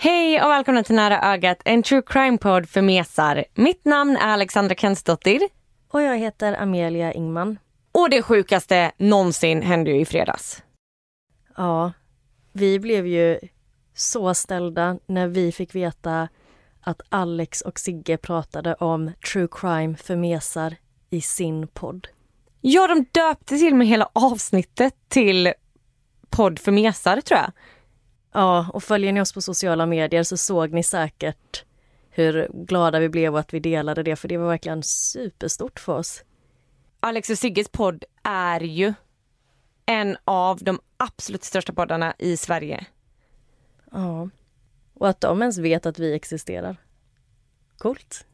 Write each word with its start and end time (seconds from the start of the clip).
Hej 0.00 0.42
och 0.42 0.50
välkomna 0.50 0.82
till 0.82 0.94
Nära 0.94 1.32
ögat, 1.32 1.62
en 1.64 1.82
true 1.82 2.02
crime-podd 2.06 2.68
för 2.68 2.82
mesar. 2.82 3.44
Mitt 3.54 3.84
namn 3.84 4.16
är 4.16 4.28
Alexandra 4.28 4.74
Kensdottir. 4.74 5.40
Och 5.88 6.02
jag 6.02 6.18
heter 6.18 6.62
Amelia 6.62 7.12
Ingman. 7.12 7.58
Och 7.92 8.10
det 8.10 8.22
sjukaste 8.22 8.92
någonsin 8.96 9.62
hände 9.62 9.90
ju 9.90 10.00
i 10.00 10.04
fredags. 10.04 10.62
Ja, 11.56 11.92
vi 12.52 12.78
blev 12.78 13.06
ju 13.06 13.38
så 13.94 14.34
ställda 14.34 14.98
när 15.06 15.28
vi 15.28 15.52
fick 15.52 15.74
veta 15.74 16.28
att 16.80 17.00
Alex 17.08 17.60
och 17.60 17.78
Sigge 17.78 18.16
pratade 18.16 18.74
om 18.74 19.12
true 19.32 19.48
crime 19.50 19.96
för 19.96 20.16
mesar 20.16 20.76
i 21.10 21.20
sin 21.20 21.68
podd. 21.68 22.08
Ja, 22.60 22.86
de 22.86 23.06
döpte 23.12 23.58
till 23.58 23.72
och 23.72 23.78
med 23.78 23.86
hela 23.86 24.08
avsnittet 24.12 24.94
till 25.08 25.52
podd 26.30 26.58
för 26.58 26.72
mesar 26.72 27.20
tror 27.20 27.40
jag. 27.40 27.52
Ja, 28.32 28.70
och 28.72 28.82
följer 28.82 29.12
ni 29.12 29.20
oss 29.20 29.32
på 29.32 29.40
sociala 29.40 29.86
medier 29.86 30.22
så 30.22 30.36
såg 30.36 30.72
ni 30.72 30.82
säkert 30.82 31.64
hur 32.10 32.48
glada 32.52 32.98
vi 32.98 33.08
blev 33.08 33.32
och 33.34 33.40
att 33.40 33.54
vi 33.54 33.60
delade 33.60 34.02
det, 34.02 34.16
för 34.16 34.28
det 34.28 34.36
var 34.36 34.48
verkligen 34.48 34.82
superstort 34.82 35.80
för 35.80 35.92
oss. 35.92 36.24
Alex 37.00 37.30
och 37.30 37.38
Sigges 37.38 37.68
podd 37.68 38.04
är 38.22 38.60
ju 38.60 38.94
en 39.86 40.16
av 40.24 40.58
de 40.58 40.80
absolut 40.96 41.44
största 41.44 41.72
poddarna 41.72 42.14
i 42.18 42.36
Sverige. 42.36 42.86
Ja. 43.92 44.28
Och 44.94 45.08
att 45.08 45.20
de 45.20 45.42
ens 45.42 45.58
vet 45.58 45.86
att 45.86 45.98
vi 45.98 46.14
existerar. 46.14 46.76
Coolt. 47.78 48.26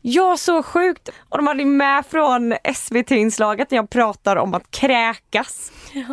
Ja, 0.00 0.36
så 0.36 0.62
sjukt! 0.62 1.08
Och 1.28 1.38
de 1.38 1.46
hade 1.46 1.64
med 1.64 2.06
från 2.06 2.54
SVT-inslaget 2.74 3.70
när 3.70 3.78
jag 3.78 3.90
pratar 3.90 4.36
om 4.36 4.54
att 4.54 4.70
kräkas. 4.70 5.72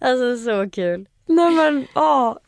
Alltså 0.00 0.36
så 0.36 0.70
kul. 0.70 1.08
Nej 1.26 1.50
men, 1.50 1.86
ja. 1.94 2.40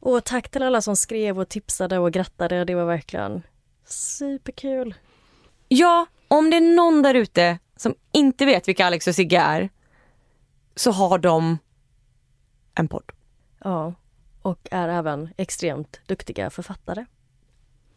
Och 0.00 0.24
tack 0.24 0.50
till 0.50 0.62
alla 0.62 0.82
som 0.82 0.96
skrev 0.96 1.38
och 1.40 1.48
tipsade 1.48 1.98
och 1.98 2.12
grattade. 2.12 2.64
Det 2.64 2.74
var 2.74 2.84
verkligen 2.84 3.42
superkul. 3.84 4.94
Ja, 5.68 6.06
om 6.28 6.50
det 6.50 6.56
är 6.56 6.76
någon 6.76 7.02
där 7.02 7.14
ute 7.14 7.58
som 7.76 7.94
inte 8.12 8.44
vet 8.46 8.68
vilka 8.68 8.86
Alex 8.86 9.06
och 9.06 9.14
Sigge 9.14 9.38
är 9.38 9.68
så 10.76 10.90
har 10.90 11.18
de 11.18 11.58
en 12.74 12.88
podd. 12.88 13.12
Ja, 13.64 13.94
och 14.42 14.68
är 14.70 14.88
även 14.88 15.28
extremt 15.36 16.00
duktiga 16.06 16.50
författare. 16.50 17.04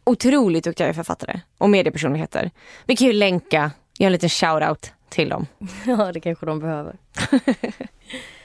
Otroligt 0.04 0.64
duktiga 0.64 0.94
författare 0.94 1.40
och 1.58 1.70
mediepersonligheter. 1.70 2.50
Vi 2.86 2.96
kan 2.96 3.06
ju 3.06 3.12
länka, 3.12 3.70
göra 3.98 4.06
en 4.06 4.12
liten 4.12 4.28
shout-out 4.28 4.90
till 5.08 5.28
dem. 5.28 5.46
Ja, 5.86 6.12
det 6.12 6.20
kanske 6.20 6.46
de 6.46 6.58
behöver. 6.58 6.98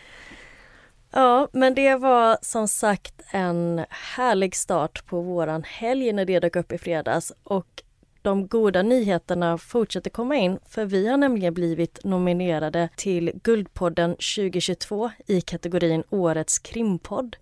ja, 1.12 1.48
men 1.52 1.74
det 1.74 1.96
var 1.96 2.38
som 2.42 2.68
sagt 2.68 3.22
en 3.32 3.86
härlig 3.90 4.56
start 4.56 5.06
på 5.06 5.22
våran 5.22 5.64
helg 5.64 6.14
när 6.14 6.26
det 6.26 6.40
dök 6.40 6.56
upp 6.56 6.72
i 6.72 6.78
fredags 6.78 7.34
och 7.44 7.84
de 8.22 8.48
goda 8.48 8.82
nyheterna 8.82 9.58
fortsätter 9.58 10.10
komma 10.10 10.36
in 10.36 10.60
för 10.70 10.86
vi 10.86 11.08
har 11.08 11.18
nämligen 11.18 11.54
blivit 11.54 12.04
nominerade 12.04 12.90
till 12.96 13.32
Guldpodden 13.44 14.12
2022 14.12 15.12
i 15.28 15.42
kategorin 15.42 16.04
Årets 16.10 16.60
krimpodd. 16.60 17.36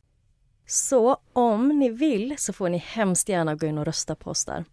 Så 0.65 1.17
om 1.33 1.67
ni 1.67 1.89
vill 1.89 2.35
så 2.37 2.53
får 2.53 2.69
ni 2.69 2.77
hemskt 2.77 3.29
gärna 3.29 3.55
gå 3.55 3.67
in 3.67 3.77
och 3.77 3.85
rösta 3.85 4.15
på 4.15 4.29
oss 4.29 4.45
där. 4.45 4.65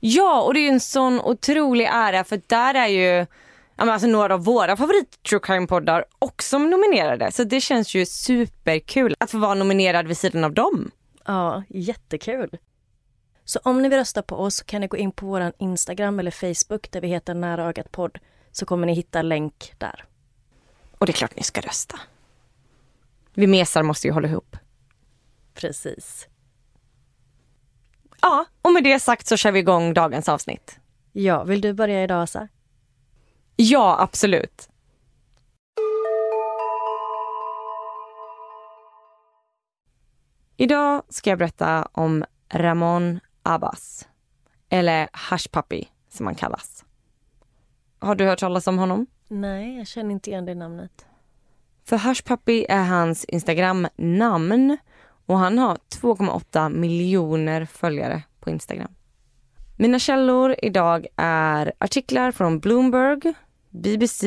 Ja, 0.00 0.42
och 0.42 0.54
det 0.54 0.60
är 0.60 0.72
en 0.72 0.80
sån 0.80 1.20
otrolig 1.20 1.84
ära 1.84 2.24
för 2.24 2.40
där 2.46 2.74
är 2.74 2.86
ju 2.86 3.26
men 3.84 3.94
alltså 3.94 4.08
några 4.08 4.34
av 4.34 4.44
våra 4.44 4.76
favorit 4.76 5.22
true 5.22 5.40
crime-poddar 5.40 6.04
också 6.18 6.58
nominerade. 6.58 7.32
Så 7.32 7.44
det 7.44 7.60
känns 7.60 7.94
ju 7.94 8.06
superkul 8.06 9.14
att 9.20 9.30
få 9.30 9.38
vara 9.38 9.54
nominerad 9.54 10.06
vid 10.06 10.18
sidan 10.18 10.44
av 10.44 10.52
dem. 10.52 10.90
Ja, 11.24 11.62
jättekul. 11.68 12.58
Så 13.44 13.60
om 13.62 13.82
ni 13.82 13.88
vill 13.88 13.98
rösta 13.98 14.22
på 14.22 14.36
oss 14.36 14.62
kan 14.62 14.80
ni 14.80 14.86
gå 14.86 14.96
in 14.96 15.12
på 15.12 15.26
vår 15.26 15.52
Instagram 15.58 16.18
eller 16.18 16.30
Facebook 16.30 16.90
där 16.90 17.00
vi 17.00 17.08
heter 17.08 17.34
Nära 17.34 17.64
ögat 17.64 17.92
podd 17.92 18.18
så 18.52 18.66
kommer 18.66 18.86
ni 18.86 18.94
hitta 18.94 19.22
länk 19.22 19.72
där. 19.78 20.04
Och 20.98 21.06
det 21.06 21.10
är 21.10 21.14
klart 21.14 21.36
ni 21.36 21.42
ska 21.42 21.60
rösta. 21.60 22.00
Vi 23.34 23.46
mesar 23.46 23.82
måste 23.82 24.06
ju 24.06 24.12
hålla 24.12 24.28
ihop. 24.28 24.56
Precis. 25.54 26.28
Ja, 28.20 28.44
och 28.62 28.72
med 28.72 28.84
det 28.84 29.00
sagt 29.00 29.26
så 29.26 29.36
kör 29.36 29.52
vi 29.52 29.58
igång 29.58 29.94
dagens 29.94 30.28
avsnitt. 30.28 30.78
Ja, 31.12 31.44
vill 31.44 31.60
du 31.60 31.72
börja 31.72 32.04
idag 32.04 32.22
Asa? 32.22 32.48
Ja, 33.60 33.96
absolut. 34.00 34.68
Idag 40.56 41.02
ska 41.08 41.30
jag 41.30 41.38
berätta 41.38 41.88
om 41.92 42.24
Ramon 42.52 43.20
Abbas. 43.42 44.08
Eller 44.68 45.08
Hush 45.30 45.48
Puppy 45.52 45.84
som 46.08 46.26
han 46.26 46.34
kallas. 46.34 46.84
Har 47.98 48.14
du 48.14 48.24
hört 48.26 48.38
talas 48.38 48.66
om 48.66 48.78
honom? 48.78 49.06
Nej, 49.28 49.78
jag 49.78 49.86
känner 49.86 50.10
inte 50.10 50.30
igen 50.30 50.44
det 50.44 50.54
namnet. 50.54 51.06
För 51.84 51.98
Hush 51.98 52.24
Puppy 52.24 52.66
är 52.68 52.84
hans 52.84 53.24
Instagram-namn 53.24 54.76
och 55.26 55.38
han 55.38 55.58
har 55.58 55.78
2,8 56.02 56.70
miljoner 56.70 57.64
följare 57.64 58.22
på 58.40 58.50
Instagram. 58.50 58.94
Mina 59.78 59.98
källor 59.98 60.54
idag 60.62 61.06
är 61.16 61.72
artiklar 61.78 62.32
från 62.32 62.60
Bloomberg, 62.60 63.34
BBC, 63.78 64.22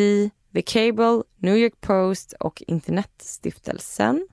The 0.54 0.62
Cable, 0.62 1.24
New 1.38 1.58
York 1.58 1.82
Post 1.82 2.34
och 2.40 2.64
Internetstiftelsen 2.68 4.28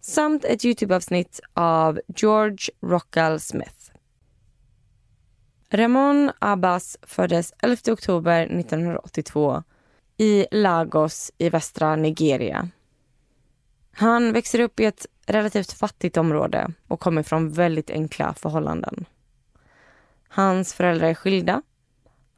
samt 0.00 0.44
ett 0.44 0.64
Youtube-avsnitt 0.64 1.40
av 1.54 2.00
George 2.16 2.68
Rockall 2.80 3.40
Smith. 3.40 3.92
Ramon 5.70 6.30
Abbas 6.38 6.96
föddes 7.02 7.52
11 7.62 7.76
oktober 7.92 8.42
1982 8.42 9.62
i 10.16 10.46
Lagos 10.50 11.32
i 11.38 11.48
västra 11.48 11.96
Nigeria. 11.96 12.68
Han 13.92 14.32
växer 14.32 14.60
upp 14.60 14.80
i 14.80 14.84
ett 14.84 15.06
relativt 15.26 15.72
fattigt 15.72 16.16
område 16.16 16.72
och 16.88 17.00
kommer 17.00 17.22
från 17.22 17.52
väldigt 17.52 17.90
enkla 17.90 18.34
förhållanden. 18.34 19.04
Hans 20.28 20.74
föräldrar 20.74 21.08
är 21.08 21.14
skilda. 21.14 21.62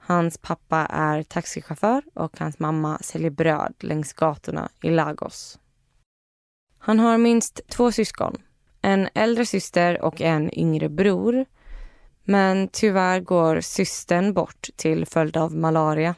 Hans 0.08 0.38
pappa 0.38 0.86
är 0.90 1.22
taxichaufför 1.22 2.02
och 2.14 2.38
hans 2.38 2.58
mamma 2.58 2.98
säljer 2.98 3.30
bröd 3.30 3.74
längs 3.80 4.12
gatorna 4.12 4.68
i 4.82 4.90
Lagos. 4.90 5.58
Han 6.78 6.98
har 6.98 7.18
minst 7.18 7.60
två 7.68 7.92
syskon. 7.92 8.36
En 8.82 9.08
äldre 9.14 9.46
syster 9.46 10.02
och 10.02 10.20
en 10.20 10.58
yngre 10.58 10.88
bror. 10.88 11.44
Men 12.24 12.68
tyvärr 12.68 13.20
går 13.20 13.60
systern 13.60 14.34
bort 14.34 14.68
till 14.76 15.06
följd 15.06 15.36
av 15.36 15.54
malaria. 15.54 16.14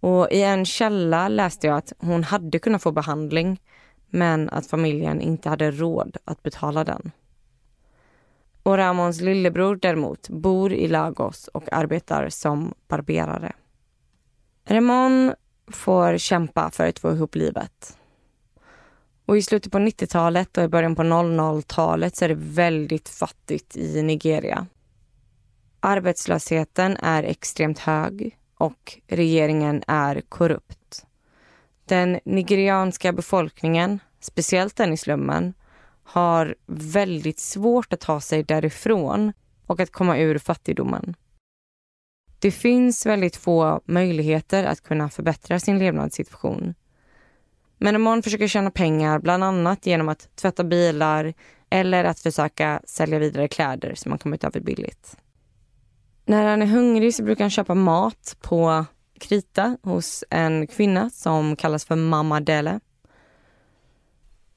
Och 0.00 0.28
i 0.30 0.42
en 0.42 0.64
källa 0.64 1.28
läste 1.28 1.66
jag 1.66 1.76
att 1.76 1.92
hon 1.98 2.24
hade 2.24 2.58
kunnat 2.58 2.82
få 2.82 2.92
behandling 2.92 3.60
men 4.10 4.50
att 4.50 4.66
familjen 4.66 5.20
inte 5.20 5.48
hade 5.48 5.70
råd 5.70 6.16
att 6.24 6.42
betala 6.42 6.84
den. 6.84 7.10
Och 8.62 8.76
Ramons 8.76 9.20
lillebror 9.20 9.76
däremot 9.76 10.28
bor 10.28 10.72
i 10.72 10.88
Lagos 10.88 11.48
och 11.48 11.72
arbetar 11.72 12.28
som 12.28 12.74
barberare. 12.88 13.52
Ramon 14.64 15.34
får 15.72 16.18
kämpa 16.18 16.70
för 16.70 16.88
att 16.88 16.98
få 16.98 17.12
ihop 17.12 17.34
livet. 17.34 17.98
Och 19.26 19.36
i 19.36 19.42
slutet 19.42 19.72
på 19.72 19.78
90-talet 19.78 20.58
och 20.58 20.64
i 20.64 20.68
början 20.68 20.96
på 20.96 21.02
00-talet 21.02 22.16
så 22.16 22.24
är 22.24 22.28
det 22.28 22.38
väldigt 22.38 23.08
fattigt 23.08 23.76
i 23.76 24.02
Nigeria. 24.02 24.66
Arbetslösheten 25.80 26.96
är 26.96 27.22
extremt 27.22 27.78
hög 27.78 28.38
och 28.58 28.98
regeringen 29.06 29.82
är 29.86 30.20
korrupt. 30.20 31.06
Den 31.84 32.20
nigerianska 32.24 33.12
befolkningen, 33.12 33.98
speciellt 34.20 34.76
den 34.76 34.92
i 34.92 34.96
slummen, 34.96 35.54
har 36.12 36.54
väldigt 36.66 37.38
svårt 37.38 37.92
att 37.92 38.00
ta 38.00 38.20
sig 38.20 38.42
därifrån 38.42 39.32
och 39.66 39.80
att 39.80 39.92
komma 39.92 40.18
ur 40.18 40.38
fattigdomen. 40.38 41.14
Det 42.38 42.50
finns 42.50 43.06
väldigt 43.06 43.36
få 43.36 43.80
möjligheter 43.84 44.64
att 44.64 44.80
kunna 44.80 45.08
förbättra 45.08 45.60
sin 45.60 45.78
levnadssituation. 45.78 46.74
Men 47.78 47.92
Ramon 47.94 48.22
försöker 48.22 48.48
tjäna 48.48 48.70
pengar 48.70 49.18
bland 49.18 49.44
annat 49.44 49.86
genom 49.86 50.08
att 50.08 50.36
tvätta 50.36 50.64
bilar 50.64 51.34
eller 51.70 52.04
att 52.04 52.20
försöka 52.20 52.80
sälja 52.84 53.18
vidare 53.18 53.48
kläder 53.48 53.94
som 53.94 54.12
han 54.12 54.18
kommit 54.18 54.44
över 54.44 54.60
billigt. 54.60 55.16
När 56.24 56.46
han 56.46 56.62
är 56.62 56.66
hungrig 56.66 57.14
så 57.14 57.22
brukar 57.22 57.44
han 57.44 57.50
köpa 57.50 57.74
mat 57.74 58.36
på 58.40 58.84
krita 59.20 59.76
hos 59.82 60.24
en 60.30 60.66
kvinna 60.66 61.10
som 61.10 61.56
kallas 61.56 61.84
för 61.84 61.96
Mamma 61.96 62.40
Dele. 62.40 62.80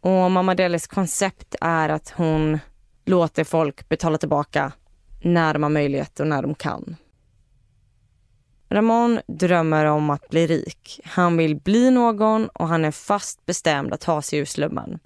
Och 0.05 0.31
Mamma 0.31 0.55
Delis 0.55 0.87
koncept 0.87 1.55
är 1.61 1.89
att 1.89 2.09
hon 2.09 2.59
låter 3.05 3.43
folk 3.43 3.89
betala 3.89 4.17
tillbaka 4.17 4.71
när 5.21 5.53
de 5.53 5.63
har 5.63 5.69
möjlighet 5.69 6.19
och 6.19 6.27
när 6.27 6.41
de 6.41 6.55
kan. 6.55 6.95
Ramon 8.69 9.19
drömmer 9.27 9.85
om 9.85 10.09
att 10.09 10.29
bli 10.29 10.47
rik. 10.47 10.99
Han 11.03 11.37
vill 11.37 11.55
bli 11.55 11.91
någon 11.91 12.47
och 12.47 12.67
han 12.67 12.85
är 12.85 12.91
fast 12.91 13.45
bestämd 13.45 13.93
att 13.93 14.01
ta 14.01 14.21
sig 14.21 14.39
ur 14.39 14.45
slummen. 14.45 14.99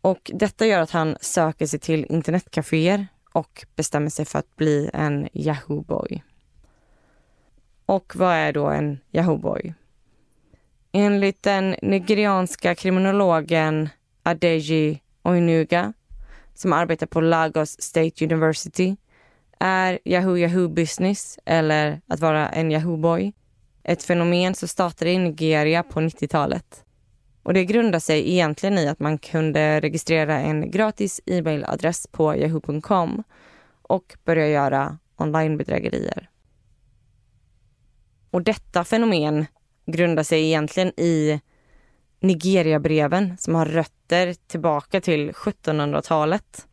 Och 0.00 0.30
detta 0.34 0.66
gör 0.66 0.80
att 0.80 0.90
han 0.90 1.16
söker 1.20 1.66
sig 1.66 1.78
till 1.78 2.06
internetcaféer 2.08 3.06
och 3.32 3.66
bestämmer 3.76 4.10
sig 4.10 4.24
för 4.24 4.38
att 4.38 4.56
bli 4.56 4.90
en 4.92 5.28
Yahoo-boy. 5.32 6.22
Och 7.86 8.12
vad 8.16 8.34
är 8.34 8.52
då 8.52 8.66
en 8.66 8.98
Yahoo-boy? 9.12 9.74
Enligt 10.94 11.42
den 11.42 11.76
nigerianska 11.82 12.74
kriminologen 12.74 13.88
Adeji 14.22 15.02
Oinuga 15.22 15.92
som 16.54 16.72
arbetar 16.72 17.06
på 17.06 17.20
Lagos 17.20 17.80
State 17.82 18.24
University 18.24 18.96
är 19.58 19.98
Yahoo 20.04 20.38
Yahoo 20.38 20.68
Business, 20.68 21.38
eller 21.44 22.00
att 22.06 22.20
vara 22.20 22.48
en 22.48 22.72
Yahoo-boy, 22.72 23.32
ett 23.84 24.02
fenomen 24.02 24.54
som 24.54 24.68
startade 24.68 25.10
i 25.10 25.18
Nigeria 25.18 25.82
på 25.82 26.00
90-talet. 26.00 26.84
Och 27.42 27.54
det 27.54 27.64
grundar 27.64 27.98
sig 27.98 28.30
egentligen 28.30 28.78
i 28.78 28.88
att 28.88 29.00
man 29.00 29.18
kunde 29.18 29.80
registrera 29.80 30.40
en 30.40 30.70
gratis 30.70 31.20
e-mailadress 31.26 32.06
på 32.06 32.36
yahoo.com 32.36 33.22
och 33.82 34.16
börja 34.24 34.48
göra 34.48 34.98
onlinebedrägerier. 35.16 36.28
Och 38.30 38.42
detta 38.42 38.84
fenomen 38.84 39.46
grundar 39.86 40.22
sig 40.22 40.44
egentligen 40.44 41.00
i 41.00 41.40
Nigeriabreven 42.20 43.36
som 43.38 43.54
har 43.54 43.66
rötter 43.66 44.34
tillbaka 44.46 45.00
till 45.00 45.32
1700-talet. 45.32 46.66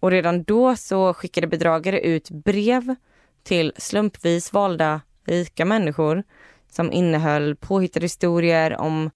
Och 0.00 0.10
redan 0.10 0.42
då 0.42 0.76
så 0.76 1.14
skickade 1.14 1.46
bedragare 1.46 2.00
ut 2.00 2.30
brev 2.30 2.94
till 3.42 3.72
slumpvis 3.76 4.52
valda 4.52 5.00
rika 5.26 5.64
människor 5.64 6.22
som 6.70 6.92
innehöll 6.92 7.56
påhittade 7.56 8.04
historier 8.04 8.76
om 8.76 9.10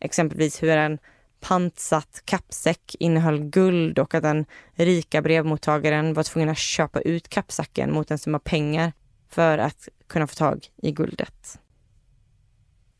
exempelvis 0.00 0.62
hur 0.62 0.76
en 0.76 0.98
pantsatt 1.40 2.22
kappsäck 2.24 2.96
innehöll 2.98 3.38
guld 3.38 3.98
och 3.98 4.14
att 4.14 4.22
den 4.22 4.44
rika 4.72 5.22
brevmottagaren 5.22 6.14
var 6.14 6.22
tvungen 6.22 6.48
att 6.48 6.58
köpa 6.58 7.00
ut 7.00 7.28
kappsäcken 7.28 7.92
mot 7.92 8.10
en 8.10 8.18
summa 8.18 8.38
pengar 8.38 8.92
för 9.28 9.58
att 9.58 9.88
kunna 10.06 10.26
få 10.26 10.34
tag 10.34 10.66
i 10.82 10.92
guldet. 10.92 11.58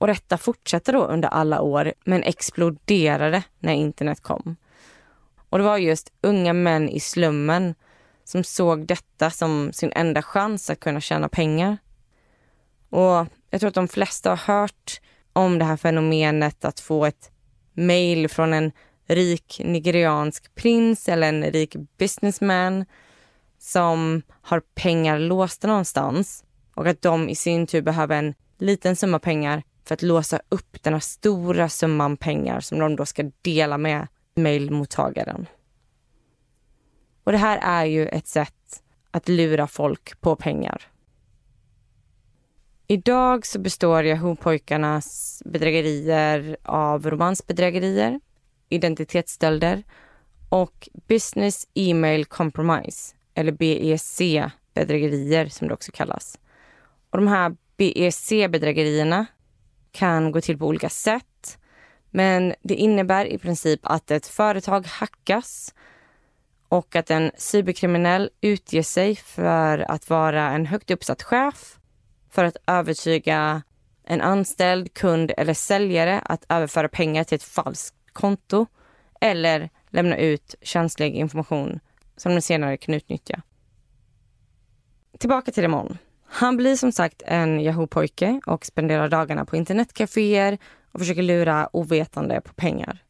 Och 0.05 0.09
detta 0.09 0.39
fortsatte 0.39 0.93
då 0.93 1.05
under 1.05 1.29
alla 1.29 1.61
år 1.61 1.93
men 2.05 2.23
exploderade 2.23 3.43
när 3.59 3.73
internet 3.73 4.21
kom. 4.21 4.57
Och 5.49 5.59
det 5.59 5.65
var 5.65 5.79
just 5.79 6.13
unga 6.21 6.53
män 6.53 6.89
i 6.89 7.01
slummen 7.01 7.75
som 8.25 8.45
såg 8.45 8.87
detta 8.87 9.31
som 9.31 9.73
sin 9.73 9.93
enda 9.95 10.23
chans 10.23 10.71
att 10.71 10.81
kunna 10.81 11.01
tjäna 11.01 11.29
pengar. 11.29 11.79
Och 12.91 13.27
jag 13.51 13.61
tror 13.61 13.69
att 13.69 13.75
de 13.75 13.89
flesta 13.89 14.31
har 14.31 14.37
hört 14.37 15.01
om 15.33 15.59
det 15.59 15.65
här 15.65 15.77
fenomenet 15.77 16.65
att 16.65 16.81
få 16.81 17.05
ett 17.05 17.31
mail 17.73 18.29
från 18.29 18.53
en 18.53 18.73
rik 19.07 19.61
nigeriansk 19.65 20.55
prins 20.55 21.09
eller 21.09 21.29
en 21.29 21.45
rik 21.45 21.77
businessman 21.99 22.85
som 23.59 24.23
har 24.43 24.61
pengar 24.61 25.19
låsta 25.19 25.67
någonstans 25.69 26.45
och 26.75 26.87
att 26.87 27.03
de 27.03 27.29
i 27.29 27.35
sin 27.35 27.67
tur 27.67 27.83
behöver 27.83 28.17
en 28.19 28.35
liten 28.59 28.97
summa 28.97 29.19
pengar 29.19 29.63
för 29.85 29.95
att 29.95 30.03
låsa 30.03 30.41
upp 30.49 30.83
den 30.83 30.93
här 30.93 31.01
stora 31.01 31.69
summan 31.69 32.17
pengar 32.17 32.61
som 32.61 32.79
de 32.79 32.97
då 32.97 33.07
ska 33.07 33.31
dela 33.43 33.79
med 33.79 34.07
mejlmottagaren. 34.35 35.47
Och 37.25 37.33
det 37.33 37.39
här 37.39 37.59
är 37.63 37.85
ju 37.85 38.07
ett 38.07 38.27
sätt 38.27 38.83
att 39.11 39.29
lura 39.29 39.67
folk 39.67 40.21
på 40.21 40.37
pengar. 40.37 40.83
Idag 42.87 43.47
så 43.47 43.59
består 43.59 44.05
Yahoo-pojkarnas 44.05 45.43
bedrägerier 45.45 46.57
av 46.63 47.11
romansbedrägerier, 47.11 48.21
identitetsstölder 48.69 49.83
och 50.49 50.89
Business 51.09 51.69
Email 51.75 52.25
Compromise, 52.25 53.15
eller 53.35 53.53
BEC-bedrägerier 53.53 55.49
som 55.49 55.69
det 55.69 55.75
också 55.75 55.93
kallas. 55.93 56.39
Och 57.11 57.19
de 57.19 57.27
här 57.27 57.57
BEC-bedrägerierna 57.77 59.27
kan 59.95 60.33
gå 60.33 60.41
till 60.41 60.59
på 60.59 60.67
olika 60.67 60.89
sätt. 60.89 61.59
Men 62.11 62.55
det 62.63 62.75
innebär 62.75 63.27
i 63.27 63.39
princip 63.39 63.81
att 63.83 64.11
ett 64.11 64.27
företag 64.27 64.87
hackas 64.87 65.75
och 66.69 66.97
att 66.97 67.11
en 67.11 67.31
cyberkriminell 67.37 68.31
utger 68.41 68.83
sig 68.83 69.17
för 69.17 69.79
att 69.79 70.11
vara 70.11 70.51
en 70.51 70.67
högt 70.67 70.91
uppsatt 70.91 71.23
chef 71.23 71.79
för 72.31 72.45
att 72.45 72.57
övertyga 72.67 73.63
en 74.05 74.21
anställd, 74.21 74.95
kund 74.95 75.33
eller 75.37 75.55
säljare 75.55 76.21
att 76.21 76.45
överföra 76.49 76.89
pengar 76.89 77.25
till 77.25 77.37
ett 77.37 77.43
falskt 77.43 77.97
konto 78.13 78.67
eller 79.21 79.71
lämna 79.89 80.17
ut 80.17 80.55
känslig 80.63 81.15
information 81.15 81.81
som 82.17 82.35
de 82.35 82.41
senare 82.41 82.77
kan 82.77 82.95
utnyttja. 82.95 83.43
Tillbaka 85.19 85.53
till 85.53 85.65
imorgon. 85.65 85.99
Han 86.37 86.57
blir 86.57 86.77
som 86.77 86.93
sagt 86.93 87.23
en 87.27 87.61
Yahoo-pojke 87.61 88.41
och 88.47 88.67
spenderar 88.67 89.09
dagarna 89.09 89.45
på 89.45 89.57
internetcaféer 89.57 90.59
och 90.93 91.01
försöker 91.01 91.23
lura 91.23 91.69
ovetande 91.73 92.41
på 92.41 92.55
pengar. 92.55 93.03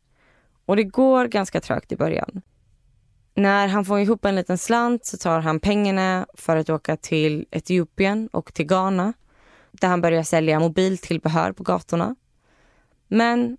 Och 0.67 0.77
det 0.77 0.85
går 0.85 1.27
ganska 1.27 1.61
trögt 1.61 1.93
i 1.93 1.97
början. 1.97 2.43
När 3.35 3.69
han 3.69 3.85
får 3.85 4.01
ihop 4.01 4.25
en 4.25 4.37
liten 4.37 4.59
slant 4.59 5.07
så 5.07 5.17
tar 5.17 5.41
han 5.41 5.61
pengarna 5.61 6.27
för 6.35 6.57
att 6.57 6.71
åka 6.71 6.97
till 6.97 7.47
Etiopien 7.51 8.29
och 8.33 8.55
till 8.55 8.67
Ghana 8.67 9.13
där 9.71 9.89
han 9.89 10.01
börjar 10.01 10.23
sälja 10.23 10.61
mobiltillbehör 10.61 11.53
på 11.53 11.63
gatorna. 11.63 12.17
Men 13.09 13.57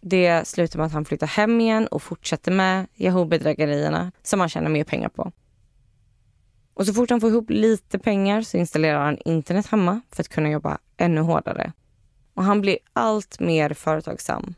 det 0.00 0.48
slutar 0.48 0.78
med 0.78 0.86
att 0.86 0.92
han 0.92 1.04
flyttar 1.04 1.26
hem 1.26 1.60
igen 1.60 1.86
och 1.86 2.02
fortsätter 2.02 2.52
med 2.52 2.86
Yahoo-bedrägerierna 2.94 4.12
som 4.22 4.40
han 4.40 4.48
tjänar 4.48 4.70
mer 4.70 4.84
pengar 4.84 5.08
på. 5.08 5.32
Och 6.80 6.86
så 6.86 6.94
fort 6.94 7.10
han 7.10 7.20
får 7.20 7.30
ihop 7.30 7.50
lite 7.50 7.98
pengar 7.98 8.42
så 8.42 8.56
installerar 8.56 9.04
han 9.04 9.18
internet 9.24 9.66
hemma 9.66 10.00
för 10.10 10.22
att 10.22 10.28
kunna 10.28 10.50
jobba 10.50 10.78
ännu 10.96 11.20
hårdare. 11.20 11.72
Och 12.34 12.44
han 12.44 12.60
blir 12.60 12.78
allt 12.92 13.40
mer 13.40 13.74
företagsam. 13.74 14.54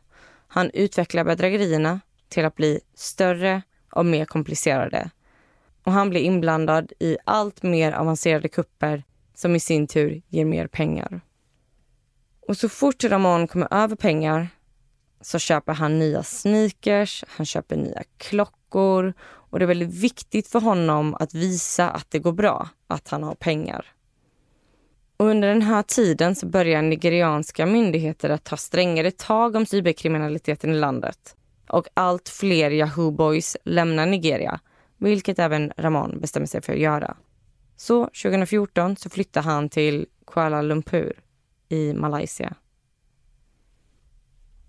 Han 0.47 0.71
utvecklar 0.73 1.23
bedrägerierna 1.23 1.99
till 2.29 2.45
att 2.45 2.55
bli 2.55 2.79
större 2.93 3.61
och 3.91 4.05
mer 4.05 4.25
komplicerade. 4.25 5.09
Och 5.83 5.91
han 5.91 6.09
blir 6.09 6.21
inblandad 6.21 6.91
i 6.99 7.17
allt 7.25 7.63
mer 7.63 7.91
avancerade 7.91 8.47
kupper 8.47 9.03
som 9.35 9.55
i 9.55 9.59
sin 9.59 9.87
tur 9.87 10.21
ger 10.27 10.45
mer 10.45 10.67
pengar. 10.67 11.21
Och 12.47 12.57
så 12.57 12.69
fort 12.69 13.03
Ramon 13.03 13.47
kommer 13.47 13.73
över 13.73 13.95
pengar 13.95 14.47
så 15.21 15.39
köper 15.39 15.73
han 15.73 15.99
nya 15.99 16.23
sneakers, 16.23 17.23
han 17.27 17.45
köper 17.45 17.75
nya 17.75 18.03
klockor 18.17 19.13
och 19.53 19.59
det 19.59 19.65
är 19.65 19.67
väldigt 19.67 19.93
viktigt 19.93 20.47
för 20.47 20.59
honom 20.59 21.15
att 21.19 21.33
visa 21.33 21.89
att 21.89 22.11
det 22.11 22.19
går 22.19 22.31
bra, 22.31 22.69
att 22.87 23.07
han 23.07 23.23
har 23.23 23.35
pengar. 23.35 23.85
Och 25.17 25.25
under 25.25 25.47
den 25.47 25.61
här 25.61 25.83
tiden 25.83 26.35
så 26.35 26.45
börjar 26.45 26.81
nigerianska 26.81 27.65
myndigheter 27.65 28.29
att 28.29 28.43
ta 28.43 28.57
strängare 28.57 29.11
tag 29.11 29.55
om 29.55 29.65
cyberkriminaliteten 29.65 30.71
i 30.71 30.73
landet. 30.73 31.35
Och 31.69 31.87
allt 31.93 32.29
fler 32.29 32.71
Yahoo 32.71 33.11
Boys 33.11 33.57
lämnar 33.63 34.05
Nigeria, 34.05 34.59
vilket 34.97 35.39
även 35.39 35.71
Ramon 35.77 36.19
bestämmer 36.21 36.47
sig 36.47 36.61
för 36.61 36.73
att 36.73 36.79
göra. 36.79 37.17
Så 37.75 38.05
2014 38.05 38.95
så 38.95 39.09
flyttar 39.09 39.41
han 39.41 39.69
till 39.69 40.05
Kuala 40.27 40.61
Lumpur 40.61 41.19
i 41.69 41.93
Malaysia. 41.93 42.55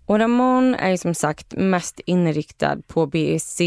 Och 0.05 0.19
Ramon 0.19 0.75
är 0.75 0.97
som 0.97 1.13
sagt 1.13 1.55
mest 1.55 1.99
inriktad 2.05 2.77
på 2.87 3.05
BEC, 3.05 3.61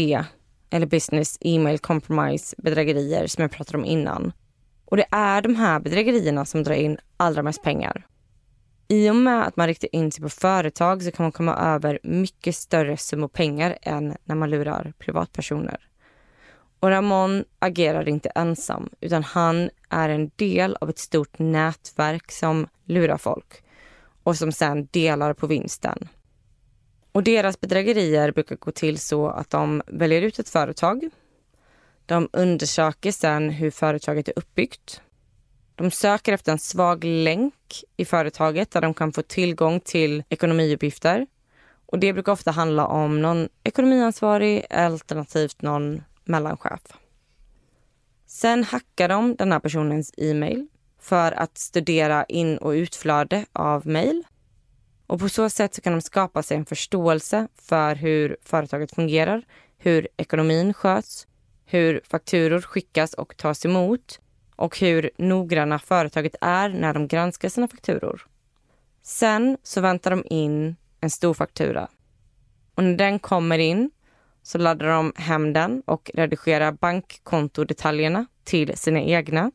eller 0.69 0.85
Business 0.85 1.37
Email 1.41 1.79
Compromise 1.79 2.55
bedrägerier 2.57 3.27
som 3.27 3.41
jag 3.41 3.51
pratade 3.51 3.77
om 3.77 3.85
innan. 3.85 4.31
Och 4.85 4.97
det 4.97 5.05
är 5.11 5.41
de 5.41 5.55
här 5.55 5.79
bedrägerierna 5.79 6.45
som 6.45 6.63
drar 6.63 6.75
in 6.75 6.97
allra 7.17 7.43
mest 7.43 7.63
pengar. 7.63 8.05
I 8.87 9.09
och 9.09 9.15
med 9.15 9.47
att 9.47 9.55
man 9.55 9.67
riktar 9.67 9.95
in 9.95 10.11
sig 10.11 10.23
på 10.23 10.29
företag 10.29 11.03
så 11.03 11.11
kan 11.11 11.23
man 11.23 11.31
komma 11.31 11.55
över 11.55 11.99
mycket 12.03 12.55
större 12.55 12.97
summor 12.97 13.27
pengar 13.27 13.77
än 13.81 14.15
när 14.23 14.35
man 14.35 14.49
lurar 14.49 14.93
privatpersoner. 14.99 15.77
Och 16.79 16.89
Ramon 16.89 17.43
agerar 17.59 18.09
inte 18.09 18.29
ensam 18.29 18.89
utan 18.99 19.23
han 19.23 19.69
är 19.89 20.09
en 20.09 20.31
del 20.35 20.77
av 20.81 20.89
ett 20.89 20.97
stort 20.97 21.39
nätverk 21.39 22.31
som 22.31 22.67
lurar 22.85 23.17
folk 23.17 23.63
och 24.23 24.35
som 24.35 24.51
sen 24.51 24.87
delar 24.91 25.33
på 25.33 25.47
vinsten. 25.47 26.07
Och 27.11 27.23
deras 27.23 27.59
bedrägerier 27.59 28.31
brukar 28.31 28.55
gå 28.55 28.71
till 28.71 28.99
så 28.99 29.27
att 29.27 29.49
de 29.49 29.81
väljer 29.87 30.21
ut 30.21 30.39
ett 30.39 30.49
företag. 30.49 31.09
De 32.05 32.29
undersöker 32.33 33.11
sen 33.11 33.49
hur 33.49 33.71
företaget 33.71 34.27
är 34.27 34.33
uppbyggt. 34.35 35.01
De 35.75 35.91
söker 35.91 36.33
efter 36.33 36.51
en 36.51 36.59
svag 36.59 37.03
länk 37.03 37.83
i 37.97 38.05
företaget 38.05 38.71
där 38.71 38.81
de 38.81 38.93
kan 38.93 39.11
få 39.11 39.21
tillgång 39.21 39.79
till 39.79 40.23
ekonomiuppgifter. 40.29 41.27
Och 41.85 41.99
det 41.99 42.13
brukar 42.13 42.31
ofta 42.31 42.51
handla 42.51 42.87
om 42.87 43.21
någon 43.21 43.49
ekonomiansvarig 43.63 44.65
alternativt 44.69 45.61
någon 45.61 46.03
mellanchef. 46.23 46.81
Sen 48.27 48.63
hackar 48.63 49.09
de 49.09 49.35
den 49.35 49.51
här 49.51 49.59
personens 49.59 50.13
e-mail 50.17 50.67
för 50.99 51.31
att 51.31 51.57
studera 51.57 52.23
in 52.23 52.57
och 52.57 52.69
utflöde 52.69 53.45
av 53.53 53.87
mejl. 53.87 54.23
Och 55.09 55.19
på 55.19 55.29
så 55.29 55.49
sätt 55.49 55.73
så 55.73 55.81
kan 55.81 55.93
de 55.93 56.01
skapa 56.01 56.43
sig 56.43 56.57
en 56.57 56.65
förståelse 56.65 57.47
för 57.55 57.95
hur 57.95 58.37
företaget 58.41 58.95
fungerar, 58.95 59.43
hur 59.77 60.07
ekonomin 60.17 60.73
sköts, 60.73 61.27
hur 61.65 62.01
fakturor 62.03 62.61
skickas 62.61 63.13
och 63.13 63.37
tas 63.37 63.65
emot 63.65 64.19
och 64.55 64.79
hur 64.79 65.11
noggranna 65.17 65.79
företaget 65.79 66.35
är 66.41 66.69
när 66.69 66.93
de 66.93 67.07
granskar 67.07 67.49
sina 67.49 67.67
fakturor. 67.67 68.27
Sen 69.03 69.57
så 69.63 69.81
väntar 69.81 70.11
de 70.11 70.23
in 70.29 70.75
en 71.01 71.09
stor 71.09 71.33
faktura. 71.33 71.87
Och 72.75 72.83
när 72.83 72.97
den 72.97 73.19
kommer 73.19 73.59
in 73.59 73.91
så 74.43 74.57
laddar 74.57 74.87
de 74.87 75.13
hem 75.15 75.53
den 75.53 75.81
och 75.85 76.11
redigerar 76.13 76.71
bankkontodetaljerna 76.71 78.25
till 78.43 78.77
sina 78.77 79.01
egna. 79.01 79.51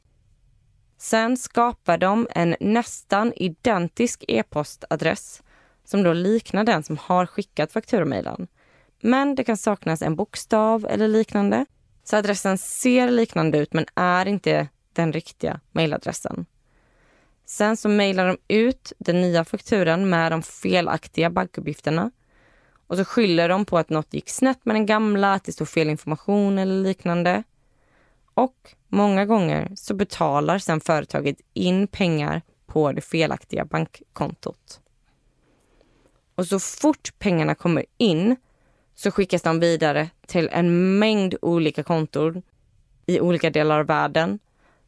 Sen 0.98 1.36
skapar 1.36 1.98
de 1.98 2.28
en 2.30 2.56
nästan 2.60 3.32
identisk 3.36 4.24
e-postadress 4.28 5.43
som 5.84 6.02
då 6.02 6.12
liknar 6.12 6.64
den 6.64 6.82
som 6.82 6.96
har 6.96 7.26
skickat 7.26 7.72
fakturamejlen. 7.72 8.46
Men 9.00 9.34
det 9.34 9.44
kan 9.44 9.56
saknas 9.56 10.02
en 10.02 10.16
bokstav 10.16 10.86
eller 10.90 11.08
liknande. 11.08 11.66
Så 12.04 12.16
adressen 12.16 12.58
ser 12.58 13.10
liknande 13.10 13.58
ut 13.58 13.72
men 13.72 13.86
är 13.94 14.28
inte 14.28 14.68
den 14.92 15.12
riktiga 15.12 15.60
mejladressen. 15.72 16.46
Sen 17.46 17.76
så 17.76 17.88
mejlar 17.88 18.26
de 18.26 18.38
ut 18.48 18.92
den 18.98 19.20
nya 19.20 19.44
fakturan 19.44 20.08
med 20.08 20.32
de 20.32 20.42
felaktiga 20.42 21.30
bankuppgifterna 21.30 22.10
och 22.86 22.96
så 22.96 23.04
skyller 23.04 23.48
de 23.48 23.64
på 23.64 23.78
att 23.78 23.90
något 23.90 24.14
gick 24.14 24.28
snett 24.28 24.64
med 24.64 24.76
den 24.76 24.86
gamla, 24.86 25.34
att 25.34 25.44
det 25.44 25.52
stod 25.52 25.68
fel 25.68 25.90
information 25.90 26.58
eller 26.58 26.82
liknande. 26.82 27.42
Och 28.34 28.74
många 28.88 29.26
gånger 29.26 29.72
så 29.76 29.94
betalar 29.94 30.58
sen 30.58 30.80
företaget 30.80 31.36
in 31.52 31.86
pengar 31.86 32.42
på 32.66 32.92
det 32.92 33.00
felaktiga 33.00 33.64
bankkontot. 33.64 34.80
Och 36.34 36.46
så 36.46 36.60
fort 36.60 37.12
pengarna 37.18 37.54
kommer 37.54 37.84
in 37.98 38.36
så 38.94 39.10
skickas 39.10 39.42
de 39.42 39.60
vidare 39.60 40.10
till 40.26 40.48
en 40.52 40.98
mängd 40.98 41.34
olika 41.42 41.82
konton 41.82 42.42
i 43.06 43.20
olika 43.20 43.50
delar 43.50 43.80
av 43.80 43.86
världen. 43.86 44.38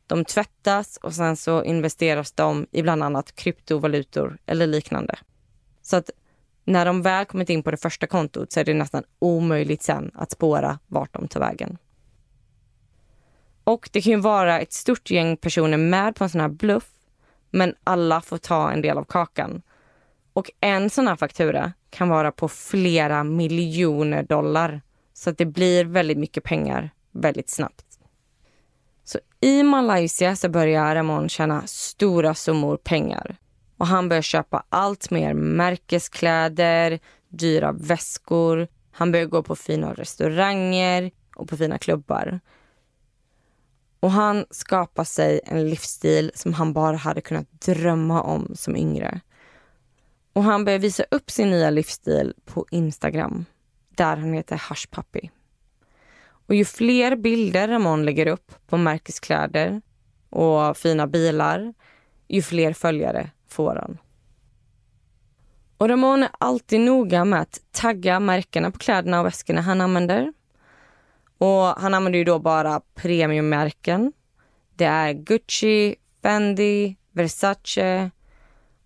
De 0.06 0.24
tvättas 0.24 0.96
och 0.96 1.14
sen 1.14 1.36
så 1.36 1.64
investeras 1.64 2.32
de 2.32 2.66
i 2.70 2.82
bland 2.82 3.02
annat 3.02 3.36
kryptovalutor 3.36 4.38
eller 4.46 4.66
liknande. 4.66 5.18
Så 5.82 5.96
att 5.96 6.10
när 6.64 6.84
de 6.84 7.02
väl 7.02 7.24
kommit 7.24 7.50
in 7.50 7.62
på 7.62 7.70
det 7.70 7.76
första 7.76 8.06
kontot 8.06 8.52
så 8.52 8.60
är 8.60 8.64
det 8.64 8.74
nästan 8.74 9.04
omöjligt 9.18 9.82
sen 9.82 10.10
att 10.14 10.30
spåra 10.30 10.78
vart 10.86 11.12
de 11.12 11.28
tar 11.28 11.40
vägen. 11.40 11.78
Och 13.64 13.88
det 13.92 14.02
kan 14.02 14.12
ju 14.12 14.20
vara 14.20 14.60
ett 14.60 14.72
stort 14.72 15.10
gäng 15.10 15.36
personer 15.36 15.76
med 15.76 16.16
på 16.16 16.24
en 16.24 16.30
sån 16.30 16.40
här 16.40 16.48
bluff, 16.48 16.90
men 17.50 17.74
alla 17.84 18.20
får 18.20 18.38
ta 18.38 18.70
en 18.70 18.82
del 18.82 18.98
av 18.98 19.04
kakan. 19.04 19.62
Och 20.36 20.50
en 20.60 20.90
sån 20.90 21.08
här 21.08 21.16
faktura 21.16 21.72
kan 21.90 22.08
vara 22.08 22.32
på 22.32 22.48
flera 22.48 23.24
miljoner 23.24 24.22
dollar. 24.22 24.82
Så 25.12 25.30
att 25.30 25.38
det 25.38 25.46
blir 25.46 25.84
väldigt 25.84 26.18
mycket 26.18 26.44
pengar 26.44 26.90
väldigt 27.12 27.50
snabbt. 27.50 27.84
Så 29.04 29.18
i 29.40 29.62
Malaysia 29.62 30.36
så 30.36 30.48
börjar 30.48 30.94
Ramon 30.94 31.28
tjäna 31.28 31.62
stora 31.66 32.34
summor 32.34 32.76
pengar. 32.76 33.36
Och 33.76 33.86
han 33.86 34.08
börjar 34.08 34.22
köpa 34.22 34.64
allt 34.68 35.10
mer 35.10 35.34
märkeskläder, 35.34 36.98
dyra 37.28 37.72
väskor. 37.72 38.68
Han 38.92 39.12
börjar 39.12 39.26
gå 39.26 39.42
på 39.42 39.56
fina 39.56 39.94
restauranger 39.94 41.10
och 41.36 41.48
på 41.48 41.56
fina 41.56 41.78
klubbar. 41.78 42.40
Och 44.00 44.10
han 44.10 44.44
skapar 44.50 45.04
sig 45.04 45.40
en 45.44 45.70
livsstil 45.70 46.30
som 46.34 46.54
han 46.54 46.72
bara 46.72 46.96
hade 46.96 47.20
kunnat 47.20 47.60
drömma 47.60 48.22
om 48.22 48.52
som 48.54 48.76
yngre. 48.76 49.20
Och 50.36 50.44
han 50.44 50.64
börjar 50.64 50.78
visa 50.78 51.04
upp 51.10 51.30
sin 51.30 51.50
nya 51.50 51.70
livsstil 51.70 52.34
på 52.44 52.66
Instagram 52.70 53.44
där 53.90 54.16
han 54.16 54.32
heter 54.32 54.62
Hush 54.68 54.88
Puppy. 54.90 55.28
Och 56.26 56.54
ju 56.54 56.64
fler 56.64 57.16
bilder 57.16 57.68
Ramon 57.68 58.04
lägger 58.04 58.26
upp 58.26 58.52
på 58.66 58.76
märkeskläder 58.76 59.80
och 60.30 60.76
fina 60.76 61.06
bilar, 61.06 61.74
ju 62.28 62.42
fler 62.42 62.72
följare 62.72 63.30
får 63.48 63.74
han. 63.74 63.98
Och 65.78 65.88
Ramon 65.88 66.22
är 66.22 66.30
alltid 66.40 66.80
noga 66.80 67.24
med 67.24 67.40
att 67.40 67.60
tagga 67.72 68.20
märkena 68.20 68.70
på 68.70 68.78
kläderna 68.78 69.20
och 69.20 69.26
väskorna 69.26 69.60
han 69.60 69.80
använder. 69.80 70.32
Och 71.38 71.66
han 71.66 71.94
använder 71.94 72.18
ju 72.18 72.24
då 72.24 72.38
bara 72.38 72.80
premiummärken. 72.94 74.12
Det 74.74 74.84
är 74.84 75.12
Gucci, 75.12 75.96
Fendi, 76.22 76.96
Versace 77.12 78.10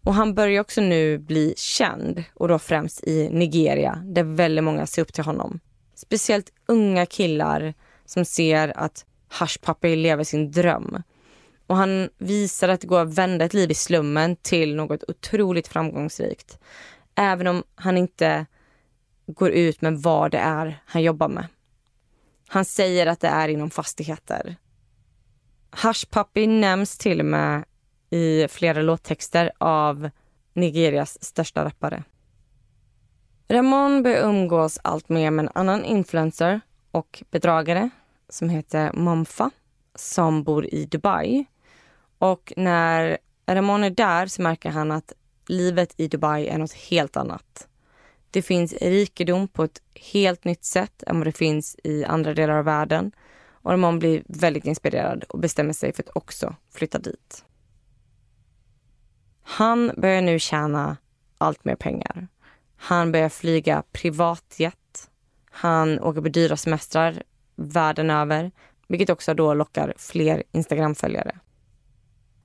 och 0.04 0.14
han 0.14 0.34
börjar 0.34 0.60
också 0.60 0.80
nu 0.80 1.18
bli 1.18 1.54
känd 1.56 2.24
och 2.34 2.48
då 2.48 2.58
främst 2.58 3.04
i 3.04 3.28
Nigeria 3.32 4.02
där 4.04 4.22
väldigt 4.24 4.64
många 4.64 4.86
ser 4.86 5.02
upp 5.02 5.12
till 5.12 5.24
honom. 5.24 5.60
Speciellt 5.94 6.52
unga 6.66 7.06
killar 7.06 7.74
som 8.04 8.24
ser 8.24 8.78
att 8.78 9.04
Hush 9.40 9.58
lever 9.82 10.24
sin 10.24 10.50
dröm. 10.50 11.02
Och 11.66 11.76
han 11.76 12.08
visar 12.18 12.68
att 12.68 12.80
det 12.80 12.86
går 12.86 13.00
att 13.00 13.14
vända 13.14 13.44
ett 13.44 13.54
liv 13.54 13.70
i 13.70 13.74
slummen 13.74 14.36
till 14.36 14.76
något 14.76 15.04
otroligt 15.08 15.68
framgångsrikt. 15.68 16.58
Även 17.14 17.46
om 17.46 17.62
han 17.74 17.98
inte 17.98 18.46
går 19.26 19.50
ut 19.50 19.80
med 19.80 19.98
vad 19.98 20.30
det 20.30 20.38
är 20.38 20.82
han 20.86 21.02
jobbar 21.02 21.28
med. 21.28 21.46
Han 22.48 22.64
säger 22.64 23.06
att 23.06 23.20
det 23.20 23.28
är 23.28 23.48
inom 23.48 23.70
fastigheter. 23.70 24.56
Hush 25.82 26.06
nämns 26.36 26.98
till 26.98 27.20
och 27.20 27.26
med 27.26 27.64
i 28.10 28.48
flera 28.48 28.82
låttexter 28.82 29.52
av 29.58 30.10
Nigerias 30.52 31.24
största 31.24 31.64
rappare. 31.64 32.04
Ramon 33.48 34.02
börjar 34.02 34.28
umgås 34.28 34.78
allt 34.84 35.08
mer 35.08 35.30
med 35.30 35.42
en 35.42 35.50
annan 35.54 35.84
influencer 35.84 36.60
och 36.90 37.22
bedragare 37.30 37.90
som 38.28 38.48
heter 38.48 38.92
Momfa 38.92 39.50
som 39.94 40.42
bor 40.42 40.74
i 40.74 40.84
Dubai. 40.84 41.44
Och 42.18 42.52
när 42.56 43.18
Ramon 43.46 43.84
är 43.84 43.90
där 43.90 44.26
så 44.26 44.42
märker 44.42 44.70
han 44.70 44.92
att 44.92 45.12
livet 45.46 45.94
i 45.96 46.08
Dubai 46.08 46.46
är 46.46 46.58
något 46.58 46.72
helt 46.72 47.16
annat. 47.16 47.68
Det 48.30 48.42
finns 48.42 48.72
rikedom 48.72 49.48
på 49.48 49.64
ett 49.64 49.82
helt 49.94 50.44
nytt 50.44 50.64
sätt 50.64 51.02
än 51.06 51.18
vad 51.18 51.26
det 51.26 51.32
finns 51.32 51.76
i 51.84 52.04
andra 52.04 52.34
delar 52.34 52.54
av 52.54 52.64
världen. 52.64 53.12
Och 53.62 53.70
Ramon 53.70 53.98
blir 53.98 54.22
väldigt 54.26 54.64
inspirerad 54.64 55.24
och 55.24 55.38
bestämmer 55.38 55.72
sig 55.72 55.92
för 55.92 56.02
att 56.02 56.16
också 56.16 56.54
flytta 56.74 56.98
dit. 56.98 57.44
Han 59.50 59.92
börjar 59.96 60.22
nu 60.22 60.38
tjäna 60.38 60.96
allt 61.38 61.64
mer 61.64 61.76
pengar. 61.76 62.28
Han 62.76 63.12
börjar 63.12 63.28
flyga 63.28 63.82
privatjet. 63.92 65.10
Han 65.50 66.00
åker 66.00 66.20
på 66.20 66.28
dyra 66.28 66.56
semestrar 66.56 67.22
världen 67.56 68.10
över, 68.10 68.50
vilket 68.88 69.10
också 69.10 69.34
då 69.34 69.54
lockar 69.54 69.94
fler 69.96 70.42
Instagram-följare. 70.52 71.38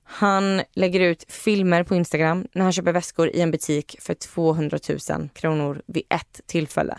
Han 0.04 0.62
lägger 0.72 1.00
ut 1.00 1.24
filmer 1.28 1.84
på 1.84 1.94
Instagram 1.94 2.46
när 2.52 2.62
han 2.62 2.72
köper 2.72 2.92
väskor 2.92 3.28
i 3.28 3.40
en 3.40 3.50
butik 3.50 3.96
för 4.00 4.14
200 4.14 4.78
000 5.10 5.28
kronor 5.28 5.82
vid 5.86 6.02
ett 6.08 6.40
tillfälle. 6.46 6.98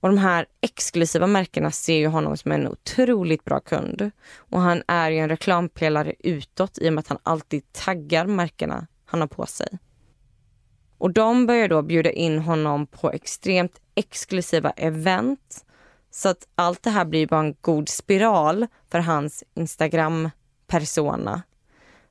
Och 0.00 0.08
de 0.08 0.18
här 0.18 0.46
exklusiva 0.60 1.26
märkena 1.26 1.70
ser 1.70 1.96
ju 1.96 2.06
honom 2.06 2.36
som 2.36 2.52
en 2.52 2.68
otroligt 2.68 3.44
bra 3.44 3.60
kund. 3.60 4.10
Och 4.36 4.60
han 4.60 4.82
är 4.88 5.10
ju 5.10 5.18
en 5.18 5.28
reklampelare 5.28 6.14
utåt 6.18 6.78
i 6.78 6.88
och 6.88 6.92
med 6.92 7.00
att 7.00 7.08
han 7.08 7.18
alltid 7.22 7.72
taggar 7.72 8.26
märkena 8.26 8.86
han 9.04 9.20
har 9.20 9.28
på 9.28 9.46
sig. 9.46 9.78
Och 10.98 11.12
de 11.12 11.46
börjar 11.46 11.68
då 11.68 11.82
bjuda 11.82 12.10
in 12.10 12.38
honom 12.38 12.86
på 12.86 13.10
extremt 13.10 13.80
exklusiva 13.94 14.70
event. 14.70 15.64
Så 16.10 16.28
att 16.28 16.48
allt 16.54 16.82
det 16.82 16.90
här 16.90 17.04
blir 17.04 17.26
bara 17.26 17.40
en 17.40 17.56
god 17.60 17.88
spiral 17.88 18.66
för 18.90 18.98
hans 18.98 19.44
Instagram-persona. 19.54 21.42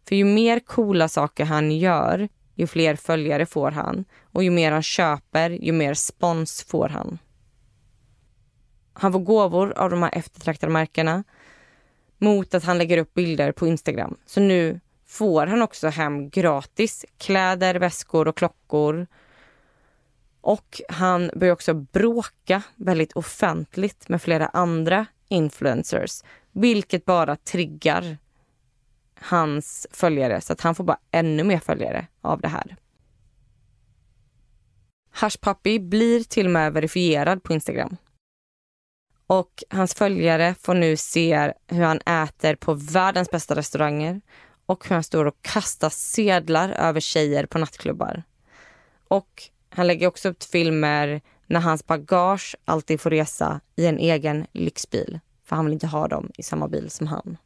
För 0.07 0.15
ju 0.15 0.25
mer 0.25 0.59
coola 0.59 1.07
saker 1.07 1.45
han 1.45 1.71
gör, 1.71 2.29
ju 2.55 2.67
fler 2.67 2.95
följare 2.95 3.45
får 3.45 3.71
han. 3.71 4.05
Och 4.23 4.43
ju 4.43 4.49
mer 4.49 4.71
han 4.71 4.83
köper, 4.83 5.49
ju 5.49 5.71
mer 5.71 5.93
spons 5.93 6.63
får 6.63 6.89
han. 6.89 7.19
Han 8.93 9.11
får 9.11 9.19
gåvor 9.19 9.73
av 9.77 9.89
de 9.89 10.03
här 10.03 10.17
eftertraktade 10.17 10.73
märkena 10.73 11.23
mot 12.17 12.53
att 12.53 12.63
han 12.63 12.77
lägger 12.77 12.97
upp 12.97 13.13
bilder 13.13 13.51
på 13.51 13.67
Instagram. 13.67 14.17
Så 14.25 14.41
nu 14.41 14.79
får 15.05 15.47
han 15.47 15.61
också 15.61 15.87
hem 15.87 16.29
gratis 16.29 17.05
kläder, 17.17 17.75
väskor 17.75 18.27
och 18.27 18.37
klockor. 18.37 19.07
Och 20.41 20.81
han 20.89 21.31
börjar 21.35 21.53
också 21.53 21.73
bråka 21.73 22.61
väldigt 22.75 23.13
offentligt 23.13 24.09
med 24.09 24.21
flera 24.21 24.47
andra 24.47 25.05
influencers, 25.27 26.23
vilket 26.51 27.05
bara 27.05 27.35
triggar 27.35 28.17
hans 29.15 29.87
följare 29.91 30.41
så 30.41 30.53
att 30.53 30.61
han 30.61 30.75
får 30.75 30.83
bara 30.83 30.99
ännu 31.11 31.43
mer 31.43 31.59
följare 31.59 32.07
av 32.21 32.41
det 32.41 32.47
här. 32.47 32.75
Hush 35.21 35.37
Puppy 35.41 35.79
blir 35.79 36.23
till 36.23 36.45
och 36.45 36.51
med 36.51 36.73
verifierad 36.73 37.43
på 37.43 37.53
Instagram. 37.53 37.97
Och 39.31 39.63
hans 39.69 39.93
följare 39.93 40.55
får 40.61 40.73
nu 40.73 40.97
se 40.97 41.53
hur 41.67 41.83
han 41.83 41.97
äter 41.97 42.55
på 42.55 42.73
världens 42.73 43.31
bästa 43.31 43.55
restauranger 43.55 44.21
och 44.65 44.87
hur 44.87 44.93
han 44.93 45.03
står 45.03 45.25
och 45.25 45.41
kastar 45.41 45.89
sedlar 45.89 46.69
över 46.69 46.99
tjejer 46.99 47.45
på 47.45 47.57
nattklubbar. 47.57 48.23
Och 49.07 49.43
han 49.69 49.87
lägger 49.87 50.07
också 50.07 50.29
upp 50.29 50.43
filmer 50.43 51.21
när 51.47 51.59
hans 51.59 51.87
bagage 51.87 52.55
alltid 52.65 53.01
får 53.01 53.09
resa 53.09 53.61
i 53.75 53.85
en 53.85 53.97
egen 53.97 54.47
lyxbil. 54.51 55.19
För 55.43 55.55
han 55.55 55.65
vill 55.65 55.73
inte 55.73 55.87
ha 55.87 56.07
dem 56.07 56.31
i 56.37 56.43
samma 56.43 56.67
bil 56.67 56.89
som 56.89 57.07
han. 57.07 57.37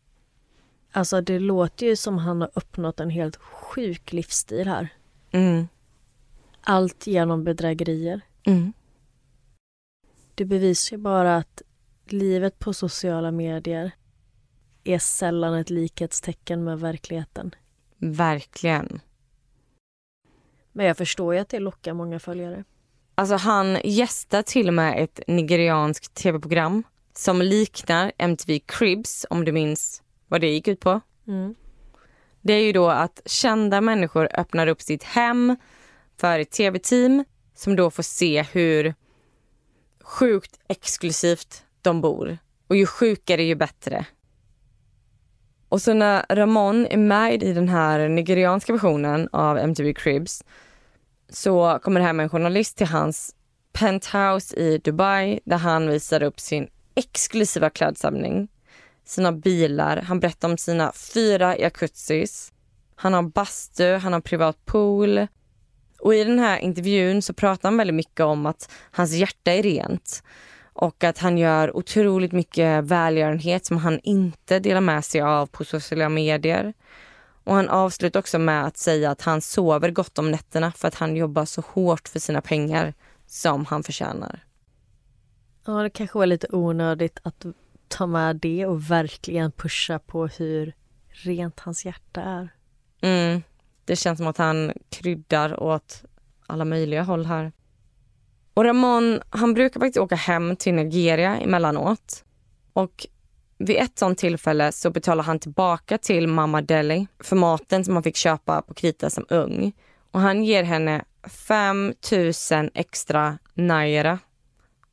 Alltså 0.92 1.22
det 1.22 1.40
låter 1.40 1.86
ju 1.86 1.96
som 1.96 2.18
han 2.18 2.42
har 2.42 2.52
uppnått 2.54 3.00
en 3.00 3.10
helt 3.10 3.36
sjuk 3.36 4.14
livsstil 4.14 4.68
här. 4.68 4.90
Mm. 5.32 5.68
Allt 6.62 7.08
genom 7.08 7.44
bedrägerier. 7.44 8.22
Mm. 8.44 8.74
Det 10.36 10.46
bevisar 10.46 10.98
ju 10.98 11.04
bara 11.04 11.38
att 11.38 11.62
livet 12.14 12.60
på 12.60 12.74
sociala 12.74 13.32
medier 13.32 13.92
är 14.84 15.00
sällan 15.00 15.54
ett 15.54 15.70
likhetstecken 15.70 16.64
med 16.64 16.80
verkligheten. 16.80 17.56
Verkligen. 17.98 19.00
Men 20.72 20.86
jag 20.86 20.98
förstår 20.98 21.34
ju 21.34 21.40
att 21.40 21.50
det 21.50 21.60
lockar 21.60 21.94
många 21.94 22.20
följare. 22.20 22.64
Alltså 23.16 23.36
han 23.36 23.78
gästar 23.84 24.42
till 24.42 24.68
och 24.68 24.74
med 24.74 25.04
ett 25.04 25.20
nigerianskt 25.28 26.14
tv-program 26.14 26.84
som 27.14 27.42
liknar 27.42 28.12
MTV 28.18 28.60
Cribs, 28.60 29.26
om 29.30 29.46
du 29.46 29.52
minns 29.52 30.04
vad 30.28 30.42
det 30.42 30.48
gick 30.48 30.68
ut 30.68 30.80
på. 30.80 31.02
Mm. 31.28 31.56
Det 32.42 32.54
är 32.54 32.64
ju 32.64 32.72
då 32.72 32.90
att 32.90 33.22
kända 33.26 33.82
människor 33.82 34.28
öppnar 34.34 34.68
upp 34.68 34.82
sitt 34.82 35.04
hem 35.04 35.56
för 36.18 36.40
ett 36.40 36.52
tv-team 36.52 37.26
som 37.56 37.76
då 37.76 37.92
får 37.92 38.04
se 38.04 38.42
hur 38.42 38.94
sjukt 40.02 40.60
exklusivt 40.68 41.64
de 41.84 42.02
bor. 42.02 42.38
Och 42.68 42.76
ju 42.76 42.86
sjukare 42.86 43.44
ju 43.44 43.56
bättre. 43.56 44.06
Och 45.70 45.82
så 45.82 45.94
när 45.94 46.26
Ramon 46.30 46.88
är 46.88 46.98
med 46.98 47.44
i 47.44 47.54
den 47.54 47.70
här 47.70 48.10
nigerianska 48.10 48.74
versionen 48.74 49.30
av 49.32 49.58
MTV 49.58 49.94
Cribs 49.94 50.44
så 51.30 51.80
kommer 51.84 52.00
det 52.00 52.06
hem 52.06 52.20
en 52.20 52.30
journalist 52.30 52.78
till 52.78 52.88
hans 52.88 53.36
penthouse 53.72 54.56
i 54.56 54.78
Dubai 54.78 55.40
där 55.46 55.58
han 55.58 55.90
visar 55.90 56.24
upp 56.24 56.40
sin 56.40 56.68
exklusiva 56.96 57.70
klädsamling, 57.70 58.48
sina 59.06 59.32
bilar, 59.32 59.98
han 59.98 60.20
berättar 60.20 60.50
om 60.50 60.58
sina 60.58 60.92
fyra 60.92 61.58
jacuzzis. 61.58 62.54
Han 62.96 63.14
har 63.14 63.24
bastu, 63.24 63.96
han 63.96 64.14
har 64.14 64.22
privat 64.22 64.66
pool. 64.66 65.28
Och 66.00 66.16
i 66.16 66.24
den 66.24 66.40
här 66.40 66.58
intervjun 66.58 67.22
så 67.22 67.34
pratar 67.34 67.70
han 67.70 67.78
väldigt 67.78 67.96
mycket 67.96 68.20
om 68.20 68.46
att 68.46 68.72
hans 68.92 69.12
hjärta 69.12 69.52
är 69.52 69.64
rent 69.64 70.24
och 70.74 71.04
att 71.04 71.18
han 71.18 71.38
gör 71.38 71.78
otroligt 71.78 72.32
mycket 72.32 72.84
välgörenhet 72.84 73.66
som 73.66 73.78
han 73.78 74.00
inte 74.04 74.60
delar 74.60 74.82
med 74.82 75.06
sig 75.06 75.22
av 75.22 75.46
på 75.46 75.66
sociala 75.66 76.10
medier. 76.10 76.74
Och 77.44 77.56
han 77.56 77.70
avslutar 77.70 78.20
också 78.20 78.40
med 78.40 78.66
att 78.66 78.78
säga 78.78 79.12
att 79.12 79.22
han 79.22 79.42
sover 79.42 79.90
gott 79.90 80.20
om 80.20 80.32
nätterna 80.32 80.72
för 80.72 80.88
att 80.88 80.96
han 80.96 81.16
jobbar 81.16 81.46
så 81.46 81.64
hårt 81.68 82.08
för 82.08 82.20
sina 82.20 82.42
pengar 82.42 82.94
som 83.28 83.66
han 83.66 83.84
förtjänar. 83.84 84.40
Ja, 85.66 85.74
det 85.74 85.90
kanske 85.90 86.18
var 86.18 86.26
lite 86.26 86.48
onödigt 86.52 87.20
att 87.24 87.46
ta 87.88 88.06
med 88.06 88.36
det 88.36 88.66
och 88.66 88.92
verkligen 88.92 89.52
pusha 89.52 90.00
på 90.00 90.28
hur 90.28 90.74
rent 91.08 91.60
hans 91.60 91.86
hjärta 91.86 92.22
är. 92.22 92.50
Mm. 93.02 93.42
Det 93.86 93.96
känns 93.96 94.18
som 94.18 94.28
att 94.28 94.38
han 94.38 94.74
kryddar 94.90 95.64
åt 95.64 96.04
alla 96.48 96.66
möjliga 96.66 97.04
håll 97.04 97.26
här. 97.26 97.52
Och 98.54 98.64
Ramon, 98.64 99.22
han 99.30 99.54
brukar 99.54 99.80
faktiskt 99.80 99.98
åka 99.98 100.16
hem 100.16 100.56
till 100.56 100.74
Nigeria 100.74 101.38
emellanåt. 101.40 102.24
Och 102.74 103.08
vid 103.58 103.78
ett 103.78 104.00
sånt 104.00 104.18
tillfälle 104.18 104.72
så 104.72 104.90
betalar 104.90 105.24
han 105.24 105.40
tillbaka 105.40 105.98
till 105.98 106.28
mamma 106.28 106.62
Deli 106.62 107.08
för 107.20 107.36
maten 107.36 107.86
som 107.86 107.94
han 107.94 108.04
fick 108.04 108.16
köpa 108.16 108.62
på 108.62 108.74
krita 108.74 109.10
som 109.10 109.26
ung. 109.30 109.74
Och 110.12 110.20
han 110.20 110.44
ger 110.44 110.64
henne 110.64 111.06
5 111.24 111.94
000 112.12 112.70
extra 112.74 113.38
naira. 113.54 114.20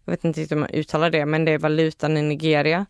Jag 0.04 0.12
vet 0.12 0.24
inte 0.24 0.40
hur 0.40 0.56
man 0.56 0.70
uttalar 0.70 1.10
det, 1.10 1.26
men 1.26 1.44
det 1.44 1.52
är 1.52 1.58
valutan 1.58 2.16
i 2.16 2.22
Nigeria. 2.22 2.86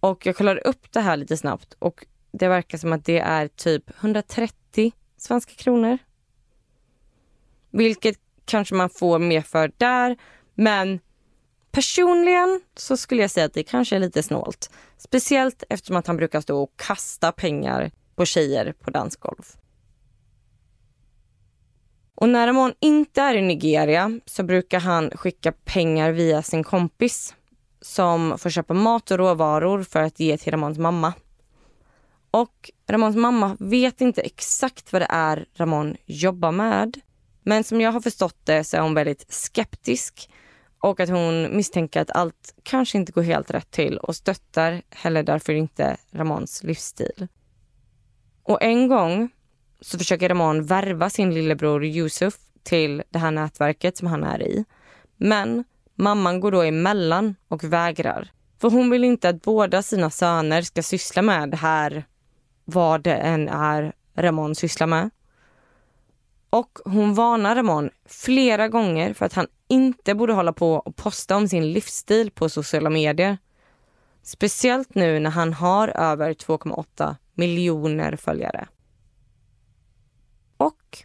Och 0.00 0.26
jag 0.26 0.36
kollade 0.36 0.60
upp 0.60 0.92
det 0.92 1.00
här 1.00 1.16
lite 1.16 1.36
snabbt 1.36 1.76
och 1.78 2.06
det 2.32 2.48
verkar 2.48 2.78
som 2.78 2.92
att 2.92 3.04
det 3.04 3.18
är 3.18 3.48
typ 3.48 3.90
130 4.00 4.92
svenska 5.16 5.52
kronor. 5.54 5.98
Vilket 7.70 8.18
kanske 8.50 8.74
man 8.74 8.90
får 8.90 9.18
mer 9.18 9.40
för 9.40 9.72
där, 9.76 10.16
men 10.54 11.00
personligen 11.72 12.60
så 12.76 12.96
skulle 12.96 13.20
jag 13.20 13.30
säga 13.30 13.46
att 13.46 13.54
det 13.54 13.62
kanske 13.62 13.96
är 13.96 14.00
lite 14.00 14.22
snålt. 14.22 14.70
Speciellt 14.98 15.64
eftersom 15.68 15.96
att 15.96 16.06
han 16.06 16.16
brukar 16.16 16.40
stå 16.40 16.62
och 16.62 16.72
kasta 16.76 17.32
pengar 17.32 17.90
på 18.16 18.24
tjejer 18.24 18.74
på 18.80 18.90
dansgolv. 18.90 19.42
Och 22.14 22.28
när 22.28 22.46
Ramon 22.46 22.72
inte 22.80 23.22
är 23.22 23.34
i 23.34 23.42
Nigeria 23.42 24.20
så 24.26 24.42
brukar 24.42 24.80
han 24.80 25.10
skicka 25.10 25.52
pengar 25.52 26.12
via 26.12 26.42
sin 26.42 26.64
kompis 26.64 27.34
som 27.80 28.38
får 28.38 28.50
köpa 28.50 28.74
mat 28.74 29.10
och 29.10 29.18
råvaror 29.18 29.82
för 29.82 30.02
att 30.02 30.20
ge 30.20 30.38
till 30.38 30.52
Ramons 30.52 30.78
mamma. 30.78 31.12
Och 32.30 32.70
Ramons 32.88 33.16
mamma 33.16 33.56
vet 33.60 34.00
inte 34.00 34.20
exakt 34.20 34.92
vad 34.92 35.02
det 35.02 35.08
är 35.10 35.46
Ramon 35.54 35.96
jobbar 36.06 36.52
med. 36.52 37.00
Men 37.42 37.64
som 37.64 37.80
jag 37.80 37.92
har 37.92 38.00
förstått 38.00 38.36
det 38.44 38.64
så 38.64 38.76
är 38.76 38.80
hon 38.80 38.94
väldigt 38.94 39.32
skeptisk 39.32 40.30
och 40.80 41.00
att 41.00 41.08
hon 41.08 41.56
misstänker 41.56 42.00
att 42.00 42.10
allt 42.10 42.54
kanske 42.62 42.98
inte 42.98 43.12
går 43.12 43.22
helt 43.22 43.50
rätt 43.50 43.70
till 43.70 43.98
och 43.98 44.16
stöttar 44.16 44.82
heller 44.90 45.22
därför 45.22 45.52
inte 45.52 45.96
Ramons 46.10 46.62
livsstil. 46.62 47.28
Och 48.42 48.62
en 48.62 48.88
gång 48.88 49.30
så 49.80 49.98
försöker 49.98 50.28
Ramon 50.28 50.64
värva 50.64 51.10
sin 51.10 51.34
lillebror 51.34 51.84
Yusuf 51.84 52.34
till 52.62 53.02
det 53.10 53.18
här 53.18 53.30
nätverket 53.30 53.96
som 53.96 54.08
han 54.08 54.24
är 54.24 54.42
i. 54.42 54.64
Men 55.16 55.64
mamman 55.94 56.40
går 56.40 56.52
då 56.52 56.62
emellan 56.62 57.34
och 57.48 57.64
vägrar. 57.64 58.30
För 58.60 58.70
hon 58.70 58.90
vill 58.90 59.04
inte 59.04 59.28
att 59.28 59.42
båda 59.42 59.82
sina 59.82 60.10
söner 60.10 60.62
ska 60.62 60.82
syssla 60.82 61.22
med 61.22 61.50
det 61.50 61.56
här, 61.56 62.04
vad 62.64 63.02
det 63.02 63.14
än 63.14 63.48
är 63.48 63.92
Ramon 64.16 64.54
sysslar 64.54 64.86
med. 64.86 65.10
Och 66.50 66.78
hon 66.84 67.14
varnar 67.14 67.56
Ramon 67.56 67.90
flera 68.04 68.68
gånger 68.68 69.14
för 69.14 69.26
att 69.26 69.32
han 69.32 69.46
inte 69.68 70.14
borde 70.14 70.32
hålla 70.32 70.52
på 70.52 70.74
och 70.74 70.96
posta 70.96 71.36
om 71.36 71.48
sin 71.48 71.72
livsstil 71.72 72.30
på 72.30 72.48
sociala 72.48 72.90
medier. 72.90 73.38
Speciellt 74.22 74.94
nu 74.94 75.20
när 75.20 75.30
han 75.30 75.52
har 75.52 75.88
över 75.88 76.34
2,8 76.34 77.16
miljoner 77.34 78.16
följare. 78.16 78.68
Och 80.56 80.98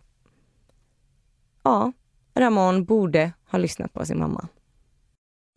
ja, 1.63 1.91
Ramon 2.36 2.86
borde 2.86 3.31
ha 3.51 3.60
lyssnat 3.60 3.93
på 3.93 4.05
sin 4.05 4.19
mamma. 4.19 4.47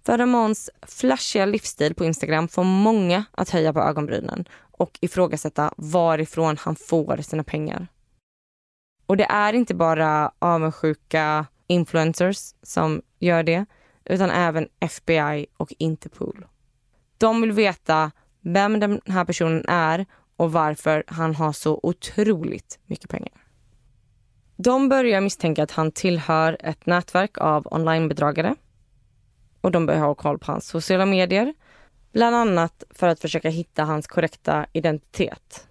För 0.04 0.18
Ramons 0.18 0.70
flashiga 0.82 1.46
livsstil 1.46 1.94
på 1.94 2.04
Instagram 2.04 2.48
får 2.48 2.64
många 2.64 3.24
att 3.30 3.50
höja 3.50 3.72
på 3.72 3.80
ögonbrynen 3.80 4.48
och 4.54 4.98
ifrågasätta 5.00 5.74
varifrån 5.76 6.56
han 6.60 6.76
får 6.76 7.16
sina 7.16 7.44
pengar. 7.44 7.88
Och 9.08 9.16
det 9.16 9.24
är 9.24 9.52
inte 9.52 9.74
bara 9.74 10.32
avundsjuka 10.38 11.46
influencers 11.66 12.54
som 12.62 13.02
gör 13.18 13.42
det, 13.42 13.66
utan 14.04 14.30
även 14.30 14.68
FBI 14.80 15.46
och 15.56 15.72
Interpol. 15.78 16.46
De 17.18 17.40
vill 17.40 17.52
veta 17.52 18.10
vem 18.40 18.80
den 18.80 19.00
här 19.06 19.24
personen 19.24 19.64
är 19.68 20.06
och 20.36 20.52
varför 20.52 21.04
han 21.06 21.34
har 21.34 21.52
så 21.52 21.80
otroligt 21.82 22.78
mycket 22.86 23.10
pengar. 23.10 23.32
De 24.56 24.88
börjar 24.88 25.20
misstänka 25.20 25.62
att 25.62 25.70
han 25.70 25.92
tillhör 25.92 26.56
ett 26.60 26.86
nätverk 26.86 27.38
av 27.38 27.66
onlinebedragare 27.70 28.54
och 29.60 29.70
de 29.70 29.86
börjar 29.86 30.00
ha 30.00 30.14
koll 30.14 30.38
på 30.38 30.52
hans 30.52 30.66
sociala 30.66 31.06
medier, 31.06 31.54
bland 32.12 32.36
annat 32.36 32.84
för 32.90 33.08
att 33.08 33.20
försöka 33.20 33.48
hitta 33.48 33.84
hans 33.84 34.06
korrekta 34.06 34.66
identitet. 34.72 35.68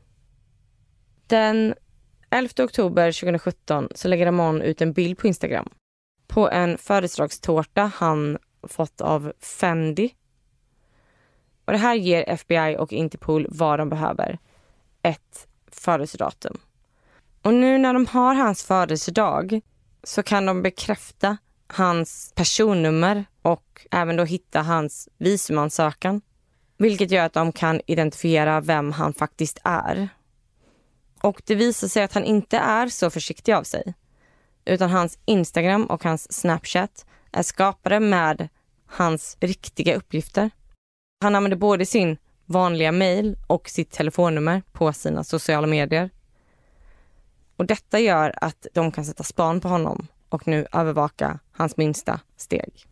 Den 1.28 1.74
11 2.30 2.64
oktober 2.64 3.12
2017 3.12 3.90
så 3.96 4.08
lägger 4.08 4.26
Ramon 4.26 4.62
ut 4.62 4.82
en 4.82 4.94
bild 4.94 5.18
på 5.18 5.28
Instagram 5.28 5.70
på 6.28 6.50
en 6.50 6.78
födelsedagstårta 6.78 7.92
han 7.96 8.38
fått 8.64 9.02
av 9.02 9.34
Fendi 9.40 10.14
Och 11.66 11.74
det 11.74 11.80
här 11.80 11.96
ger 11.96 12.30
FBI 12.30 12.76
och 12.80 12.94
Interpol 12.94 13.48
vad 13.50 13.80
de 13.80 13.90
behöver. 13.90 14.40
Ett 15.02 15.48
födelsedatum. 15.72 16.58
Och 17.42 17.54
nu 17.54 17.78
när 17.78 17.94
de 17.94 18.06
har 18.06 18.36
hans 18.36 18.64
födelsedag 18.64 19.62
så 20.04 20.24
kan 20.24 20.46
de 20.46 20.62
bekräfta 20.62 21.38
hans 21.68 22.34
personnummer 22.36 23.26
och 23.42 23.88
även 23.92 24.16
då 24.16 24.24
hitta 24.24 24.62
hans 24.62 25.10
visumansökan. 25.18 26.22
Vilket 26.78 27.12
gör 27.12 27.26
att 27.26 27.34
de 27.34 27.52
kan 27.52 27.82
identifiera 27.86 28.62
vem 28.62 28.92
han 28.92 29.14
faktiskt 29.14 29.60
är. 29.64 30.10
Och 31.22 31.42
det 31.46 31.56
visar 31.56 31.88
sig 31.88 32.04
att 32.04 32.14
han 32.14 32.24
inte 32.24 32.58
är 32.58 32.88
så 32.88 33.10
försiktig 33.10 33.54
av 33.54 33.64
sig. 33.64 33.94
Utan 34.66 34.90
hans 34.90 35.20
Instagram 35.26 35.86
och 35.86 36.04
hans 36.04 36.34
Snapchat 36.34 37.06
är 37.32 37.44
skapade 37.44 38.00
med 38.00 38.50
hans 38.86 39.38
riktiga 39.40 39.96
uppgifter. 39.96 40.50
Han 41.22 41.36
använder 41.36 41.58
både 41.58 41.86
sin 41.86 42.18
vanliga 42.46 42.92
mail 42.92 43.38
och 43.48 43.70
sitt 43.70 43.92
telefonnummer 43.92 44.64
på 44.72 44.94
sina 44.94 45.24
sociala 45.24 45.68
medier. 45.68 46.10
Och 47.58 47.66
detta 47.66 48.00
gör 48.00 48.34
att 48.42 48.68
de 48.74 48.92
kan 48.92 49.06
sätta 49.06 49.24
span 49.24 49.62
på 49.62 49.68
honom 49.68 50.08
och 50.30 50.48
nu 50.48 50.68
övervaka 50.72 51.40
hans 51.52 51.78
minsta 51.78 52.20
steg. 52.38 52.86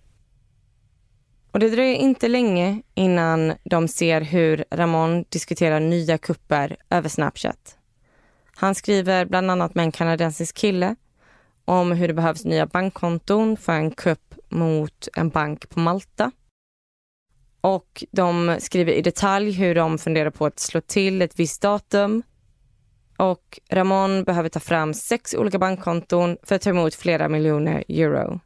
Och 1.51 1.59
det 1.59 1.69
dröjer 1.69 1.95
inte 1.95 2.27
länge 2.27 2.81
innan 2.93 3.53
de 3.63 3.87
ser 3.87 4.21
hur 4.21 4.65
Ramon 4.71 5.25
diskuterar 5.29 5.79
nya 5.79 6.17
kupper 6.17 6.77
över 6.89 7.09
Snapchat. 7.09 7.74
Han 8.55 8.75
skriver 8.75 9.25
bland 9.25 9.51
annat 9.51 9.75
med 9.75 9.83
en 9.83 9.91
kanadensisk 9.91 10.55
kille 10.55 10.95
om 11.65 11.91
hur 11.91 12.07
det 12.07 12.13
behövs 12.13 12.45
nya 12.45 12.65
bankkonton 12.65 13.57
för 13.57 13.73
en 13.73 13.91
kupp 13.91 14.35
mot 14.49 15.07
en 15.15 15.29
bank 15.29 15.69
på 15.69 15.79
Malta. 15.79 16.31
Och 17.61 18.03
de 18.11 18.57
skriver 18.59 18.93
i 18.93 19.01
detalj 19.01 19.51
hur 19.51 19.75
de 19.75 19.97
funderar 19.97 20.29
på 20.29 20.45
att 20.45 20.59
slå 20.59 20.81
till 20.81 21.21
ett 21.21 21.39
visst 21.39 21.61
datum. 21.61 22.23
Och 23.17 23.59
Ramon 23.69 24.23
behöver 24.23 24.49
ta 24.49 24.59
fram 24.59 24.93
sex 24.93 25.33
olika 25.33 25.59
bankkonton 25.59 26.37
för 26.43 26.55
att 26.55 26.61
ta 26.61 26.69
emot 26.69 26.95
flera 26.95 27.29
miljoner 27.29 27.83
euro. 27.87 28.39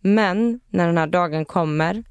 Men 0.00 0.60
när 0.68 0.86
den 0.86 0.98
här 0.98 1.06
dagen 1.06 1.44
kommer 1.44 2.04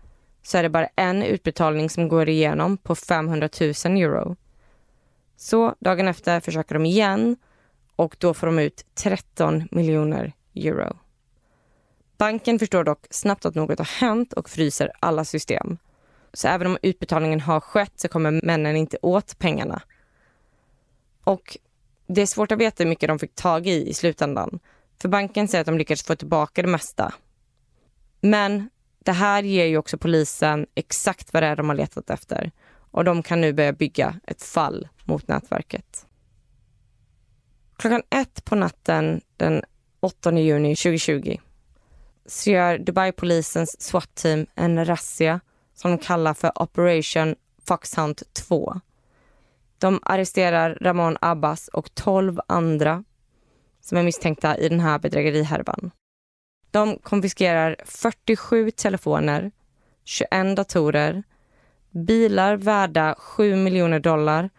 så 0.44 0.58
är 0.58 0.64
det 0.64 0.70
bara 0.70 0.88
en 0.96 1.24
utbetalning 1.24 1.90
som 1.90 2.08
går 2.08 2.30
igenom 2.30 2.78
på 2.78 2.96
500 2.96 3.50
000 3.62 3.70
euro. 3.98 4.36
Så 5.40 5.76
dagen 5.80 6.08
efter 6.08 6.40
försöker 6.40 6.76
de 6.76 6.86
igen 6.86 7.38
och 7.96 8.16
då 8.20 8.34
får 8.34 8.48
de 8.48 8.60
ut 8.60 8.86
13 8.94 9.68
miljoner 9.72 10.34
euro. 10.56 10.98
Banken 12.18 12.60
förstår 12.60 12.84
dock 12.84 13.08
snabbt 13.10 13.46
att 13.46 13.56
något 13.56 13.80
har 13.80 14.00
hänt 14.00 14.34
och 14.34 14.50
fryser 14.50 14.92
alla 15.00 15.26
system. 15.26 15.78
Så 16.34 16.48
även 16.48 16.68
om 16.68 16.78
utbetalningen 16.82 17.42
har 17.42 17.60
skett 17.60 18.00
så 18.00 18.08
kommer 18.08 18.46
männen 18.46 18.76
inte 18.76 18.98
åt 19.02 19.40
pengarna. 19.40 19.82
Och 21.24 21.58
det 22.08 22.22
är 22.22 22.26
svårt 22.26 22.52
att 22.52 22.60
veta 22.60 22.84
hur 22.84 22.90
mycket 22.90 23.08
de 23.08 23.20
fick 23.20 23.36
tag 23.36 23.68
i 23.68 23.90
i 23.90 23.94
slutändan. 23.94 24.60
För 25.02 25.10
banken 25.10 25.48
säger 25.48 25.62
att 25.62 25.68
de 25.68 25.78
lyckades 25.78 26.04
få 26.04 26.16
tillbaka 26.16 26.62
det 26.62 26.68
mesta. 26.68 27.14
Men 28.22 28.70
det 29.00 29.12
här 29.12 29.44
ger 29.44 29.66
ju 29.66 29.78
också 29.78 29.98
polisen 29.98 30.68
exakt 30.76 31.34
vad 31.34 31.44
det 31.44 31.48
är 31.48 31.56
de 31.56 31.70
har 31.70 31.76
letat 31.76 32.10
efter. 32.10 32.52
Och 32.92 33.04
de 33.04 33.24
kan 33.24 33.42
nu 33.42 33.54
börja 33.54 33.74
bygga 33.74 34.20
ett 34.28 34.44
fall 34.44 34.88
mot 35.10 35.28
nätverket. 35.28 36.06
Klockan 37.78 38.02
ett 38.10 38.46
på 38.46 38.56
natten 38.56 39.22
den 39.38 39.64
8 40.00 40.32
juni 40.32 40.76
2020 40.76 41.38
så 42.26 42.50
gör 42.50 42.78
Dubai-polisens 42.78 43.76
SWAT-team 43.80 44.46
en 44.56 44.86
razzia 44.86 45.40
som 45.76 45.92
de 45.92 45.98
kallar 45.98 46.34
för 46.34 46.62
Operation 46.62 47.36
Foxhunt 47.68 48.34
2. 48.34 48.82
De 49.78 50.00
arresterar 50.04 50.78
Ramon 50.82 51.18
Abbas 51.22 51.68
och 51.68 51.96
12 51.96 52.40
andra 52.48 53.04
som 53.82 53.98
är 53.98 54.04
misstänkta 54.04 54.58
i 54.58 54.70
den 54.70 54.80
här 54.80 55.00
bedrägerihärvan. 55.00 55.92
De 56.72 56.98
konfiskerar 56.98 57.76
47 57.86 58.72
telefoner, 58.72 59.52
21 60.04 60.56
datorer, 60.56 61.24
bilar 61.92 62.56
värda 62.56 63.16
7 63.18 63.56
miljoner 63.56 64.00
dollar 64.00 64.50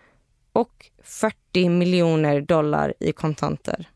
och 0.53 0.91
40 1.03 1.69
miljoner 1.69 2.41
dollar 2.41 2.95
i 3.01 3.13
kontanter. 3.13 3.89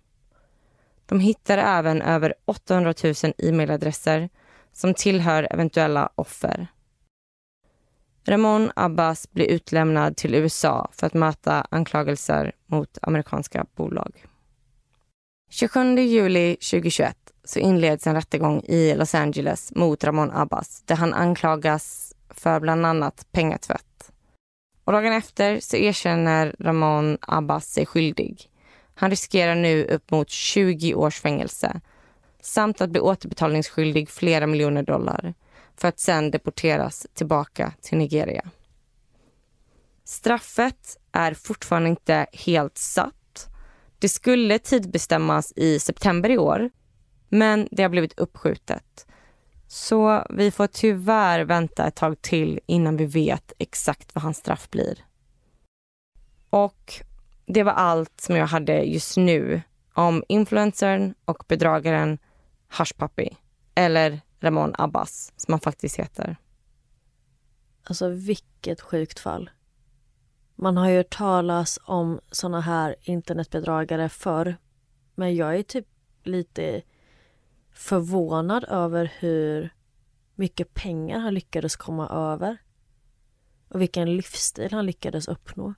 De 1.06 1.20
hittar 1.20 1.58
även 1.58 2.02
över 2.02 2.34
800 2.44 2.94
000 3.04 3.14
e-mailadresser 3.38 4.28
som 4.72 4.94
tillhör 4.94 5.48
eventuella 5.50 6.10
offer. 6.14 6.66
Ramon 8.26 8.70
Abbas 8.76 9.30
blir 9.32 9.46
utlämnad 9.46 10.16
till 10.16 10.34
USA 10.34 10.90
för 10.92 11.06
att 11.06 11.14
möta 11.14 11.66
anklagelser 11.70 12.52
mot 12.66 12.98
amerikanska 13.02 13.66
bolag. 13.74 14.24
27 15.50 15.98
juli 15.98 16.56
2021 16.56 17.16
så 17.44 17.58
inleds 17.58 18.06
en 18.06 18.14
rättegång 18.14 18.60
i 18.60 18.94
Los 18.94 19.14
Angeles 19.14 19.72
mot 19.74 20.04
Ramon 20.04 20.30
Abbas 20.32 20.82
där 20.86 20.96
han 20.96 21.14
anklagas 21.14 22.14
för 22.30 22.60
bland 22.60 22.86
annat 22.86 23.26
pengatvätt. 23.32 23.93
Och 24.84 24.92
dagen 24.92 25.12
efter 25.12 25.60
så 25.60 25.76
erkänner 25.76 26.56
Ramon 26.58 27.18
Abbas 27.20 27.66
sig 27.66 27.86
skyldig. 27.86 28.50
Han 28.94 29.10
riskerar 29.10 29.54
nu 29.54 29.84
upp 29.84 30.10
mot 30.10 30.30
20 30.30 30.94
års 30.94 31.20
fängelse 31.20 31.80
samt 32.40 32.80
att 32.80 32.90
bli 32.90 33.00
återbetalningsskyldig 33.00 34.10
flera 34.10 34.46
miljoner 34.46 34.82
dollar 34.82 35.34
för 35.76 35.88
att 35.88 36.00
sen 36.00 36.30
deporteras 36.30 37.06
tillbaka 37.14 37.72
till 37.80 37.98
Nigeria. 37.98 38.50
Straffet 40.04 40.98
är 41.12 41.34
fortfarande 41.34 41.88
inte 41.88 42.26
helt 42.32 42.78
satt. 42.78 43.48
Det 43.98 44.08
skulle 44.08 44.58
tidbestämmas 44.58 45.52
i 45.56 45.78
september 45.78 46.30
i 46.30 46.38
år, 46.38 46.70
men 47.28 47.68
det 47.70 47.82
har 47.82 47.90
blivit 47.90 48.18
uppskjutet. 48.18 49.06
Så 49.66 50.27
vi 50.31 50.50
får 50.50 50.66
tyvärr 50.66 51.44
vänta 51.44 51.87
ett 51.87 51.94
tag 51.94 52.22
till 52.22 52.61
innan 52.66 52.96
vi 52.96 53.07
vet 53.07 53.53
exakt 53.59 54.14
vad 54.14 54.22
hans 54.22 54.37
straff 54.37 54.70
blir. 54.70 54.98
Och 56.50 56.94
det 57.46 57.62
var 57.62 57.72
allt 57.72 58.20
som 58.20 58.37
jag 58.37 58.46
hade 58.46 58.83
just 58.83 59.16
nu 59.16 59.62
om 59.94 60.24
influencern 60.29 61.14
och 61.24 61.44
bedragaren 61.48 62.18
Hush 62.79 62.94
Puppy, 62.98 63.29
eller 63.74 64.20
Ramon 64.40 64.74
Abbas 64.79 65.33
som 65.37 65.53
han 65.53 65.61
faktiskt 65.61 65.98
heter. 65.98 66.37
Alltså 67.83 68.09
vilket 68.09 68.81
sjukt 68.81 69.18
fall. 69.18 69.50
Man 70.57 70.77
har 70.77 70.88
ju 70.88 70.96
hört 70.96 71.16
talas 71.16 71.79
om 71.85 72.20
såna 72.31 72.61
här 72.61 72.96
internetbedragare 73.03 74.09
förr. 74.09 74.57
Men 75.14 75.37
jag 75.37 75.57
är 75.57 75.62
typ 75.62 75.87
lite 76.22 76.83
förvånad 77.74 78.64
över 78.64 79.12
hur 79.18 79.70
mycket 80.34 80.74
pengar 80.74 81.18
han 81.18 81.34
lyckades 81.34 81.76
komma 81.76 82.08
över. 82.08 82.56
Och 83.68 83.80
vilken 83.80 84.16
livsstil 84.16 84.72
han 84.72 84.87
lyckades 84.87 85.28
uppnå. 85.28 85.74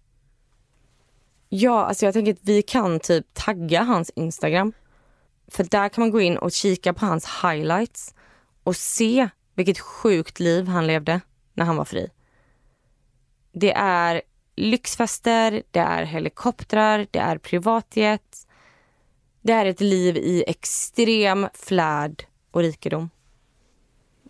Ja, 1.49 1.85
alltså 1.85 2.05
jag 2.05 2.15
tänker 2.15 2.33
att 2.33 2.43
vi 2.43 2.63
kan 2.63 3.01
typ 3.01 3.35
tagga 3.35 3.83
hans 3.83 4.11
Instagram. 4.11 4.73
För 5.49 5.65
där 5.65 5.89
kan 5.89 6.03
man 6.03 6.11
gå 6.11 6.21
in 6.21 6.39
och 6.39 6.53
kika 6.53 6.95
på 6.95 7.07
hans 7.07 7.27
highlights 7.43 8.15
och 8.63 8.77
se 8.77 9.29
vilket 9.55 9.79
sjukt 9.79 10.41
liv 10.41 10.69
han 10.69 10.87
levde 10.87 11.21
när 11.55 11.65
han 11.65 11.77
var 11.77 11.85
fri. 11.85 12.11
Det 13.53 13.73
är 13.73 14.23
lyxfester, 14.57 15.63
det 15.71 15.79
är 15.79 16.03
helikoptrar, 16.03 17.07
det 17.11 17.19
är 17.19 17.39
privatjet. 17.39 18.46
Det 19.47 19.53
är 19.53 19.67
ett 19.67 19.81
liv 19.81 20.17
i 20.17 20.45
extrem 20.47 21.49
flärd 21.55 22.25
och 22.51 22.61
rikedom. 22.61 23.11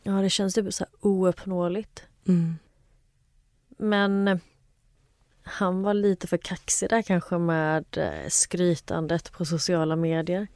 Ja, 0.02 0.12
det 0.12 0.30
känns 0.30 0.54
typ 0.54 0.74
så 0.74 0.84
här 0.84 0.92
ouppnåeligt. 1.00 2.02
Mm. 2.28 2.58
Men 3.78 4.28
eh, 4.28 4.38
han 5.42 5.82
var 5.82 5.94
lite 5.94 6.26
för 6.26 6.36
kaxig 6.36 6.88
där 6.88 7.02
kanske 7.02 7.38
med 7.38 7.84
eh, 7.96 8.28
skrytandet 8.28 9.32
på 9.32 9.44
sociala 9.44 9.96
medier. 9.96 10.48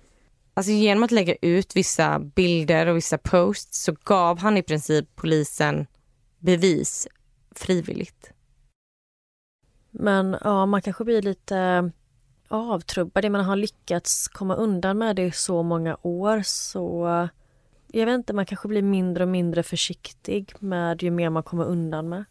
Alltså 0.55 0.73
genom 0.73 1.03
att 1.03 1.11
lägga 1.11 1.35
ut 1.42 1.77
vissa 1.77 2.18
bilder 2.18 2.87
och 2.87 2.96
vissa 2.96 3.18
posts 3.18 3.83
så 3.83 3.96
gav 4.05 4.38
han 4.38 4.57
i 4.57 4.62
princip 4.62 5.16
polisen 5.16 5.87
bevis 6.38 7.09
frivilligt. 7.55 8.33
Men 9.90 10.37
ja, 10.40 10.66
man 10.66 10.83
kanske 10.83 11.05
blir 11.05 11.23
lite 11.23 11.90
avtrubbad. 12.51 13.25
det 13.25 13.31
man 13.31 13.45
har 13.45 13.57
lyckats 13.57 14.29
komma 14.29 14.55
undan 14.55 14.99
med 14.99 15.17
det 15.17 15.23
i 15.23 15.33
så 15.33 15.63
många 15.63 15.97
år 16.03 16.43
så 16.45 17.09
jag 17.93 18.07
vet 18.07 18.15
inte, 18.15 18.33
man 18.33 18.47
kanske 18.47 18.69
blir 18.69 18.83
mindre 18.83 19.25
och 19.25 19.29
mindre 19.29 19.63
försiktig 19.63 20.55
med 20.59 21.03
ju 21.03 21.11
mer 21.11 21.31
man 21.31 21.43
kommer 21.43 21.65
undan 21.65 22.09
med. 22.09 22.25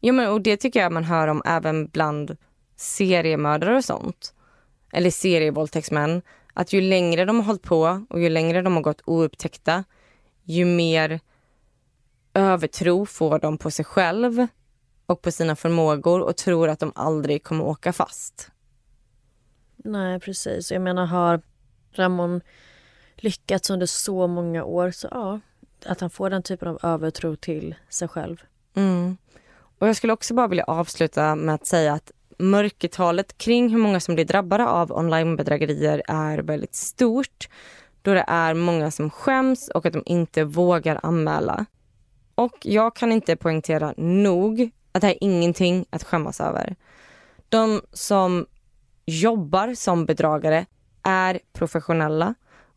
Jo, 0.00 0.14
men, 0.14 0.32
och 0.32 0.40
det 0.40 0.56
tycker 0.56 0.80
jag 0.80 0.92
man 0.92 1.04
hör 1.04 1.28
om 1.28 1.42
även 1.44 1.86
bland 1.86 2.36
seriemördare 2.76 3.76
och 3.76 3.84
sånt. 3.84 4.34
Eller 4.92 5.10
serievåldtäktsmän. 5.10 6.22
Att 6.54 6.72
ju 6.72 6.80
längre 6.80 7.24
de 7.24 7.36
har 7.36 7.44
hållit 7.44 7.62
på 7.62 8.06
och 8.10 8.20
ju 8.20 8.28
längre 8.28 8.62
de 8.62 8.74
har 8.74 8.82
gått 8.82 9.02
oupptäckta, 9.04 9.84
ju 10.44 10.64
mer 10.64 11.20
övertro 12.34 13.06
får 13.06 13.38
de 13.38 13.58
på 13.58 13.70
sig 13.70 13.84
själv 13.84 14.46
och 15.06 15.22
på 15.22 15.30
sina 15.32 15.56
förmågor 15.56 16.20
och 16.20 16.36
tror 16.36 16.68
att 16.68 16.78
de 16.78 16.92
aldrig 16.94 17.44
kommer 17.44 17.64
åka 17.64 17.92
fast. 17.92 18.50
Nej, 19.84 20.20
precis. 20.20 20.72
Jag 20.72 20.82
menar, 20.82 21.06
har 21.06 21.40
Ramon 21.92 22.40
lyckats 23.16 23.70
under 23.70 23.86
så 23.86 24.26
många 24.26 24.64
år 24.64 24.90
så 24.90 25.08
ja, 25.10 25.40
att 25.86 26.00
han 26.00 26.10
får 26.10 26.30
den 26.30 26.42
typen 26.42 26.68
av 26.68 26.78
övertro 26.82 27.36
till 27.36 27.74
sig 27.88 28.08
själv. 28.08 28.42
Mm. 28.74 29.16
Och 29.78 29.88
jag 29.88 29.96
skulle 29.96 30.12
också 30.12 30.34
bara 30.34 30.46
vilja 30.46 30.64
avsluta 30.64 31.34
med 31.34 31.54
att 31.54 31.66
säga 31.66 31.92
att 31.92 32.12
mörkertalet 32.38 33.38
kring 33.38 33.68
hur 33.68 33.78
många 33.78 34.00
som 34.00 34.14
blir 34.14 34.24
drabbade 34.24 34.66
av 34.66 34.92
onlinebedrägerier 34.92 36.02
är 36.08 36.38
väldigt 36.38 36.74
stort 36.74 37.48
då 38.02 38.14
det 38.14 38.24
är 38.28 38.54
många 38.54 38.90
som 38.90 39.10
skäms 39.10 39.68
och 39.68 39.86
att 39.86 39.92
de 39.92 40.02
inte 40.06 40.44
vågar 40.44 41.00
anmäla. 41.02 41.66
Och 42.34 42.58
jag 42.62 42.96
kan 42.96 43.12
inte 43.12 43.36
poängtera 43.36 43.94
nog 43.96 44.70
att 44.92 45.00
det 45.00 45.06
här 45.06 45.14
är 45.14 45.24
ingenting 45.24 45.86
att 45.90 46.04
skämmas 46.04 46.40
över. 46.40 46.76
De 47.48 47.80
som 47.92 48.46
jobbar 49.10 49.74
som 49.74 50.06
bedragare 50.06 50.66
är 51.02 51.40
professionella 51.52 52.34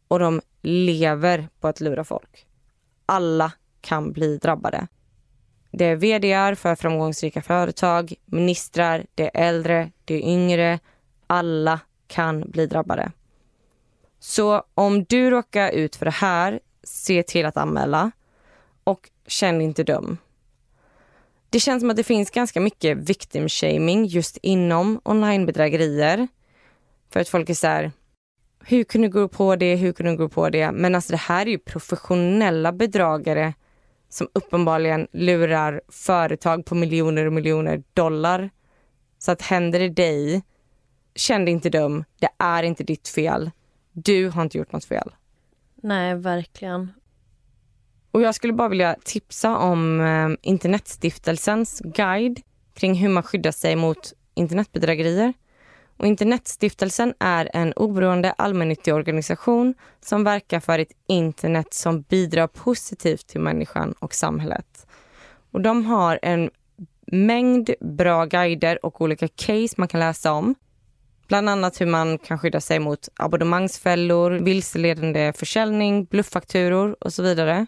och 0.08 0.20
de 0.20 0.42
lever 0.62 1.48
på 1.60 1.68
att 1.68 1.82
lura 1.82 2.04
folk. 2.04 2.46
Alla 3.06 3.52
kan 3.82 4.12
bli 4.12 4.38
drabbade. 4.38 4.88
Det 5.72 5.86
är 5.86 5.96
vd 5.96 6.56
för 6.56 6.76
framgångsrika 6.76 7.42
företag, 7.42 8.14
ministrar, 8.26 9.06
det 9.16 9.24
är 9.24 9.48
äldre, 9.48 9.92
det 10.06 10.14
är 10.16 10.34
yngre. 10.34 10.80
Alla 11.28 11.80
kan 12.08 12.42
bli 12.52 12.68
drabbade. 12.68 13.12
Så 14.20 14.64
om 14.74 15.04
du 15.04 15.30
råkar 15.30 15.72
ut 15.72 15.96
för 15.96 16.06
det 16.06 16.12
här, 16.12 16.60
se 16.84 17.24
till 17.24 17.46
att 17.46 17.58
anmäla 17.58 18.12
och 18.84 19.10
känn 19.28 19.62
inte 19.62 19.84
dum. 19.84 20.18
Det 21.54 21.60
känns 21.60 21.82
som 21.82 21.90
att 21.90 21.96
det 21.96 22.04
finns 22.04 22.30
ganska 22.30 22.60
mycket 22.60 22.98
victim 22.98 23.50
shaming 23.50 24.06
just 24.06 24.38
inom 24.38 25.02
onlinebedrägerier. 25.04 26.28
För 27.10 27.20
att 27.20 27.30
folk 27.30 27.50
är 27.50 27.54
så 27.54 27.68
här, 27.68 27.92
hur 28.66 28.84
kunde 28.84 29.08
du 29.08 29.12
gå 29.12 29.28
på 29.28 29.56
det, 29.56 29.76
hur 29.76 29.94
kunde 29.94 30.12
du 30.12 30.18
gå 30.18 30.30
på 30.30 30.50
det? 30.50 30.72
Men 30.72 30.96
alltså 30.96 31.12
det 31.12 31.18
här 31.18 31.46
är 31.46 31.50
ju 31.50 31.58
professionella 31.58 32.72
bedragare 32.72 33.54
som 34.10 34.28
uppenbarligen 34.34 35.08
lurar 35.12 35.82
företag 35.90 36.66
på 36.66 36.76
miljoner 36.76 37.26
och 37.26 37.34
miljoner 37.34 37.84
dollar. 37.94 38.50
Så 39.18 39.32
att 39.32 39.42
händer 39.42 39.80
det 39.80 39.90
dig, 39.90 40.44
känn 41.16 41.46
dig 41.46 41.52
inte 41.52 41.70
dum. 41.70 42.04
Det 42.20 42.30
är 42.38 42.64
inte 42.64 42.84
ditt 42.84 43.08
fel. 43.08 43.52
Du 43.92 44.30
har 44.30 44.42
inte 44.42 44.58
gjort 44.58 44.72
något 44.72 44.86
fel. 44.86 45.12
Nej, 45.76 46.16
verkligen. 46.16 46.92
Och 48.14 48.22
jag 48.22 48.36
skulle 48.36 48.54
bara 48.54 48.70
vilja 48.70 48.96
tipsa 49.04 49.58
om 49.58 50.02
eh, 50.02 50.50
Internetstiftelsens 50.52 51.80
guide 51.80 52.42
kring 52.74 52.96
hur 52.96 53.10
man 53.10 53.24
skyddar 53.24 53.52
sig 53.52 53.76
mot 53.76 54.14
internetbedrägerier. 54.34 55.34
Och 55.98 56.08
Internetstiftelsen 56.08 57.14
är 57.20 57.50
en 57.54 57.74
oberoende 57.74 58.32
allmännyttig 58.32 58.94
organisation 58.94 59.74
som 60.02 60.24
verkar 60.24 60.60
för 60.60 60.80
ett 60.80 60.92
internet 61.08 61.74
som 61.74 62.02
bidrar 62.02 62.48
positivt 62.48 63.28
till 63.28 63.42
människan 63.42 63.94
och 64.00 64.14
samhället. 64.14 64.88
Och 65.52 65.62
de 65.62 65.86
har 65.86 66.20
en 66.22 66.50
mängd 67.08 67.70
bra 67.80 68.26
guider 68.26 68.86
och 68.86 69.02
olika 69.02 69.28
case 69.28 69.76
man 69.78 69.88
kan 69.88 70.00
läsa 70.00 70.34
om. 70.34 70.56
Bland 71.28 71.50
annat 71.50 71.82
hur 71.82 71.86
man 71.86 72.18
kan 72.18 72.40
skydda 72.40 72.62
sig 72.62 72.80
mot 72.80 73.10
abonnemangsfällor, 73.16 74.32
vilseledande 74.32 75.34
försäljning, 75.36 76.06
blufffakturor 76.06 76.96
och 77.00 77.14
så 77.14 77.24
vidare. 77.24 77.68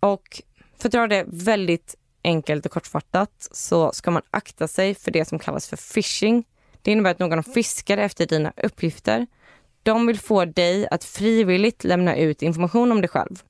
Och 0.00 0.42
för 0.78 0.88
att 0.88 0.92
dra 0.92 1.06
det 1.06 1.24
väldigt 1.26 1.96
enkelt 2.24 2.66
och 2.66 2.72
kortfattat 2.72 3.48
så 3.50 3.92
ska 3.92 4.10
man 4.10 4.22
akta 4.30 4.68
sig 4.68 4.94
för 4.94 5.10
det 5.10 5.24
som 5.24 5.38
kallas 5.38 5.68
för 5.68 5.76
phishing. 5.94 6.44
Det 6.82 6.92
innebär 6.92 7.10
att 7.10 7.18
någon 7.18 7.42
fiskar 7.42 7.98
efter 7.98 8.26
dina 8.26 8.52
uppgifter. 8.56 9.26
De 9.82 10.06
vill 10.06 10.18
få 10.18 10.44
dig 10.44 10.88
att 10.90 11.04
frivilligt 11.04 11.84
lämna 11.84 12.16
ut 12.16 12.42
information 12.42 12.92
om 12.92 13.00
dig 13.00 13.08
själv. 13.08 13.42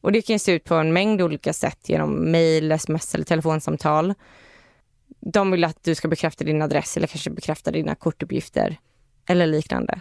Och 0.00 0.12
Det 0.12 0.22
kan 0.22 0.38
se 0.38 0.52
ut 0.52 0.64
på 0.64 0.74
en 0.74 0.92
mängd 0.92 1.22
olika 1.22 1.52
sätt 1.52 1.88
genom 1.88 2.30
mejl, 2.30 2.72
sms 2.72 3.14
eller 3.14 3.24
telefonsamtal. 3.24 4.14
De 5.20 5.50
vill 5.50 5.64
att 5.64 5.84
du 5.84 5.94
ska 5.94 6.08
bekräfta 6.08 6.44
din 6.44 6.62
adress 6.62 6.96
eller 6.96 7.06
kanske 7.06 7.30
bekräfta 7.30 7.70
dina 7.70 7.94
kortuppgifter 7.94 8.78
eller 9.26 9.46
liknande. 9.46 10.00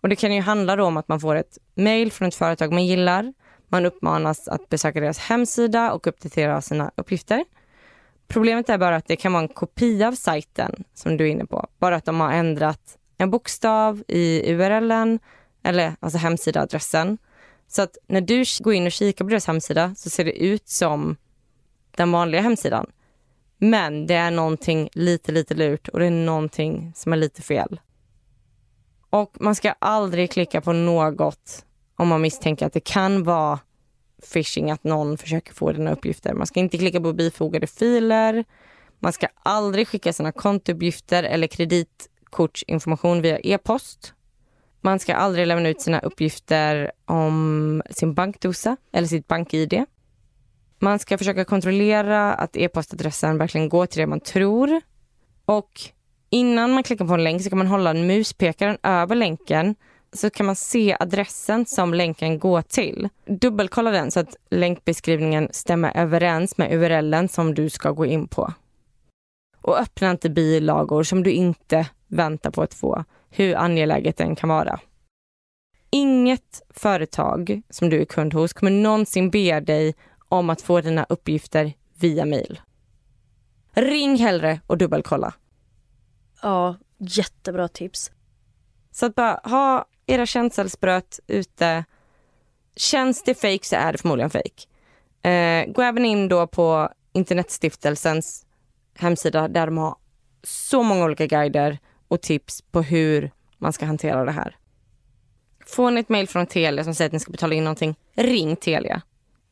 Och 0.00 0.08
Det 0.08 0.16
kan 0.16 0.34
ju 0.34 0.40
handla 0.40 0.84
om 0.84 0.96
att 0.96 1.08
man 1.08 1.20
får 1.20 1.36
ett 1.36 1.58
mejl 1.74 2.12
från 2.12 2.28
ett 2.28 2.34
företag 2.34 2.72
man 2.72 2.86
gillar. 2.86 3.32
Man 3.74 3.86
uppmanas 3.86 4.48
att 4.48 4.68
besöka 4.68 5.00
deras 5.00 5.18
hemsida 5.18 5.92
och 5.92 6.06
uppdatera 6.06 6.60
sina 6.60 6.90
uppgifter. 6.96 7.44
Problemet 8.28 8.68
är 8.68 8.78
bara 8.78 8.96
att 8.96 9.08
det 9.08 9.16
kan 9.16 9.32
vara 9.32 9.42
en 9.42 9.48
kopia 9.48 10.08
av 10.08 10.12
sajten 10.12 10.84
som 10.94 11.16
du 11.16 11.24
är 11.24 11.28
inne 11.28 11.46
på. 11.46 11.66
Bara 11.78 11.96
att 11.96 12.04
de 12.04 12.20
har 12.20 12.32
ändrat 12.32 12.98
en 13.18 13.30
bokstav 13.30 14.04
i 14.08 14.52
URLen 14.52 15.18
eller 15.62 15.96
alltså 16.00 16.18
hemsidaadressen. 16.18 17.18
Så 17.68 17.82
att 17.82 17.98
när 18.06 18.20
du 18.20 18.44
går 18.60 18.74
in 18.74 18.86
och 18.86 18.92
kikar 18.92 19.24
på 19.24 19.28
deras 19.28 19.46
hemsida 19.46 19.94
så 19.94 20.10
ser 20.10 20.24
det 20.24 20.44
ut 20.44 20.68
som 20.68 21.16
den 21.96 22.12
vanliga 22.12 22.40
hemsidan. 22.40 22.86
Men 23.58 24.06
det 24.06 24.14
är 24.14 24.30
någonting 24.30 24.88
lite, 24.92 25.32
lite 25.32 25.54
lurt 25.54 25.88
och 25.88 25.98
det 25.98 26.06
är 26.06 26.10
någonting 26.10 26.92
som 26.96 27.12
är 27.12 27.16
lite 27.16 27.42
fel. 27.42 27.80
Och 29.10 29.36
man 29.40 29.54
ska 29.54 29.74
aldrig 29.78 30.30
klicka 30.30 30.60
på 30.60 30.72
något 30.72 31.64
om 31.96 32.08
man 32.08 32.20
misstänker 32.20 32.66
att 32.66 32.72
det 32.72 32.84
kan 32.84 33.24
vara 33.24 33.58
phishing, 34.32 34.70
att 34.70 34.84
någon 34.84 35.18
försöker 35.18 35.54
få 35.54 35.72
dina 35.72 35.92
uppgifter. 35.92 36.34
Man 36.34 36.46
ska 36.46 36.60
inte 36.60 36.78
klicka 36.78 37.00
på 37.00 37.12
bifogade 37.12 37.66
filer. 37.66 38.44
Man 39.00 39.12
ska 39.12 39.26
aldrig 39.42 39.88
skicka 39.88 40.12
sina 40.12 40.32
kontouppgifter 40.32 41.22
eller 41.22 41.46
kreditkortsinformation 41.46 43.22
via 43.22 43.38
e-post. 43.38 44.14
Man 44.80 44.98
ska 44.98 45.14
aldrig 45.14 45.46
lämna 45.46 45.68
ut 45.68 45.80
sina 45.80 46.00
uppgifter 46.00 46.92
om 47.04 47.82
sin 47.90 48.14
bankdosa 48.14 48.76
eller 48.92 49.08
sitt 49.08 49.28
bank-id. 49.28 49.84
Man 50.78 50.98
ska 50.98 51.18
försöka 51.18 51.44
kontrollera 51.44 52.34
att 52.34 52.56
e-postadressen 52.56 53.38
verkligen 53.38 53.68
går 53.68 53.86
till 53.86 54.00
det 54.00 54.06
man 54.06 54.20
tror. 54.20 54.80
Och 55.44 55.80
innan 56.30 56.72
man 56.72 56.82
klickar 56.82 57.04
på 57.04 57.14
en 57.14 57.24
länk 57.24 57.42
så 57.42 57.48
kan 57.48 57.58
man 57.58 57.66
hålla 57.66 57.94
muspekaren 57.94 58.78
över 58.82 59.14
länken 59.14 59.74
så 60.14 60.30
kan 60.30 60.46
man 60.46 60.56
se 60.56 60.96
adressen 61.00 61.66
som 61.66 61.94
länken 61.94 62.38
går 62.38 62.62
till. 62.62 63.08
Dubbelkolla 63.26 63.90
den 63.90 64.10
så 64.10 64.20
att 64.20 64.36
länkbeskrivningen 64.50 65.48
stämmer 65.52 65.96
överens 65.96 66.58
med 66.58 66.72
URLen 66.72 67.28
som 67.28 67.54
du 67.54 67.70
ska 67.70 67.90
gå 67.90 68.06
in 68.06 68.28
på. 68.28 68.52
Och 69.60 69.78
öppna 69.80 70.10
inte 70.10 70.30
bilagor 70.30 71.02
som 71.02 71.22
du 71.22 71.30
inte 71.30 71.86
väntar 72.06 72.50
på 72.50 72.62
att 72.62 72.74
få, 72.74 73.04
hur 73.30 73.56
angeläget 73.56 74.16
den 74.16 74.36
kan 74.36 74.48
vara. 74.48 74.80
Inget 75.90 76.62
företag 76.70 77.62
som 77.70 77.90
du 77.90 78.00
är 78.00 78.04
kund 78.04 78.34
hos 78.34 78.52
kommer 78.52 78.70
någonsin 78.70 79.30
be 79.30 79.60
dig 79.60 79.94
om 80.28 80.50
att 80.50 80.62
få 80.62 80.80
dina 80.80 81.06
uppgifter 81.08 81.72
via 81.98 82.24
mail. 82.24 82.60
Ring 83.72 84.16
hellre 84.16 84.60
och 84.66 84.78
dubbelkolla. 84.78 85.34
Ja, 86.42 86.76
jättebra 86.98 87.68
tips. 87.68 88.10
Så 88.94 89.06
att 89.06 89.14
bara 89.14 89.40
ha 89.44 89.86
era 90.06 90.26
känselspröt 90.26 91.20
ute. 91.26 91.84
Känns 92.76 93.22
det 93.22 93.34
fake 93.34 93.58
så 93.62 93.76
är 93.76 93.92
det 93.92 93.98
förmodligen 93.98 94.30
fake. 94.30 94.66
Eh, 95.28 95.72
gå 95.72 95.82
även 95.82 96.04
in 96.04 96.28
då 96.28 96.46
på 96.46 96.88
Internetstiftelsens 97.12 98.46
hemsida 98.94 99.48
där 99.48 99.66
de 99.66 99.78
har 99.78 99.96
så 100.42 100.82
många 100.82 101.04
olika 101.04 101.26
guider 101.26 101.78
och 102.08 102.22
tips 102.22 102.62
på 102.62 102.82
hur 102.82 103.30
man 103.58 103.72
ska 103.72 103.86
hantera 103.86 104.24
det 104.24 104.32
här. 104.32 104.56
Får 105.66 105.90
ni 105.90 106.00
ett 106.00 106.08
mejl 106.08 106.28
från 106.28 106.46
Telia 106.46 106.84
som 106.84 106.94
säger 106.94 107.08
att 107.08 107.12
ni 107.12 107.20
ska 107.20 107.32
betala 107.32 107.54
in 107.54 107.64
någonting, 107.64 107.96
ring 108.14 108.56
Telia. 108.56 109.02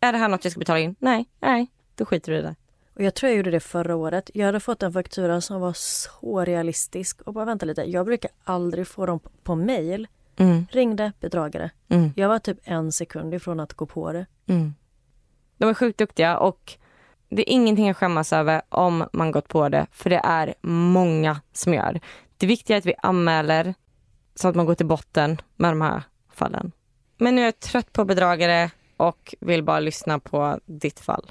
Är 0.01 0.13
det 0.13 0.19
här 0.19 0.29
något 0.29 0.45
jag 0.45 0.51
ska 0.51 0.59
betala 0.59 0.79
in? 0.79 0.97
Nej, 0.99 1.27
nej, 1.41 1.67
då 1.95 2.05
skiter 2.05 2.33
du 2.33 2.39
i 2.39 2.43
det. 2.43 2.55
Och 2.95 3.03
jag 3.03 3.15
tror 3.15 3.31
jag 3.31 3.37
gjorde 3.37 3.51
det 3.51 3.61
förra 3.61 3.97
året. 3.97 4.31
Jag 4.35 4.47
hade 4.47 4.61
fått 4.61 4.83
en 4.83 4.93
faktura 4.93 5.41
som 5.41 5.61
var 5.61 5.73
så 5.73 6.45
realistisk 6.45 7.23
och 7.23 7.35
bara 7.35 7.45
vänta 7.45 7.67
lite, 7.67 7.83
jag 7.83 8.07
brukar 8.07 8.31
aldrig 8.45 8.87
få 8.87 9.07
dem 9.07 9.21
på, 9.43 9.55
mail. 9.55 10.09
Mm. 10.37 10.67
Ringde 10.71 11.13
bedragare. 11.21 11.71
Mm. 11.89 12.13
Jag 12.17 12.29
var 12.29 12.39
typ 12.39 12.59
en 12.65 12.93
sekund 12.93 13.35
ifrån 13.35 13.61
att 13.61 13.75
gå 13.75 13.87
på 13.87 14.13
det. 14.13 14.27
Mm. 14.47 14.75
De 15.57 15.69
är 15.69 15.75
sjukt 15.75 15.99
duktiga 15.99 16.39
och 16.39 16.79
det 17.29 17.51
är 17.51 17.55
ingenting 17.55 17.91
att 17.91 17.97
skämmas 17.97 18.33
över 18.33 18.63
om 18.69 19.09
man 19.13 19.33
gått 19.33 19.49
på 19.49 19.69
det, 19.69 19.87
för 19.93 20.11
det 20.11 20.21
är 20.25 20.55
många 20.63 21.41
som 21.53 21.75
gör. 21.75 22.01
Det 22.37 22.47
viktiga 22.47 22.77
är 22.77 22.79
att 22.79 22.87
vi 22.87 22.95
anmäler 23.03 23.75
så 24.35 24.49
att 24.49 24.55
man 24.55 24.67
går 24.67 24.75
till 24.75 24.87
botten 24.87 25.41
med 25.57 25.71
de 25.71 25.81
här 25.81 26.03
fallen. 26.33 26.73
Men 27.19 27.35
nu 27.35 27.41
är 27.41 27.45
jag 27.45 27.61
trött 27.61 27.93
på 27.93 28.05
bedragare 28.05 28.71
och 28.97 29.35
vill 29.41 29.63
bara 29.63 29.81
lyssna 29.81 30.19
på 30.19 30.61
ditt 30.67 31.01
fall. 31.01 31.31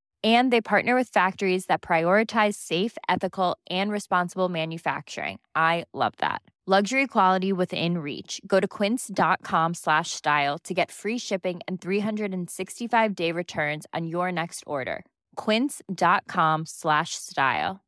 And 0.23 0.53
they 0.53 0.61
partner 0.61 0.93
with 0.93 1.07
factories 1.07 1.65
that 1.65 1.81
prioritize 1.81 2.53
safe, 2.53 2.95
ethical, 3.09 3.57
and 3.69 3.91
responsible 3.91 4.49
manufacturing. 4.49 5.39
I 5.55 5.85
love 5.93 6.13
that. 6.17 6.41
Luxury 6.67 7.07
quality 7.07 7.51
within 7.51 7.97
reach. 7.97 8.39
Go 8.45 8.59
to 8.59 8.67
quince.com 8.67 9.73
slash 9.73 10.11
style 10.11 10.59
to 10.59 10.73
get 10.75 10.91
free 10.91 11.17
shipping 11.17 11.59
and 11.67 11.81
365-day 11.81 13.31
returns 13.31 13.87
on 13.93 14.05
your 14.05 14.31
next 14.31 14.63
order. 14.67 15.03
quince.com 15.35 16.65
slash 16.67 17.15
style. 17.15 17.79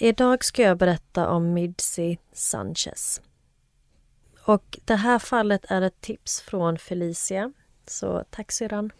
Idag 0.00 0.44
ska 0.44 0.62
jag 0.62 0.78
berätta 0.78 1.28
om 1.28 1.54
Midsi 1.54 2.18
Sanchez. 2.32 3.20
Och 4.46 4.78
det 4.84 4.96
här 4.96 5.18
fallet 5.18 5.64
är 5.68 5.82
ett 5.82 6.00
tips 6.00 6.40
från 6.40 6.78
Felicia, 6.78 7.52
så 7.90 8.24
tack 8.30 8.52
syrran. 8.52 8.92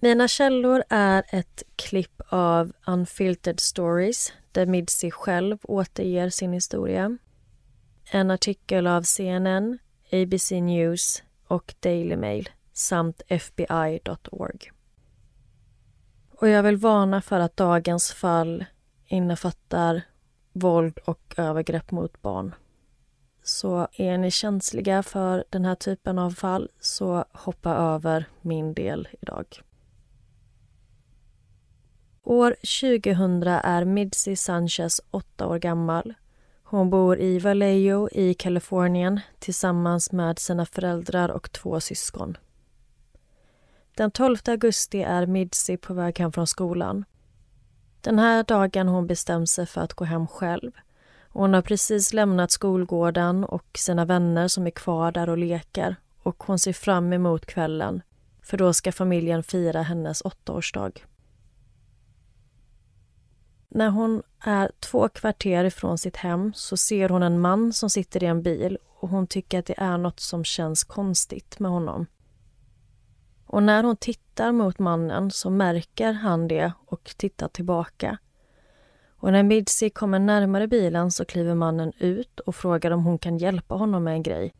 Mina 0.00 0.28
källor 0.28 0.84
är 0.88 1.24
ett 1.28 1.62
klipp 1.76 2.22
av 2.28 2.72
Unfiltered 2.86 3.60
Stories 3.60 4.32
där 4.52 4.66
Midsi 4.66 5.10
själv 5.10 5.58
återger 5.62 6.30
sin 6.30 6.52
historia. 6.52 7.18
En 8.10 8.30
artikel 8.30 8.86
av 8.86 9.02
CNN, 9.02 9.78
ABC 10.12 10.50
News 10.50 11.22
och 11.46 11.74
Daily 11.80 12.16
Mail 12.16 12.48
samt 12.72 13.22
FBI.org. 13.28 14.70
Och 16.30 16.48
jag 16.48 16.62
vill 16.62 16.76
varna 16.76 17.22
för 17.22 17.40
att 17.40 17.56
dagens 17.56 18.12
fall 18.12 18.64
innefattar 19.06 20.02
våld 20.52 20.98
och 21.04 21.34
övergrepp 21.36 21.90
mot 21.90 22.22
barn. 22.22 22.54
Så 23.46 23.88
är 23.92 24.18
ni 24.18 24.30
känsliga 24.30 25.02
för 25.02 25.44
den 25.50 25.64
här 25.64 25.74
typen 25.74 26.18
av 26.18 26.30
fall 26.30 26.68
så 26.80 27.24
hoppa 27.32 27.74
över 27.74 28.24
min 28.40 28.74
del 28.74 29.08
idag. 29.20 29.46
År 32.22 32.50
2000 32.50 33.42
är 33.42 33.84
Midsi 33.84 34.36
Sanchez 34.36 35.00
åtta 35.10 35.46
år 35.46 35.58
gammal. 35.58 36.14
Hon 36.62 36.90
bor 36.90 37.20
i 37.20 37.38
Vallejo 37.38 38.08
i 38.12 38.34
Kalifornien 38.34 39.20
tillsammans 39.38 40.12
med 40.12 40.38
sina 40.38 40.66
föräldrar 40.66 41.28
och 41.28 41.52
två 41.52 41.80
syskon. 41.80 42.36
Den 43.96 44.10
12 44.10 44.36
augusti 44.46 45.02
är 45.02 45.26
Midsi 45.26 45.76
på 45.76 45.94
väg 45.94 46.18
hem 46.18 46.32
från 46.32 46.46
skolan. 46.46 47.04
Den 48.00 48.18
här 48.18 48.44
dagen 48.44 48.88
hon 48.88 49.06
bestämt 49.06 49.50
sig 49.50 49.66
för 49.66 49.80
att 49.80 49.94
gå 49.94 50.04
hem 50.04 50.26
själv. 50.26 50.72
Hon 51.36 51.54
har 51.54 51.62
precis 51.62 52.12
lämnat 52.12 52.50
skolgården 52.50 53.44
och 53.44 53.78
sina 53.78 54.04
vänner 54.04 54.48
som 54.48 54.66
är 54.66 54.70
kvar 54.70 55.12
där 55.12 55.28
och 55.30 55.38
leker 55.38 55.96
och 56.22 56.42
hon 56.42 56.58
ser 56.58 56.72
fram 56.72 57.12
emot 57.12 57.46
kvällen 57.46 58.02
för 58.42 58.56
då 58.56 58.72
ska 58.72 58.92
familjen 58.92 59.42
fira 59.42 59.82
hennes 59.82 60.22
åttaårsdag. 60.24 60.92
När 63.68 63.88
hon 63.88 64.22
är 64.40 64.70
två 64.80 65.08
kvarter 65.08 65.64
ifrån 65.64 65.98
sitt 65.98 66.16
hem 66.16 66.52
så 66.54 66.76
ser 66.76 67.08
hon 67.08 67.22
en 67.22 67.40
man 67.40 67.72
som 67.72 67.90
sitter 67.90 68.22
i 68.22 68.26
en 68.26 68.42
bil 68.42 68.78
och 69.00 69.08
hon 69.08 69.26
tycker 69.26 69.58
att 69.58 69.66
det 69.66 69.80
är 69.80 69.98
något 69.98 70.20
som 70.20 70.44
känns 70.44 70.84
konstigt 70.84 71.58
med 71.58 71.70
honom. 71.70 72.06
Och 73.46 73.62
när 73.62 73.84
hon 73.84 73.96
tittar 73.96 74.52
mot 74.52 74.78
mannen 74.78 75.30
så 75.30 75.50
märker 75.50 76.12
han 76.12 76.48
det 76.48 76.72
och 76.86 77.14
tittar 77.16 77.48
tillbaka. 77.48 78.18
Och 79.24 79.32
när 79.32 79.42
Midsi 79.42 79.90
kommer 79.90 80.18
närmare 80.18 80.68
bilen 80.68 81.10
så 81.10 81.24
kliver 81.24 81.54
mannen 81.54 81.92
ut 81.98 82.40
och 82.40 82.56
frågar 82.56 82.90
om 82.90 83.04
hon 83.04 83.18
kan 83.18 83.38
hjälpa 83.38 83.74
honom 83.74 84.04
med 84.04 84.14
en 84.14 84.22
grej. 84.22 84.54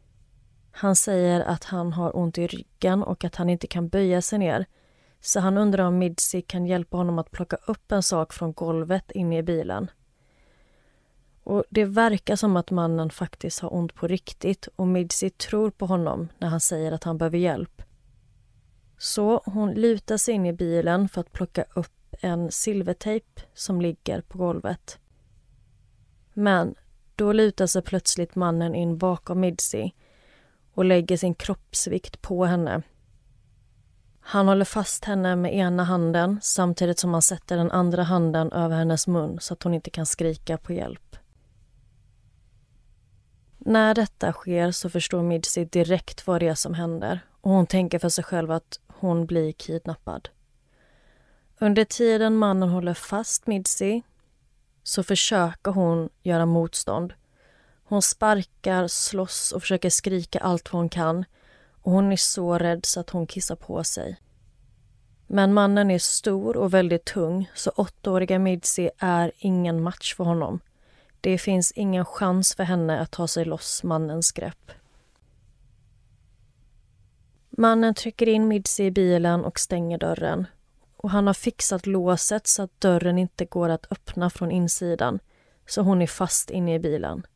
Han 0.71 0.97
säger 0.97 1.41
att 1.41 1.65
han 1.65 1.93
har 1.93 2.17
ont 2.17 2.39
i 2.39 2.47
ryggen 2.47 3.03
och 3.03 3.25
att 3.25 3.37
han 3.37 3.51
inte 3.51 3.67
kan 3.67 3.89
böja 3.89 4.23
sig 4.23 4.39
ner. 4.39 4.67
Så 5.21 5.41
han 5.41 5.59
undrar 5.59 5.85
om 5.85 5.99
Midsi 5.99 6.43
kan 6.43 6.67
hjälpa 6.67 6.97
honom 6.97 7.19
att 7.19 7.31
plocka 7.31 7.57
upp 7.67 7.93
en 7.93 8.03
sak 8.03 8.33
från 8.33 8.53
golvet 8.53 9.11
inne 9.11 9.39
i 9.39 9.43
bilen. 9.43 9.91
Och 11.43 11.65
Det 11.71 11.85
verkar 11.85 12.37
som 12.37 12.57
att 12.57 12.71
mannen 12.71 13.11
faktiskt 13.11 13.61
har 13.61 13.75
ont 13.75 13.95
på 13.95 14.07
riktigt 14.07 14.69
och 14.77 14.87
Midsi 14.89 15.31
tror 15.31 15.71
på 15.71 15.87
honom 15.87 16.29
när 16.39 16.49
han 16.49 16.61
säger 16.61 16.93
att 16.93 17.05
han 17.05 17.19
behöver 17.19 17.39
hjälp. 17.39 17.83
Så 18.99 19.43
hon 19.45 19.75
lutar 19.75 20.17
sig 20.17 20.35
in 20.35 20.47
i 20.47 20.53
bilen 20.53 21.09
för 21.09 21.21
att 21.21 21.33
plocka 21.33 21.65
upp 21.75 22.04
en 22.21 22.53
silvertejp 22.53 23.41
som 23.55 23.81
ligger 23.81 24.21
på 24.21 24.39
golvet. 24.39 24.99
Men 26.33 26.75
då 27.15 27.33
lutar 27.33 27.67
sig 27.67 27.83
plötsligt 27.83 28.35
mannen 28.35 28.75
in 28.75 28.99
bakom 28.99 29.41
Midsi 29.41 29.95
och 30.73 30.85
lägger 30.85 31.17
sin 31.17 31.35
kroppsvikt 31.35 32.23
på 32.23 32.45
henne. 32.45 32.83
Han 34.21 34.49
håller 34.49 34.65
fast 34.65 35.05
henne 35.05 35.37
med 35.37 35.55
ena 35.55 35.85
handen 35.85 36.39
samtidigt 36.43 36.99
som 36.99 37.13
han 37.13 37.23
sätter 37.23 37.57
den 37.57 37.71
andra 37.71 38.03
handen 38.03 38.53
över 38.53 38.77
hennes 38.77 39.07
mun 39.07 39.39
så 39.41 39.55
att 39.55 39.63
hon 39.63 39.75
inte 39.75 39.91
kan 39.91 40.07
skrika 40.07 40.59
på 40.59 40.73
hjälp. 40.73 41.17
När 43.59 43.95
detta 43.95 44.33
sker 44.33 44.71
så 44.71 44.91
förstår 44.91 45.23
Midsi 45.23 45.65
direkt 45.65 46.27
vad 46.27 46.41
det 46.41 46.49
är 46.49 46.55
som 46.55 46.75
händer 46.75 47.21
och 47.41 47.51
hon 47.51 47.67
tänker 47.67 47.99
för 47.99 48.09
sig 48.09 48.25
själv 48.25 48.51
att 48.51 48.81
hon 48.87 49.27
blir 49.27 49.53
kidnappad. 49.53 50.29
Under 51.59 51.85
tiden 51.85 52.37
mannen 52.37 52.69
håller 52.69 52.95
fast 52.95 53.47
Midsi 53.47 54.03
så 54.83 55.03
försöker 55.03 55.71
hon 55.71 56.09
göra 56.23 56.47
motstånd. 56.47 57.13
Hon 57.85 58.03
sparkar, 58.03 58.89
slåss 58.89 59.53
och 59.53 59.61
försöker 59.61 59.91
skrika 59.91 60.39
allt 60.39 60.73
vad 60.73 60.81
hon 60.81 60.89
kan 60.89 61.25
och 61.83 61.93
hon 61.93 62.13
är 62.13 62.17
så 62.17 62.59
rädd 62.59 62.87
så 62.87 63.01
att 63.01 63.11
hon 63.11 63.27
kissar 63.27 63.57
på 63.57 63.85
sig. 63.85 64.21
Men 65.27 65.53
mannen 65.53 65.91
är 65.91 65.99
stor 65.99 66.57
och 66.57 66.75
väldigt 66.75 67.05
tung 67.05 67.51
så 67.55 67.71
åttaåriga 67.71 68.39
Midsi 68.39 68.91
är 68.99 69.33
ingen 69.39 69.83
match 69.83 70.15
för 70.15 70.25
honom. 70.25 70.61
Det 71.21 71.39
finns 71.39 71.73
ingen 71.73 72.05
chans 72.05 72.55
för 72.55 72.65
henne 72.65 73.01
att 73.01 73.11
ta 73.11 73.29
sig 73.29 73.45
loss 73.45 73.83
mannens 73.83 74.33
grepp. 74.33 74.73
Mannen 77.51 77.95
trycker 77.95 78.29
in 78.29 78.49
Midsi 78.49 78.85
i 78.85 78.91
bilen 78.91 79.45
och 79.45 79.61
stänger 79.61 79.99
dörren. 79.99 80.47
Och 81.05 81.11
Han 81.11 81.27
har 81.27 81.35
fixat 81.35 81.87
låset 81.87 82.47
så 82.47 82.63
att 82.63 82.81
dörren 82.81 83.19
inte 83.19 83.45
går 83.45 83.69
att 83.69 83.93
öppna 83.93 84.31
från 84.31 84.51
insidan 84.51 85.19
så 85.67 85.83
hon 85.83 86.03
är 86.03 86.07
fast 86.07 86.51
inne 86.51 86.75
i 86.75 86.79
bilen. 86.79 87.27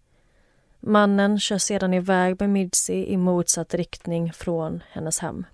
Mannen 0.80 1.40
kör 1.40 1.58
sedan 1.58 1.94
iväg 1.94 2.40
med 2.40 2.50
Midsi 2.50 3.06
i 3.12 3.16
motsatt 3.16 3.74
riktning 3.74 4.32
från 4.32 4.82
hennes 4.90 5.18
hem. 5.18 5.46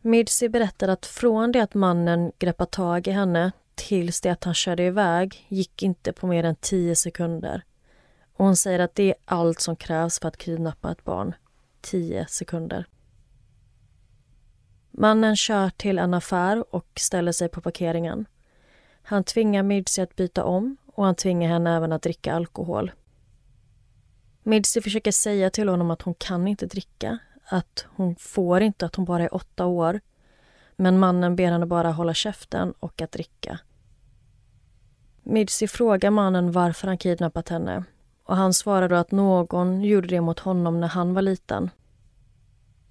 Midsi 0.00 0.48
berättar 0.48 0.88
att 0.88 1.06
från 1.06 1.52
det 1.52 1.60
att 1.60 1.74
mannen 1.74 2.32
greppade 2.38 2.70
tag 2.70 3.06
i 3.06 3.10
henne 3.10 3.52
tills 3.74 4.20
det 4.20 4.30
att 4.30 4.44
han 4.44 4.54
körde 4.54 4.82
iväg 4.82 5.46
gick 5.48 5.82
inte 5.82 6.12
på 6.12 6.26
mer 6.26 6.44
än 6.44 6.56
tio 6.56 6.96
sekunder. 6.96 7.62
Och 8.36 8.44
hon 8.44 8.56
säger 8.56 8.78
att 8.78 8.94
det 8.94 9.10
är 9.10 9.16
allt 9.24 9.60
som 9.60 9.76
krävs 9.76 10.18
för 10.18 10.28
att 10.28 10.36
kidnappa 10.36 10.92
ett 10.92 11.04
barn. 11.04 11.34
Tio 11.80 12.26
sekunder. 12.28 12.86
Mannen 14.90 15.36
kör 15.36 15.70
till 15.70 15.98
en 15.98 16.14
affär 16.14 16.74
och 16.74 16.86
ställer 16.96 17.32
sig 17.32 17.48
på 17.48 17.60
parkeringen. 17.60 18.26
Han 19.02 19.24
tvingar 19.24 19.62
Midsi 19.62 20.00
att 20.00 20.16
byta 20.16 20.44
om 20.44 20.76
och 20.86 21.04
han 21.04 21.14
tvingar 21.14 21.48
henne 21.48 21.76
även 21.76 21.92
att 21.92 22.02
dricka 22.02 22.34
alkohol. 22.34 22.92
Midsi 24.42 24.80
försöker 24.80 25.12
säga 25.12 25.50
till 25.50 25.68
honom 25.68 25.90
att 25.90 26.02
hon 26.02 26.14
kan 26.14 26.48
inte 26.48 26.66
dricka, 26.66 27.18
att 27.44 27.86
hon 27.88 28.16
får 28.16 28.60
inte, 28.62 28.86
att 28.86 28.96
hon 28.96 29.04
bara 29.04 29.22
är 29.22 29.34
åtta 29.34 29.66
år. 29.66 30.00
Men 30.76 30.98
mannen 30.98 31.36
ber 31.36 31.52
henne 31.52 31.66
bara 31.66 31.90
hålla 31.90 32.14
käften 32.14 32.74
och 32.80 33.02
att 33.02 33.12
dricka. 33.12 33.58
Midsi 35.22 35.68
frågar 35.68 36.10
mannen 36.10 36.52
varför 36.52 36.88
han 36.88 36.98
kidnappat 36.98 37.48
henne 37.48 37.84
och 38.28 38.36
han 38.36 38.54
svarar 38.54 38.88
då 38.88 38.96
att 38.96 39.10
någon 39.10 39.82
gjorde 39.82 40.08
det 40.08 40.20
mot 40.20 40.38
honom 40.38 40.80
när 40.80 40.88
han 40.88 41.14
var 41.14 41.22
liten. 41.22 41.70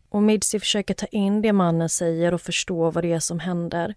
Och 0.10 0.24
Midsi 0.24 0.60
försöker 0.60 0.94
ta 0.94 1.06
in 1.06 1.42
det 1.42 1.54
mannen 1.54 1.90
säger 1.90 2.34
och 2.34 2.42
förstå 2.42 2.92
vad 2.92 3.04
det 3.04 3.14
är 3.14 3.20
som 3.20 3.40
händer. 3.40 3.96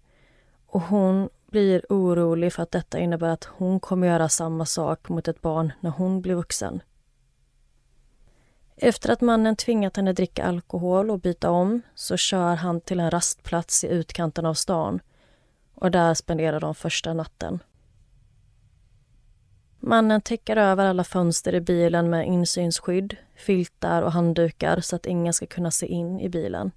Och 0.65 0.81
hon 0.81 1.29
blir 1.51 1.85
orolig 1.89 2.53
för 2.53 2.63
att 2.63 2.71
detta 2.71 2.99
innebär 2.99 3.29
att 3.29 3.43
hon 3.43 3.79
kommer 3.79 4.07
göra 4.07 4.29
samma 4.29 4.65
sak 4.65 5.09
mot 5.09 5.27
ett 5.27 5.41
barn 5.41 5.73
när 5.79 5.89
hon 5.89 6.21
blir 6.21 6.35
vuxen. 6.35 6.81
Efter 8.75 9.09
att 9.11 9.21
mannen 9.21 9.55
tvingat 9.55 9.97
henne 9.97 10.13
dricka 10.13 10.43
alkohol 10.43 11.11
och 11.11 11.19
byta 11.19 11.49
om 11.49 11.81
så 11.95 12.17
kör 12.17 12.55
han 12.55 12.81
till 12.81 12.99
en 12.99 13.11
rastplats 13.11 13.83
i 13.83 13.87
utkanten 13.87 14.45
av 14.45 14.53
stan 14.53 14.99
och 15.75 15.91
där 15.91 16.13
spenderar 16.13 16.59
de 16.59 16.75
första 16.75 17.13
natten. 17.13 17.59
Mannen 19.83 20.21
täcker 20.21 20.57
över 20.57 20.85
alla 20.85 21.03
fönster 21.03 21.55
i 21.55 21.61
bilen 21.61 22.09
med 22.09 22.27
insynsskydd, 22.27 23.15
filtar 23.35 24.01
och 24.01 24.11
handdukar 24.11 24.79
så 24.81 24.95
att 24.95 25.05
ingen 25.05 25.33
ska 25.33 25.45
kunna 25.45 25.71
se 25.71 25.85
in 25.85 26.19
i 26.19 26.29
bilen. 26.29 26.71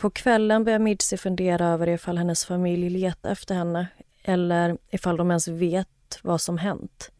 På 0.00 0.10
kvällen 0.10 0.64
börjar 0.64 0.78
Midsi 0.78 1.16
fundera 1.16 1.66
över 1.66 1.88
ifall 1.88 2.18
hennes 2.18 2.44
familj 2.44 2.90
letar 2.90 3.30
efter 3.30 3.54
henne 3.54 3.86
eller 4.22 4.78
ifall 4.90 5.16
de 5.16 5.30
ens 5.30 5.48
vet 5.48 6.18
vad 6.22 6.40
som 6.40 6.58
hänt. 6.58 7.10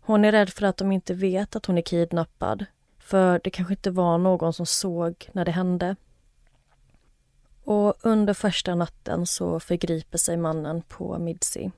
Hon 0.00 0.24
är 0.24 0.32
rädd 0.32 0.50
för 0.50 0.66
att 0.66 0.76
de 0.76 0.92
inte 0.92 1.14
vet 1.14 1.56
att 1.56 1.66
hon 1.66 1.78
är 1.78 1.82
kidnappad 1.82 2.64
för 2.98 3.40
det 3.44 3.50
kanske 3.50 3.74
inte 3.74 3.90
var 3.90 4.18
någon 4.18 4.52
som 4.52 4.66
såg 4.66 5.28
när 5.32 5.44
det 5.44 5.50
hände. 5.50 5.96
Och 7.64 7.94
under 8.00 8.34
första 8.34 8.74
natten 8.74 9.26
så 9.26 9.60
förgriper 9.60 10.18
sig 10.18 10.36
mannen 10.36 10.82
på 10.88 11.18
Midsi. 11.18 11.70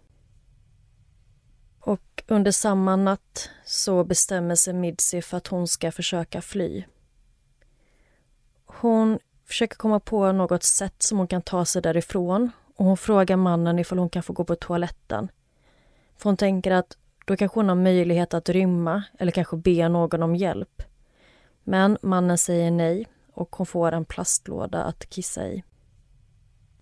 Och 1.80 2.22
under 2.26 2.50
samma 2.50 2.96
natt 2.96 3.50
så 3.64 4.04
bestämmer 4.04 4.54
sig 4.54 4.74
Midsi 4.74 5.22
för 5.22 5.36
att 5.36 5.46
hon 5.46 5.68
ska 5.68 5.92
försöka 5.92 6.42
fly. 6.42 6.84
Hon 8.66 9.18
försöker 9.46 9.76
komma 9.76 10.00
på 10.00 10.32
något 10.32 10.62
sätt 10.62 11.02
som 11.02 11.18
hon 11.18 11.26
kan 11.26 11.42
ta 11.42 11.64
sig 11.64 11.82
därifrån 11.82 12.50
och 12.76 12.84
hon 12.84 12.96
frågar 12.96 13.36
mannen 13.36 13.78
ifall 13.78 13.98
hon 13.98 14.08
kan 14.08 14.22
få 14.22 14.32
gå 14.32 14.44
på 14.44 14.56
toaletten. 14.56 15.30
För 16.16 16.30
hon 16.30 16.36
tänker 16.36 16.70
att 16.70 16.96
då 17.26 17.36
kanske 17.36 17.60
hon 17.60 17.68
har 17.68 17.76
möjlighet 17.76 18.34
att 18.34 18.48
rymma 18.48 19.02
eller 19.18 19.32
kanske 19.32 19.56
be 19.56 19.88
någon 19.88 20.22
om 20.22 20.36
hjälp. 20.36 20.82
Men 21.64 21.98
mannen 22.02 22.38
säger 22.38 22.70
nej 22.70 23.06
och 23.32 23.56
hon 23.56 23.66
får 23.66 23.92
en 23.92 24.04
plastlåda 24.04 24.82
att 24.82 25.10
kissa 25.10 25.46
i. 25.46 25.62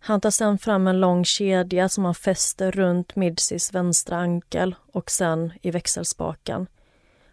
Han 0.08 0.20
tar 0.20 0.30
sedan 0.30 0.58
fram 0.58 0.86
en 0.86 1.00
lång 1.00 1.24
kedja 1.24 1.88
som 1.88 2.04
han 2.04 2.14
fäster 2.14 2.72
runt 2.72 3.16
Midsis 3.16 3.74
vänstra 3.74 4.16
ankel 4.16 4.74
och 4.92 5.10
sen 5.10 5.52
i 5.62 5.70
växelspaken. 5.70 6.66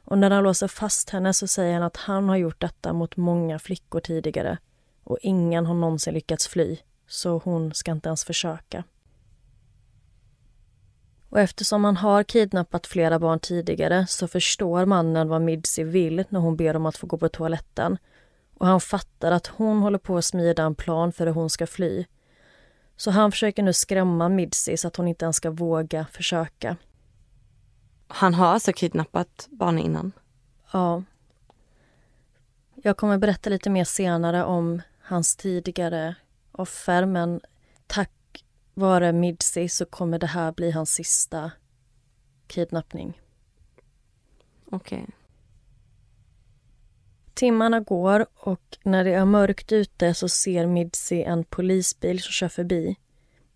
Och 0.03 0.17
när 0.17 0.31
han 0.31 0.43
låser 0.43 0.67
fast 0.67 1.09
henne 1.09 1.33
så 1.33 1.47
säger 1.47 1.73
han 1.73 1.83
att 1.83 1.97
han 1.97 2.29
har 2.29 2.35
gjort 2.35 2.61
detta 2.61 2.93
mot 2.93 3.17
många 3.17 3.59
flickor 3.59 3.99
tidigare 3.99 4.57
och 5.03 5.17
ingen 5.21 5.65
har 5.65 5.73
någonsin 5.73 6.13
lyckats 6.13 6.47
fly, 6.47 6.77
så 7.07 7.41
hon 7.43 7.73
ska 7.73 7.91
inte 7.91 8.09
ens 8.09 8.25
försöka. 8.25 8.83
Och 11.29 11.39
eftersom 11.39 11.83
han 11.83 11.97
har 11.97 12.23
kidnappat 12.23 12.87
flera 12.87 13.19
barn 13.19 13.39
tidigare 13.39 14.05
så 14.07 14.27
förstår 14.27 14.85
mannen 14.85 15.27
vad 15.29 15.41
Midsi 15.41 15.83
vill 15.83 16.23
när 16.29 16.39
hon 16.39 16.55
ber 16.55 16.75
om 16.75 16.85
att 16.85 16.97
få 16.97 17.07
gå 17.07 17.17
på 17.17 17.29
toaletten. 17.29 17.97
Och 18.57 18.67
han 18.67 18.81
fattar 18.81 19.31
att 19.31 19.47
hon 19.47 19.81
håller 19.81 19.99
på 19.99 20.17
att 20.17 20.25
smida 20.25 20.63
en 20.63 20.75
plan 20.75 21.11
för 21.11 21.25
hur 21.25 21.33
hon 21.33 21.49
ska 21.49 21.67
fly. 21.67 22.05
Så 22.97 23.11
han 23.11 23.31
försöker 23.31 23.63
nu 23.63 23.73
skrämma 23.73 24.29
Midsi 24.29 24.77
så 24.77 24.87
att 24.87 24.95
hon 24.95 25.07
inte 25.07 25.25
ens 25.25 25.35
ska 25.35 25.51
våga 25.51 26.05
försöka. 26.11 26.77
Han 28.07 28.33
har 28.33 28.47
alltså 28.47 28.73
kidnappat 28.73 29.47
barn 29.51 29.79
innan? 29.79 30.11
Ja. 30.71 31.03
Jag 32.75 32.97
kommer 32.97 33.17
berätta 33.17 33.49
lite 33.49 33.69
mer 33.69 33.83
senare 33.83 34.43
om 34.43 34.81
hans 35.01 35.35
tidigare 35.35 36.15
offer 36.51 37.05
men 37.05 37.41
tack 37.87 38.45
vare 38.73 39.11
Midsi 39.11 39.69
så 39.69 39.85
kommer 39.85 40.19
det 40.19 40.27
här 40.27 40.51
bli 40.51 40.71
hans 40.71 40.93
sista 40.93 41.51
kidnappning. 42.47 43.21
Okej. 44.65 45.03
Okay. 45.03 45.24
Timmarna 47.35 47.79
går 47.79 48.25
och 48.35 48.77
när 48.83 49.03
det 49.03 49.13
är 49.13 49.25
mörkt 49.25 49.71
ute 49.71 50.13
så 50.13 50.29
ser 50.29 50.65
Midsi 50.65 51.23
en 51.23 51.43
polisbil 51.43 52.21
som 52.21 52.31
kör 52.31 52.47
förbi. 52.47 52.95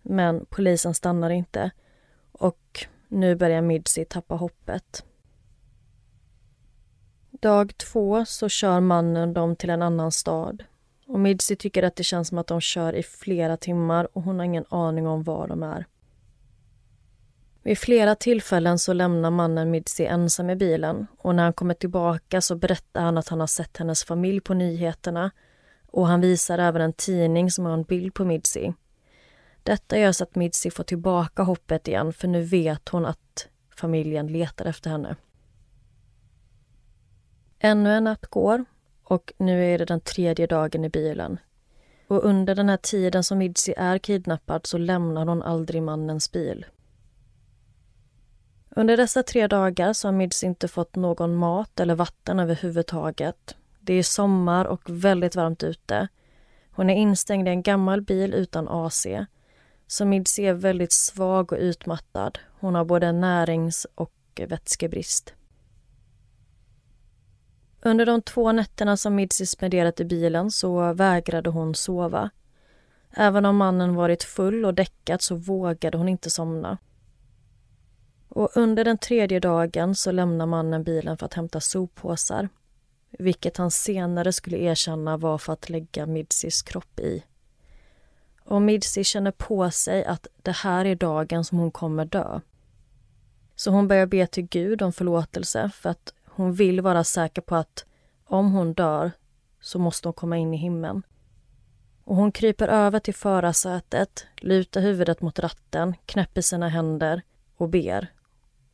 Men 0.01 0.45
polisen 0.49 0.93
stannar 0.93 1.29
inte 1.29 1.71
och 2.31 2.85
nu 3.07 3.35
börjar 3.35 3.61
Midsi 3.61 4.05
tappa 4.05 4.35
hoppet. 4.35 5.05
Dag 7.31 7.77
två 7.77 8.25
så 8.25 8.49
kör 8.49 8.79
mannen 8.79 9.33
dem 9.33 9.55
till 9.55 9.69
en 9.69 9.81
annan 9.81 10.11
stad 10.11 10.63
och 11.07 11.19
Midsi 11.19 11.55
tycker 11.55 11.83
att 11.83 11.95
det 11.95 12.03
känns 12.03 12.27
som 12.27 12.37
att 12.37 12.47
de 12.47 12.61
kör 12.61 12.93
i 12.93 13.03
flera 13.03 13.57
timmar 13.57 14.07
och 14.17 14.23
hon 14.23 14.39
har 14.39 14.45
ingen 14.45 14.65
aning 14.69 15.07
om 15.07 15.23
var 15.23 15.47
de 15.47 15.63
är. 15.63 15.85
Vid 17.63 17.77
flera 17.77 18.15
tillfällen 18.15 18.79
så 18.79 18.93
lämnar 18.93 19.31
mannen 19.31 19.71
Midsi 19.71 20.05
ensam 20.05 20.49
i 20.49 20.55
bilen 20.55 21.07
och 21.17 21.35
när 21.35 21.43
han 21.43 21.53
kommer 21.53 21.73
tillbaka 21.73 22.41
så 22.41 22.55
berättar 22.55 23.01
han 23.01 23.17
att 23.17 23.29
han 23.29 23.39
har 23.39 23.47
sett 23.47 23.77
hennes 23.77 24.03
familj 24.03 24.39
på 24.39 24.53
nyheterna 24.53 25.31
och 25.87 26.07
han 26.07 26.21
visar 26.21 26.57
även 26.57 26.81
en 26.81 26.93
tidning 26.93 27.51
som 27.51 27.65
har 27.65 27.73
en 27.73 27.83
bild 27.83 28.13
på 28.13 28.25
Midsi. 28.25 28.73
Detta 29.63 29.97
gör 29.97 30.11
så 30.11 30.23
att 30.23 30.35
Midsi 30.35 30.71
får 30.71 30.83
tillbaka 30.83 31.43
hoppet 31.43 31.87
igen 31.87 32.13
för 32.13 32.27
nu 32.27 32.41
vet 32.41 32.89
hon 32.89 33.05
att 33.05 33.47
familjen 33.75 34.27
letar 34.27 34.65
efter 34.65 34.89
henne. 34.89 35.15
Ännu 37.59 37.93
en 37.93 38.03
natt 38.03 38.25
går 38.25 38.65
och 39.03 39.33
nu 39.37 39.65
är 39.65 39.77
det 39.77 39.85
den 39.85 40.01
tredje 40.01 40.47
dagen 40.47 40.85
i 40.85 40.89
bilen. 40.89 41.37
Och 42.07 42.23
under 42.23 42.55
den 42.55 42.69
här 42.69 42.77
tiden 42.77 43.23
som 43.23 43.37
Midsi 43.37 43.73
är 43.77 43.97
kidnappad 43.97 44.65
så 44.65 44.77
lämnar 44.77 45.25
hon 45.25 45.43
aldrig 45.43 45.83
mannens 45.83 46.31
bil. 46.31 46.65
Under 48.79 48.97
dessa 48.97 49.23
tre 49.23 49.47
dagar 49.47 49.93
så 49.93 50.07
har 50.07 50.13
Midsi 50.13 50.45
inte 50.45 50.67
fått 50.67 50.95
någon 50.95 51.35
mat 51.35 51.79
eller 51.79 51.95
vatten 51.95 52.39
överhuvudtaget. 52.39 53.55
Det 53.79 53.93
är 53.93 54.03
sommar 54.03 54.65
och 54.65 54.81
väldigt 54.85 55.35
varmt 55.35 55.63
ute. 55.63 56.07
Hon 56.71 56.89
är 56.89 56.95
instängd 56.95 57.47
i 57.47 57.51
en 57.51 57.61
gammal 57.61 58.01
bil 58.01 58.33
utan 58.33 58.67
AC. 58.67 59.07
Så 59.87 60.05
Midsi 60.05 60.45
är 60.45 60.53
väldigt 60.53 60.91
svag 60.91 61.51
och 61.51 61.57
utmattad. 61.57 62.39
Hon 62.59 62.75
har 62.75 62.85
både 62.85 63.11
närings 63.11 63.87
och 63.95 64.41
vätskebrist. 64.47 65.33
Under 67.81 68.05
de 68.05 68.21
två 68.21 68.51
nätterna 68.51 68.97
som 68.97 69.15
Midsi 69.15 69.45
spenderat 69.45 69.99
i 69.99 70.05
bilen 70.05 70.51
så 70.51 70.93
vägrade 70.93 71.49
hon 71.49 71.75
sova. 71.75 72.29
Även 73.11 73.45
om 73.45 73.57
mannen 73.57 73.95
varit 73.95 74.23
full 74.23 74.65
och 74.65 74.73
däckat 74.73 75.21
så 75.21 75.35
vågade 75.35 75.97
hon 75.97 76.09
inte 76.09 76.29
somna. 76.29 76.77
Och 78.29 78.49
under 78.57 78.83
den 78.83 78.97
tredje 78.97 79.39
dagen 79.39 79.95
så 79.95 80.11
lämnar 80.11 80.45
mannen 80.45 80.83
bilen 80.83 81.17
för 81.17 81.25
att 81.25 81.33
hämta 81.33 81.59
soppåsar. 81.59 82.49
Vilket 83.09 83.57
han 83.57 83.71
senare 83.71 84.33
skulle 84.33 84.57
erkänna 84.57 85.17
var 85.17 85.37
för 85.37 85.53
att 85.53 85.69
lägga 85.69 86.05
Midsis 86.05 86.61
kropp 86.61 86.99
i. 86.99 87.23
Och 88.45 88.61
Midsi 88.61 89.03
känner 89.03 89.31
på 89.31 89.71
sig 89.71 90.05
att 90.05 90.27
det 90.41 90.51
här 90.51 90.85
är 90.85 90.95
dagen 90.95 91.45
som 91.45 91.57
hon 91.57 91.71
kommer 91.71 92.05
dö. 92.05 92.39
Så 93.55 93.71
hon 93.71 93.87
börjar 93.87 94.05
be 94.05 94.27
till 94.27 94.47
Gud 94.47 94.81
om 94.81 94.93
förlåtelse 94.93 95.71
för 95.73 95.89
att 95.89 96.13
hon 96.25 96.53
vill 96.53 96.81
vara 96.81 97.03
säker 97.03 97.41
på 97.41 97.55
att 97.55 97.85
om 98.25 98.51
hon 98.51 98.73
dör 98.73 99.11
så 99.61 99.79
måste 99.79 100.07
hon 100.07 100.13
komma 100.13 100.37
in 100.37 100.53
i 100.53 100.57
himlen. 100.57 101.03
Och 102.03 102.15
hon 102.15 102.31
kryper 102.31 102.67
över 102.67 102.99
till 102.99 103.13
förarsätet, 103.13 104.25
lutar 104.37 104.81
huvudet 104.81 105.21
mot 105.21 105.39
ratten, 105.39 105.95
knäpper 106.05 106.41
sina 106.41 106.69
händer 106.69 107.21
och 107.57 107.69
ber. 107.69 108.07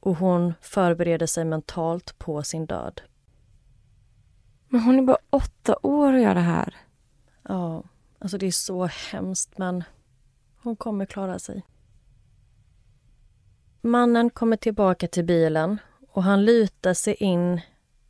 Och 0.06 0.16
hon 0.16 0.54
förbereder 0.62 1.26
sig 1.26 1.46
mentalt 1.46 2.18
på 2.20 2.44
sin 2.44 2.66
död. 2.66 3.02
Men 4.68 4.82
hon 4.82 5.00
är 5.00 5.04
bara 5.04 5.18
åtta 5.30 5.78
år 5.84 6.14
och 6.14 6.20
gör 6.20 6.36
det 6.36 6.42
här. 6.42 6.76
Ja, 7.42 7.84
alltså 8.20 8.38
det 8.38 8.46
är 8.46 8.52
så 8.52 8.86
hemskt 8.86 9.58
men 9.58 9.84
hon 10.62 10.76
kommer 10.76 11.06
klara 11.06 11.40
sig. 11.40 11.64
Mannen 13.82 14.30
kommer 14.30 14.58
tillbaka 14.58 15.08
till 15.08 15.26
bilen 15.26 15.78
och 16.10 16.24
han 16.24 16.46
lutar 16.46 16.94
sig 16.94 17.14
in 17.14 17.62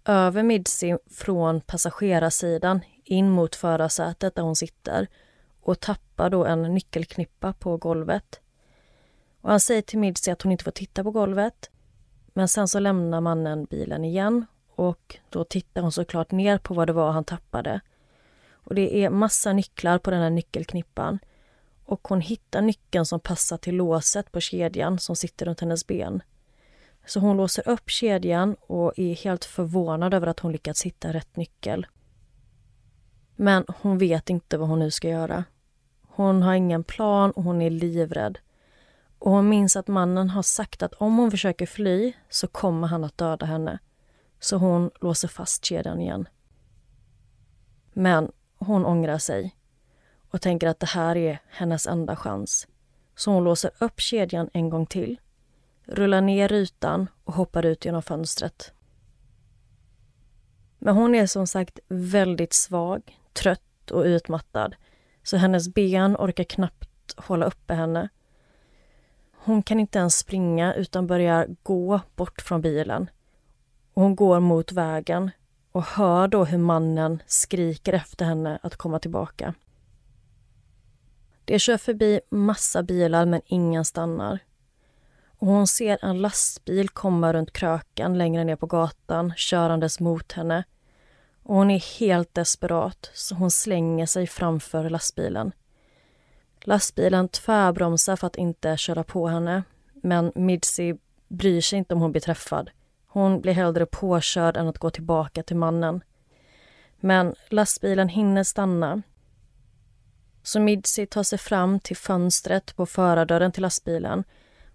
över 0.06 0.44
Midsi 0.44 0.98
från 1.12 1.62
passagerarsidan 1.62 2.82
in 3.04 3.30
mot 3.30 3.56
förarsätet 3.56 4.36
där 4.36 4.44
hon 4.44 4.56
sitter 4.56 5.08
och 5.62 5.80
tappar 5.80 6.30
då 6.30 6.46
en 6.46 6.62
nyckelknippa 6.62 7.54
på 7.54 7.78
golvet. 7.78 8.40
Och 9.42 9.50
han 9.50 9.60
säger 9.60 9.82
till 9.82 10.00
Midsi 10.00 10.32
att 10.32 10.42
hon 10.42 10.52
inte 10.52 10.64
får 10.64 10.72
titta 10.72 11.04
på 11.04 11.12
golvet. 11.12 11.70
Men 12.38 12.48
sen 12.48 12.68
så 12.68 12.80
lämnar 12.80 13.22
mannen 13.22 13.66
bilen 13.66 14.06
igen 14.06 14.46
och 14.76 15.18
då 15.30 15.44
tittar 15.44 15.82
hon 15.82 15.92
såklart 15.92 16.32
ner 16.32 16.58
på 16.58 16.74
vad 16.74 16.88
det 16.88 16.94
var 16.94 17.12
han 17.12 17.24
tappade. 17.24 17.82
Och 18.52 18.76
det 18.76 19.04
är 19.04 19.10
massa 19.10 19.54
nycklar 19.54 19.98
på 19.98 20.12
den 20.12 20.22
här 20.22 20.30
nyckelknippan. 20.30 21.20
Och 21.86 22.08
hon 22.08 22.22
hittar 22.22 22.62
nyckeln 22.62 23.06
som 23.06 23.20
passar 23.20 23.58
till 23.58 23.76
låset 23.76 24.32
på 24.32 24.40
kedjan 24.40 25.00
som 25.00 25.16
sitter 25.16 25.46
runt 25.46 25.60
hennes 25.60 25.88
ben. 25.88 26.22
Så 27.06 27.20
hon 27.20 27.38
låser 27.38 27.70
upp 27.70 27.90
kedjan 27.90 28.56
och 28.60 29.00
är 29.00 29.14
helt 29.14 29.46
förvånad 29.46 30.14
över 30.14 30.28
att 30.28 30.40
hon 30.40 30.52
lyckats 30.52 30.84
hitta 30.84 31.14
rätt 31.14 31.36
nyckel. 31.36 31.88
Men 33.36 33.66
hon 33.82 33.98
vet 33.98 34.30
inte 34.30 34.58
vad 34.58 34.70
hon 34.70 34.80
nu 34.80 34.92
ska 34.92 35.10
göra. 35.10 35.44
Hon 36.02 36.42
har 36.42 36.54
ingen 36.54 36.84
plan 36.84 37.32
och 37.32 37.44
hon 37.44 37.62
är 37.62 37.70
livrädd. 37.70 38.38
Och 39.26 39.32
hon 39.32 39.50
minns 39.50 39.76
att 39.76 39.88
mannen 39.88 40.30
har 40.30 40.42
sagt 40.42 40.84
att 40.84 40.94
om 40.94 41.18
hon 41.18 41.32
försöker 41.32 41.66
fly 41.66 42.14
så 42.30 42.48
kommer 42.48 42.88
han 42.88 43.04
att 43.04 43.18
döda 43.18 43.46
henne. 43.46 43.80
Så 44.40 44.58
hon 44.58 44.92
låser 45.02 45.28
fast 45.28 45.66
kedjan 45.66 46.02
igen. 46.02 46.28
Men 47.94 48.32
hon 48.58 48.86
ångrar 48.86 49.18
sig 49.18 49.56
och 50.30 50.42
tänker 50.42 50.68
att 50.68 50.80
det 50.80 50.86
här 50.86 51.18
är 51.18 51.40
hennes 51.48 51.88
enda 51.88 52.16
chans. 52.16 52.68
Så 53.16 53.32
hon 53.32 53.44
låser 53.44 53.72
upp 53.80 54.00
kedjan 54.00 54.50
en 54.54 54.70
gång 54.70 54.86
till, 54.86 55.20
rullar 55.86 56.22
ner 56.22 56.48
rutan 56.48 57.08
och 57.24 57.34
hoppar 57.34 57.66
ut 57.66 57.86
genom 57.86 58.02
fönstret. 58.02 58.74
Men 60.80 60.96
hon 60.96 61.16
är 61.16 61.28
som 61.28 61.48
sagt 61.48 61.80
väldigt 61.88 62.54
svag, 62.54 63.20
trött 63.34 63.92
och 63.92 64.04
utmattad 64.04 64.76
så 65.24 65.38
hennes 65.38 65.74
ben 65.74 66.16
orkar 66.16 66.44
knappt 66.44 67.14
hålla 67.18 67.46
uppe 67.46 67.74
henne. 67.74 68.10
Hon 69.46 69.64
kan 69.64 69.80
inte 69.80 70.00
ens 70.00 70.18
springa 70.18 70.74
utan 70.74 71.08
börjar 71.08 71.48
gå 71.64 72.00
bort 72.16 72.42
från 72.42 72.62
bilen. 72.62 73.10
Hon 73.94 74.16
går 74.16 74.40
mot 74.40 74.72
vägen 74.72 75.32
och 75.72 75.84
hör 75.84 76.28
då 76.28 76.46
hur 76.46 76.58
mannen 76.58 77.24
skriker 77.28 77.94
efter 77.94 78.26
henne 78.26 78.60
att 78.64 78.76
komma 78.76 79.00
tillbaka. 79.00 79.54
Det 81.46 81.60
kör 81.60 81.78
förbi 81.78 82.20
massa 82.30 82.84
bilar 82.84 83.26
men 83.26 83.42
ingen 83.46 83.86
stannar. 83.86 84.40
Och 85.38 85.48
hon 85.48 85.68
ser 85.68 85.98
en 86.02 86.22
lastbil 86.22 86.90
komma 86.90 87.34
runt 87.34 87.54
kröken 87.54 88.18
längre 88.18 88.44
ner 88.44 88.56
på 88.56 88.66
gatan 88.66 89.34
körandes 89.36 90.00
mot 90.00 90.32
henne. 90.32 90.64
Och 91.44 91.56
hon 91.56 91.72
är 91.72 92.00
helt 92.00 92.34
desperat 92.34 93.12
så 93.14 93.36
hon 93.36 93.52
slänger 93.52 94.06
sig 94.06 94.28
framför 94.28 94.90
lastbilen. 94.90 95.52
Lastbilen 96.68 97.28
tvärbromsar 97.28 98.16
för 98.16 98.28
att 98.28 98.36
inte 98.36 98.78
köra 98.78 99.04
på 99.04 99.28
henne 99.28 99.64
men 99.94 100.32
Midsi 100.36 100.98
bryr 101.28 101.62
sig 101.62 101.80
inte 101.80 101.94
om 101.94 102.02
hon 102.02 102.12
blir 102.12 102.22
träffad. 102.22 102.70
Hon 103.08 103.42
blir 103.42 103.54
hellre 103.54 103.86
påkörd 103.86 104.58
än 104.58 104.68
att 104.68 104.78
gå 104.78 104.90
tillbaka 104.90 105.44
till 105.44 105.56
mannen. 105.56 106.04
Men 107.00 107.36
lastbilen 107.50 108.10
hinner 108.10 108.44
stanna. 108.44 109.02
Så 110.44 110.60
Midsi 110.60 111.06
tar 111.06 111.24
sig 111.24 111.40
fram 111.40 111.80
till 111.80 111.98
fönstret 111.98 112.76
på 112.76 112.86
förardörren 112.86 113.52
till 113.52 113.62
lastbilen 113.62 114.24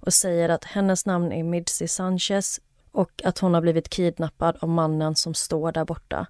och 0.01 0.15
säger 0.15 0.49
att 0.49 0.65
hennes 0.65 1.07
namn 1.07 1.33
är 1.33 1.43
Midsi 1.43 1.89
Sanchez 1.89 2.61
och 2.93 3.23
att 3.25 3.39
hon 3.39 3.55
har 3.55 3.61
blivit 3.61 3.89
kidnappad 3.89 4.57
av 4.61 4.69
mannen 4.69 5.17
som 5.17 5.35
står 5.35 5.73
där 5.73 5.85
borta. 5.85 6.27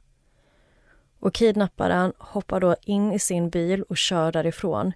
Och 1.19 1.35
kidnapparen 1.35 2.13
hoppar 2.19 2.61
då 2.61 2.77
in 2.83 3.13
i 3.13 3.19
sin 3.19 3.51
bil 3.51 3.83
och 3.83 3.97
kör 3.97 4.33
därifrån. 4.33 4.93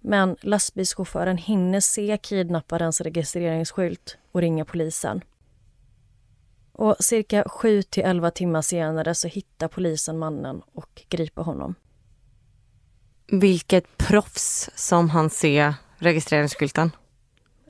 Men 0.00 0.36
lastbilschauffören 0.40 1.36
hinner 1.36 1.80
se 1.80 2.18
kidnapparens 2.22 3.00
registreringsskylt 3.00 4.18
och 4.32 4.40
ringer 4.40 4.64
polisen. 4.64 5.20
Och 6.72 6.96
cirka 7.00 7.44
7 7.48 7.82
till 7.82 8.02
11 8.02 8.30
timmar 8.30 8.62
senare 8.62 9.14
så 9.14 9.28
hittar 9.28 9.68
polisen 9.68 10.18
mannen 10.18 10.62
och 10.72 11.02
griper 11.08 11.42
honom. 11.42 11.74
Vilket 13.26 13.98
proffs 13.98 14.70
som 14.74 15.10
han 15.10 15.30
ser 15.30 15.74
registreringsskylten. 15.96 16.90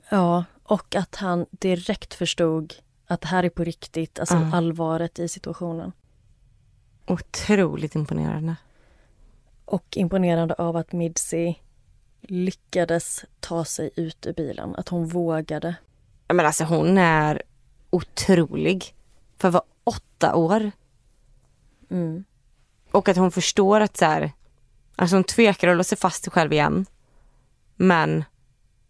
Ja, 0.09 0.45
och 0.63 0.95
att 0.95 1.15
han 1.15 1.45
direkt 1.51 2.13
förstod 2.13 2.73
att 3.07 3.21
det 3.21 3.27
här 3.27 3.43
är 3.43 3.49
på 3.49 3.63
riktigt, 3.63 4.19
alltså 4.19 4.35
Mm. 4.35 4.53
allvaret 4.53 5.19
i 5.19 5.27
situationen. 5.27 5.91
Otroligt 7.07 7.95
imponerande. 7.95 8.55
Och 9.65 9.97
imponerande 9.97 10.53
av 10.53 10.75
att 10.77 10.91
Midsi 10.91 11.59
lyckades 12.21 13.25
ta 13.39 13.65
sig 13.65 13.89
ut 13.95 14.25
ur 14.25 14.33
bilen, 14.33 14.75
att 14.75 14.89
hon 14.89 15.07
vågade. 15.07 15.75
Men 16.27 16.45
alltså 16.45 16.63
hon 16.63 16.97
är 16.97 17.41
otrolig. 17.89 18.95
För 19.37 19.47
att 19.47 19.53
vara 19.53 19.63
åtta 19.83 20.35
år. 20.35 20.71
Mm. 21.89 22.23
Och 22.91 23.09
att 23.09 23.17
hon 23.17 23.31
förstår 23.31 23.81
att 23.81 23.97
så 23.97 24.05
här, 24.05 24.31
alltså 24.95 25.15
hon 25.15 25.23
tvekar 25.23 25.67
att 25.67 25.77
låsa 25.77 25.95
fast 25.95 26.23
sig 26.23 26.31
själv 26.31 26.53
igen. 26.53 26.85
Men 27.75 28.23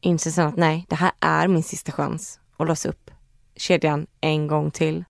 inser 0.02 0.32
sen 0.32 0.48
att 0.48 0.58
nej, 0.58 0.86
det 0.90 0.96
här 0.96 1.12
är 1.20 1.48
min 1.48 1.64
sista 1.64 1.92
chans 1.92 2.40
att 2.58 2.68
låsa 2.68 2.90
upp 2.90 3.12
kedjan 3.56 4.08
en 4.22 4.48
gång 4.48 4.72
till. 4.72 5.04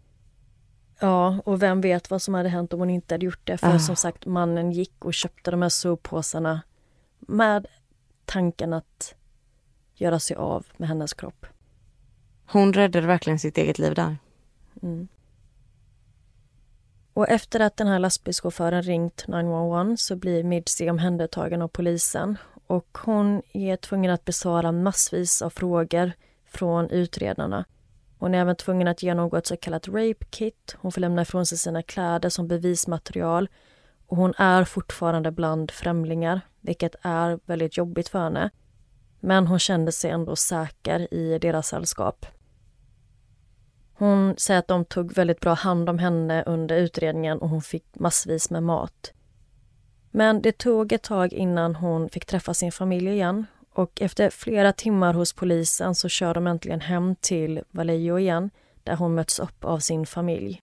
Ja, 1.00 1.42
och 1.46 1.62
vem 1.62 1.82
vet 1.82 2.10
vad 2.10 2.22
som 2.22 2.34
hade 2.34 2.50
hänt 2.50 2.74
om 2.74 2.80
hon 2.80 2.90
inte 2.90 3.14
hade 3.14 3.26
gjort 3.26 3.42
det. 3.44 3.58
För 3.58 3.76
Ah. 3.76 3.80
som 3.80 3.96
sagt, 3.96 4.26
mannen 4.26 4.72
gick 4.72 5.06
och 5.06 5.14
köpte 5.14 5.52
de 5.52 5.62
här 5.62 5.70
soppåsarna 5.70 6.62
med 7.20 7.68
tanken 8.32 8.74
att 8.74 9.16
göra 9.94 10.20
sig 10.20 10.36
av 10.36 10.66
med 10.78 10.90
hennes 10.90 11.14
kropp. 11.14 11.46
Hon 12.46 12.74
räddade 12.74 13.08
verkligen 13.08 13.40
sitt 13.40 13.58
eget 13.58 13.80
liv 13.80 13.96
där. 13.96 14.18
Mm. 14.82 15.08
Och 17.14 17.30
efter 17.30 17.60
att 17.60 17.78
den 17.78 17.88
här 17.88 18.00
lastbilschauffören 18.00 18.84
ringt 18.84 19.28
911 19.28 19.98
så 19.98 20.16
blir 20.16 20.44
Midsi 20.44 20.90
omhändertagen 20.90 21.62
av 21.62 21.68
polisen 21.68 22.38
och 22.68 22.98
hon 23.06 23.42
är 23.54 23.76
tvungen 23.76 24.12
att 24.12 24.26
besvara 24.26 24.72
massvis 24.72 25.42
av 25.42 25.50
frågor 25.50 26.12
från 26.46 26.90
utredarna. 26.90 27.66
Hon 28.18 28.36
är 28.36 28.42
även 28.42 28.56
tvungen 28.56 28.88
att 28.88 29.04
genomgå 29.04 29.38
ett 29.38 29.48
så 29.48 29.58
kallat 29.58 29.88
rape 29.88 30.26
kit. 30.30 30.76
Hon 30.80 30.92
får 30.92 31.02
lämna 31.02 31.22
ifrån 31.22 31.46
sig 31.46 31.58
sina 31.58 31.84
kläder 31.84 32.30
som 32.30 32.48
bevismaterial 32.48 33.50
och 34.12 34.18
hon 34.18 34.34
är 34.38 34.64
fortfarande 34.64 35.32
bland 35.32 35.72
främlingar, 35.72 36.42
vilket 36.62 36.96
är 37.02 37.40
väldigt 37.46 37.78
jobbigt 37.78 38.10
för 38.10 38.20
henne. 38.20 38.50
Men 39.20 39.48
hon 39.48 39.60
kände 39.60 39.92
sig 39.92 40.12
ändå 40.12 40.36
säker 40.36 41.14
i 41.14 41.40
deras 41.40 41.68
sällskap. 41.68 42.26
Hon 43.94 44.36
säger 44.38 44.60
att 44.60 44.68
de 44.68 44.86
tog 44.86 45.14
väldigt 45.14 45.40
bra 45.40 45.54
hand 45.54 45.90
om 45.90 46.00
henne 46.00 46.44
under 46.44 46.78
utredningen 46.78 47.38
och 47.38 47.50
hon 47.50 47.62
fick 47.62 47.86
massvis 47.94 48.50
med 48.50 48.64
mat. 48.64 49.14
Men 50.12 50.42
det 50.42 50.58
tog 50.58 50.92
ett 50.92 51.04
tag 51.04 51.34
innan 51.34 51.76
hon 51.76 52.10
fick 52.10 52.26
träffa 52.26 52.54
sin 52.54 52.72
familj 52.72 53.10
igen 53.10 53.46
och 53.74 54.02
efter 54.02 54.30
flera 54.30 54.74
timmar 54.74 55.14
hos 55.14 55.34
polisen 55.34 55.96
så 55.96 56.10
kör 56.10 56.34
de 56.34 56.48
äntligen 56.48 56.82
hem 56.82 57.16
till 57.16 57.64
Vallejo 57.72 58.20
igen 58.20 58.50
där 58.84 58.96
hon 58.96 59.16
möts 59.16 59.40
upp 59.40 59.66
av 59.66 59.80
sin 59.80 60.06
familj. 60.06 60.62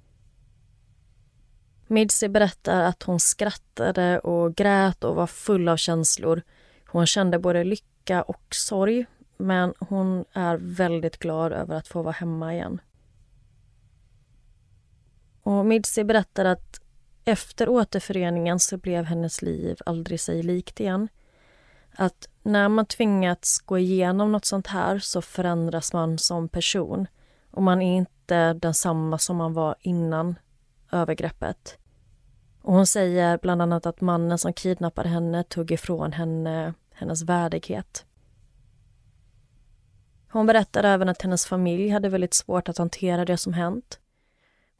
Midsi 1.90 2.28
berättar 2.28 2.82
att 2.82 3.02
hon 3.02 3.20
skrattade 3.20 4.18
och 4.18 4.56
grät 4.56 5.04
och 5.04 5.14
var 5.14 5.26
full 5.26 5.68
av 5.68 5.76
känslor. 5.76 6.42
Hon 6.86 7.06
kände 7.06 7.38
både 7.38 7.64
lycka 7.64 8.22
och 8.22 8.42
sorg 8.50 9.06
men 9.36 9.74
hon 9.78 10.24
är 10.32 10.56
väldigt 10.56 11.18
glad 11.18 11.52
över 11.52 11.76
att 11.76 11.88
få 11.88 12.02
vara 12.02 12.12
hemma 12.12 12.54
igen. 12.54 12.80
Och 15.42 15.66
Midsi 15.66 16.04
berättar 16.04 16.44
att 16.44 16.80
efter 17.24 17.68
återföreningen 17.68 18.58
så 18.58 18.76
blev 18.76 19.04
hennes 19.04 19.42
liv 19.42 19.76
aldrig 19.86 20.20
sig 20.20 20.42
likt 20.42 20.80
igen. 20.80 21.08
Att 21.96 22.28
när 22.42 22.68
man 22.68 22.86
tvingats 22.86 23.58
gå 23.58 23.78
igenom 23.78 24.32
något 24.32 24.44
sånt 24.44 24.66
här 24.66 24.98
så 24.98 25.22
förändras 25.22 25.92
man 25.92 26.18
som 26.18 26.48
person 26.48 27.06
och 27.50 27.62
man 27.62 27.82
är 27.82 27.96
inte 27.96 28.52
densamma 28.52 29.18
som 29.18 29.36
man 29.36 29.52
var 29.52 29.74
innan 29.80 30.34
övergreppet. 30.92 31.78
Och 32.62 32.74
hon 32.74 32.86
säger 32.86 33.38
bland 33.38 33.62
annat 33.62 33.86
att 33.86 34.00
mannen 34.00 34.38
som 34.38 34.52
kidnappade 34.52 35.08
henne 35.08 35.44
tog 35.44 35.70
ifrån 35.70 36.12
henne 36.12 36.74
hennes 36.92 37.22
värdighet. 37.22 38.04
Hon 40.30 40.46
berättar 40.46 40.84
även 40.84 41.08
att 41.08 41.22
hennes 41.22 41.46
familj 41.46 41.88
hade 41.88 42.08
väldigt 42.08 42.34
svårt 42.34 42.68
att 42.68 42.78
hantera 42.78 43.24
det 43.24 43.36
som 43.36 43.52
hänt. 43.52 44.00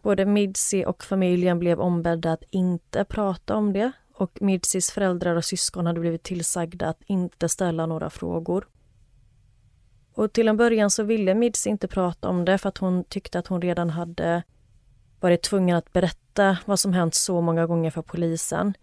Både 0.02 0.26
Midsi 0.26 0.84
och 0.84 1.04
familjen 1.04 1.58
blev 1.58 1.80
ombedda 1.80 2.32
att 2.32 2.44
inte 2.50 3.04
prata 3.04 3.56
om 3.56 3.72
det 3.72 3.92
och 4.14 4.42
Midsis 4.42 4.90
föräldrar 4.90 5.36
och 5.36 5.44
syskon 5.44 5.86
hade 5.86 6.00
blivit 6.00 6.22
tillsagda 6.22 6.88
att 6.88 7.02
inte 7.06 7.48
ställa 7.48 7.86
några 7.86 8.10
frågor. 8.10 8.68
Och 10.12 10.32
till 10.32 10.48
en 10.48 10.56
början 10.56 10.90
så 10.90 11.02
ville 11.02 11.34
Midsi 11.34 11.70
inte 11.70 11.88
prata 11.88 12.28
om 12.28 12.44
det 12.44 12.58
för 12.58 12.68
att 12.68 12.78
hon 12.78 13.04
tyckte 13.04 13.38
att 13.38 13.46
hon 13.46 13.62
redan 13.62 13.90
hade 13.90 14.42
varit 15.20 15.42
tvungen 15.42 15.76
att 15.76 15.92
berätta 15.92 16.58
vad 16.64 16.80
som 16.80 16.92
hänt 16.92 17.14
så 17.14 17.40
många 17.40 17.66
gånger 17.66 17.90
för 17.90 18.02
polisen. 18.02 18.74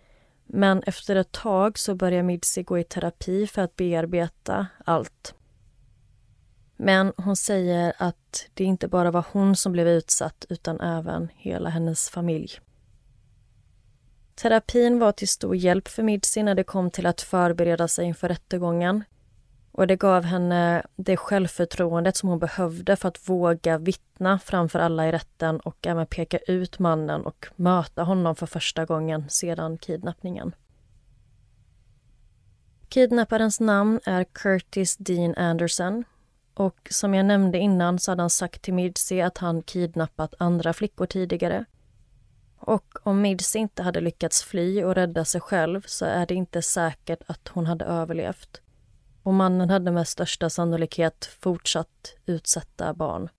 Men 0.45 0.83
efter 0.83 1.15
ett 1.15 1.31
tag 1.31 1.79
så 1.79 1.95
börjar 1.95 2.23
Midsi 2.23 2.63
gå 2.63 2.79
i 2.79 2.83
terapi 2.83 3.47
för 3.47 3.61
att 3.61 3.75
bearbeta 3.75 4.67
allt. 4.85 5.33
Men 6.77 7.13
hon 7.17 7.35
säger 7.35 7.93
att 7.97 8.47
det 8.53 8.63
inte 8.63 8.87
bara 8.87 9.11
var 9.11 9.25
hon 9.31 9.55
som 9.55 9.71
blev 9.71 9.87
utsatt 9.87 10.45
utan 10.49 10.81
även 10.81 11.29
hela 11.35 11.69
hennes 11.69 12.09
familj. 12.09 12.59
Terapin 14.35 14.99
var 14.99 15.11
till 15.11 15.27
stor 15.27 15.55
hjälp 15.55 15.87
för 15.87 16.03
Midsi 16.03 16.43
när 16.43 16.55
det 16.55 16.63
kom 16.63 16.91
till 16.91 17.05
att 17.05 17.21
förbereda 17.21 17.87
sig 17.87 18.05
inför 18.05 18.29
rättegången. 18.29 19.03
Och 19.77 19.87
det 19.87 19.95
gav 19.95 20.23
henne 20.23 20.83
det 20.95 21.17
självförtroendet 21.17 22.17
som 22.17 22.29
hon 22.29 22.39
behövde 22.39 22.95
för 22.95 23.07
att 23.07 23.29
våga 23.29 23.77
vittna 23.77 24.39
framför 24.39 24.79
alla 24.79 25.07
i 25.07 25.11
rätten 25.11 25.59
och 25.59 25.87
även 25.87 26.07
peka 26.07 26.37
ut 26.37 26.79
mannen 26.79 27.25
och 27.25 27.47
möta 27.55 28.03
honom 28.03 28.35
för 28.35 28.45
första 28.45 28.85
gången 28.85 29.29
sedan 29.29 29.77
kidnappningen. 29.77 30.55
Kidnapparens 32.89 33.59
namn 33.59 33.99
är 34.05 34.23
Curtis 34.23 34.97
Dean 34.97 35.35
Anderson 35.35 36.03
och 36.53 36.87
som 36.91 37.13
jag 37.13 37.25
nämnde 37.25 37.57
innan 37.57 37.99
så 37.99 38.11
hade 38.11 38.23
han 38.23 38.29
sagt 38.29 38.61
till 38.61 38.73
Midsi 38.73 39.21
att 39.21 39.37
han 39.37 39.61
kidnappat 39.61 40.33
andra 40.37 40.73
flickor 40.73 41.05
tidigare. 41.05 41.65
Och 42.57 42.97
om 43.03 43.21
Midsi 43.21 43.59
inte 43.59 43.83
hade 43.83 44.01
lyckats 44.01 44.43
fly 44.43 44.83
och 44.83 44.95
rädda 44.95 45.25
sig 45.25 45.41
själv 45.41 45.81
så 45.85 46.05
är 46.05 46.25
det 46.25 46.35
inte 46.35 46.61
säkert 46.61 47.19
att 47.27 47.47
hon 47.47 47.65
hade 47.65 47.85
överlevt. 47.85 48.61
Och 49.25 49.33
mannen 49.33 49.69
hade 49.69 49.91
med 49.91 50.07
största 50.07 50.49
sannolikhet 50.49 51.25
fortsatt 51.39 52.15
utsätta 52.25 52.93
barn. 52.93 53.29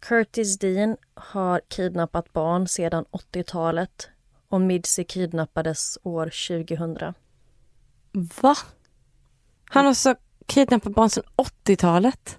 Curtis 0.00 0.58
Dean 0.58 0.96
har 1.14 1.60
kidnappat 1.68 2.32
barn 2.32 2.68
sedan 2.68 3.04
80-talet 3.10 4.08
och 4.48 4.60
Midsi 4.60 5.04
kidnappades 5.04 5.98
år 6.02 6.24
2000. 6.24 7.14
Va? 8.12 8.56
Han 9.64 9.84
har 9.84 9.88
alltså 9.88 10.14
kidnappat 10.46 10.94
barn 10.94 11.10
sedan 11.10 11.24
80-talet? 11.36 12.38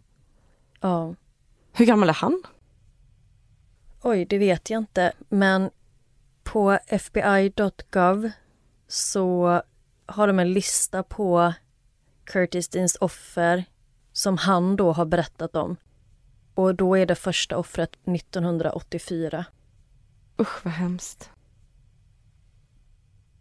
Ja. 0.81 1.15
Hur 1.71 1.85
gammal 1.85 2.09
är 2.09 2.13
han? 2.13 2.43
Oj, 4.01 4.25
det 4.25 4.37
vet 4.37 4.69
jag 4.69 4.77
inte, 4.77 5.13
men 5.29 5.69
på 6.43 6.79
FBI.gov 6.87 8.31
så 8.87 9.61
har 10.13 10.27
de 10.27 10.39
en 10.39 10.53
lista 10.53 11.03
på 11.03 11.53
Curtis 12.23 12.69
Deans 12.69 12.97
offer 13.01 13.65
som 14.11 14.37
han 14.37 14.75
då 14.75 14.91
har 14.91 15.05
berättat 15.05 15.55
om. 15.55 15.75
Och 16.55 16.75
då 16.75 16.97
är 16.97 17.05
det 17.05 17.15
första 17.15 17.57
offret 17.57 17.97
1984. 18.05 19.45
Usch 20.39 20.65
vad 20.65 20.73
hemskt. 20.73 21.29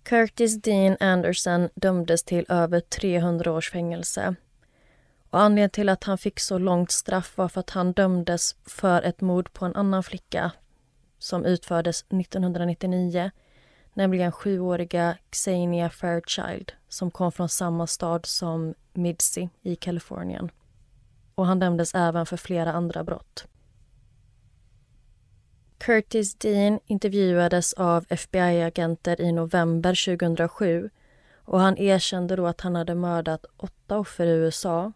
Curtis 0.02 0.62
Dean 0.62 0.96
Anderson 1.00 1.68
dömdes 1.74 2.24
till 2.24 2.46
över 2.48 2.80
300 2.80 3.52
års 3.52 3.70
fängelse. 3.70 4.34
Och 5.30 5.40
anledningen 5.40 5.70
till 5.70 5.88
att 5.88 6.04
han 6.04 6.18
fick 6.18 6.40
så 6.40 6.58
långt 6.58 6.90
straff 6.90 7.36
var 7.36 7.48
för 7.48 7.60
att 7.60 7.70
han 7.70 7.92
dömdes 7.92 8.56
för 8.66 9.02
ett 9.02 9.20
mord 9.20 9.52
på 9.52 9.64
en 9.64 9.76
annan 9.76 10.02
flicka 10.02 10.50
som 11.18 11.44
utfördes 11.44 12.00
1999, 12.00 13.30
nämligen 13.94 14.32
sjuåriga 14.32 15.18
Xenia 15.30 15.90
Fairchild 15.90 16.72
som 16.88 17.10
kom 17.10 17.32
från 17.32 17.48
samma 17.48 17.86
stad 17.86 18.26
som 18.26 18.74
Midsey 18.92 19.48
i 19.62 19.76
Kalifornien. 19.76 20.50
Och 21.34 21.46
han 21.46 21.58
dömdes 21.58 21.94
även 21.94 22.26
för 22.26 22.36
flera 22.36 22.72
andra 22.72 23.04
brott. 23.04 23.46
Curtis 25.78 26.34
Dean 26.34 26.80
intervjuades 26.86 27.72
av 27.72 28.04
FBI-agenter 28.08 29.20
i 29.20 29.32
november 29.32 30.16
2007 30.16 30.90
och 31.44 31.60
han 31.60 31.78
erkände 31.78 32.36
då 32.36 32.46
att 32.46 32.60
han 32.60 32.74
hade 32.74 32.94
mördat 32.94 33.44
åtta 33.56 33.98
offer 33.98 34.26
i 34.26 34.30
USA. 34.30 34.92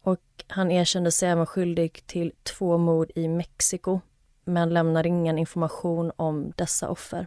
Och 0.00 0.20
han 0.46 0.70
erkände 0.70 1.10
sig 1.10 1.28
även 1.28 1.46
skyldig 1.46 2.06
till 2.06 2.32
två 2.42 2.78
mord 2.78 3.10
i 3.14 3.28
Mexiko 3.28 4.00
men 4.44 4.74
lämnar 4.74 5.06
ingen 5.06 5.38
information 5.38 6.12
om 6.16 6.52
dessa 6.56 6.88
offer. 6.88 7.26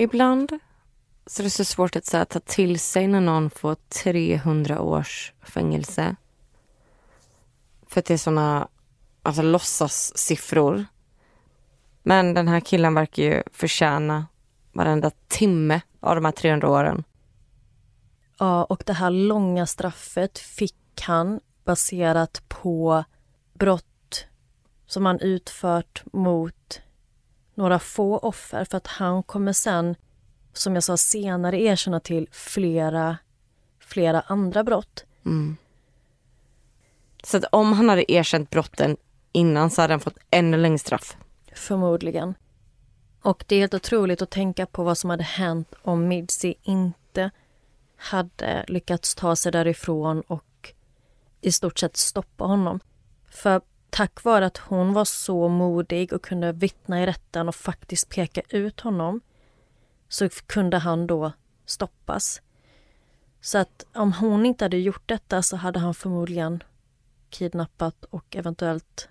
Ibland 0.00 0.58
så 1.26 1.42
är 1.42 1.44
det 1.44 1.50
så 1.50 1.64
svårt 1.64 1.96
att 1.96 2.12
här, 2.12 2.24
ta 2.24 2.40
till 2.40 2.80
sig 2.80 3.06
när 3.06 3.20
någon 3.20 3.50
får 3.50 3.74
300 3.74 4.80
års 4.80 5.32
fängelse. 5.42 6.16
För 7.86 8.00
att 8.00 8.06
det 8.06 8.14
är 8.14 8.18
såna 8.18 8.68
alltså, 9.22 9.42
låtsassiffror. 9.42 10.84
Men 12.02 12.34
den 12.34 12.48
här 12.48 12.60
killen 12.60 12.94
verkar 12.94 13.22
ju 13.22 13.42
förtjäna 13.52 14.26
varenda 14.72 15.10
timme 15.28 15.80
av 16.00 16.14
de 16.14 16.24
här 16.24 16.32
300 16.32 16.68
åren. 16.68 17.04
Ja, 18.38 18.64
och 18.64 18.82
det 18.86 18.92
här 18.92 19.10
långa 19.10 19.66
straffet 19.66 20.38
fick 20.38 21.00
han 21.00 21.40
baserat 21.64 22.42
på 22.48 23.04
brott 23.54 24.26
som 24.86 25.06
han 25.06 25.20
utfört 25.20 26.02
mot 26.12 26.80
några 27.58 27.78
få 27.78 28.18
offer 28.18 28.64
för 28.64 28.76
att 28.76 28.86
han 28.86 29.22
kommer 29.22 29.52
sen, 29.52 29.94
som 30.52 30.74
jag 30.74 30.84
sa 30.84 30.96
senare, 30.96 31.60
erkänna 31.60 32.00
till 32.00 32.28
flera, 32.32 33.18
flera 33.78 34.20
andra 34.20 34.64
brott. 34.64 35.04
Mm. 35.26 35.56
Så 37.22 37.36
att 37.36 37.44
om 37.52 37.72
han 37.72 37.88
hade 37.88 38.12
erkänt 38.12 38.50
brotten 38.50 38.96
innan 39.32 39.70
så 39.70 39.80
hade 39.80 39.92
han 39.92 40.00
fått 40.00 40.18
ännu 40.30 40.56
längre 40.56 40.78
straff. 40.78 41.16
Förmodligen. 41.54 42.34
Och 43.22 43.44
det 43.46 43.56
är 43.56 43.60
helt 43.60 43.74
otroligt 43.74 44.22
att 44.22 44.30
tänka 44.30 44.66
på 44.66 44.84
vad 44.84 44.98
som 44.98 45.10
hade 45.10 45.24
hänt 45.24 45.74
om 45.82 46.08
Midsi 46.08 46.54
inte 46.62 47.30
hade 47.96 48.64
lyckats 48.68 49.14
ta 49.14 49.36
sig 49.36 49.52
därifrån 49.52 50.20
och 50.20 50.74
i 51.40 51.52
stort 51.52 51.78
sett 51.78 51.96
stoppa 51.96 52.44
honom. 52.44 52.80
För 53.30 53.60
tack 53.90 54.24
vare 54.24 54.46
att 54.46 54.58
hon 54.58 54.92
var 54.92 55.04
så 55.04 55.48
modig 55.48 56.12
och 56.12 56.22
kunde 56.22 56.52
vittna 56.52 57.02
i 57.02 57.06
rätten 57.06 57.48
och 57.48 57.54
faktiskt 57.54 58.08
peka 58.08 58.42
ut 58.48 58.80
honom 58.80 59.20
så 60.08 60.28
kunde 60.28 60.78
han 60.78 61.06
då 61.06 61.32
stoppas. 61.66 62.42
Så 63.40 63.58
att 63.58 63.86
om 63.94 64.12
hon 64.12 64.46
inte 64.46 64.64
hade 64.64 64.78
gjort 64.78 65.02
detta 65.06 65.42
så 65.42 65.56
hade 65.56 65.78
han 65.78 65.94
förmodligen 65.94 66.62
kidnappat 67.30 68.04
och 68.04 68.36
eventuellt 68.36 69.08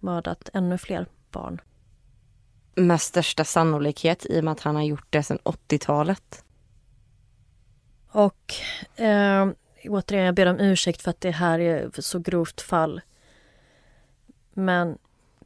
mördat 0.00 0.48
ännu 0.52 0.78
fler 0.78 1.06
barn. 1.30 1.60
Med 2.74 3.00
största 3.00 3.44
sannolikhet 3.44 4.26
i 4.26 4.40
och 4.40 4.44
med 4.44 4.52
att 4.52 4.60
han 4.60 4.76
har 4.76 4.82
gjort 4.82 5.06
det 5.10 5.22
sedan 5.22 5.38
80-talet. 5.44 6.44
Och 8.08 8.54
eh, 8.96 9.48
återigen, 9.88 10.26
jag 10.26 10.34
ber 10.34 10.46
om 10.46 10.60
ursäkt 10.60 11.02
för 11.02 11.10
att 11.10 11.20
det 11.20 11.30
här 11.30 11.58
är 11.58 11.90
så 12.00 12.18
grovt 12.18 12.60
fall. 12.60 13.00
Men 14.54 14.98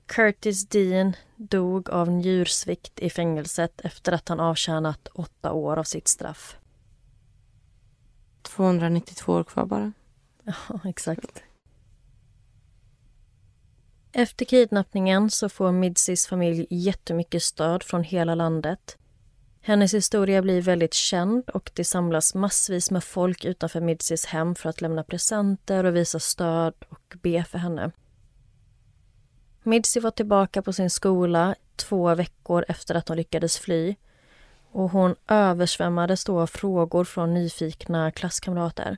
Curtis 0.07 0.67
Dean 0.67 1.17
dog 1.37 1.91
av 1.91 2.11
njursvikt 2.11 2.99
i 2.99 3.11
fängelset 3.11 3.81
efter 3.81 4.13
att 4.13 4.29
han 4.29 4.41
avtjänat 4.41 5.09
åtta 5.15 5.53
år 5.53 5.77
av 5.77 5.85
sitt 5.85 6.09
straff. 6.09 6.57
292 8.43 9.33
år 9.33 9.45
kvar 9.45 9.67
bara. 9.67 9.93
Ja, 10.45 10.81
exakt. 10.85 11.43
Efter 14.13 14.45
kidnappningen 14.45 15.31
så 15.31 15.49
får 15.49 15.73
Midsis 15.73 16.27
familj 16.27 16.67
jättemycket 16.71 17.43
stöd 17.43 17.83
från 17.83 18.05
hela 18.05 18.35
landet. 18.35 18.99
Hennes 19.61 19.95
historia 19.95 20.43
blir 20.43 20.63
väldigt 20.63 20.95
känd 20.95 21.51
och 21.51 21.71
det 21.75 21.85
samlas 21.85 22.35
massvis 22.35 22.91
med 22.91 23.05
folk 23.05 23.45
utanför 23.45 23.81
Midsis 23.81 24.27
hem 24.27 24.55
för 24.55 24.69
att 24.69 24.81
lämna 24.81 25.05
presenter 25.05 25.85
och 25.85 25.97
visa 25.97 26.19
stöd 26.19 26.75
och 26.89 27.15
be 27.23 27.45
för 27.45 27.59
henne. 27.59 27.93
Midsi 29.69 30.01
var 30.01 30.11
tillbaka 30.11 30.63
på 30.63 30.73
sin 30.73 30.91
skola 30.91 31.55
två 31.77 32.15
veckor 32.15 32.65
efter 32.69 32.95
att 32.95 33.09
hon 33.09 33.17
lyckades 33.17 33.59
fly 33.59 33.97
och 34.73 34.91
hon 34.91 35.15
översvämmades 35.29 36.25
då 36.25 36.41
av 36.41 36.47
frågor 36.47 37.05
från 37.05 37.35
nyfikna 37.35 38.11
klasskamrater. 38.11 38.97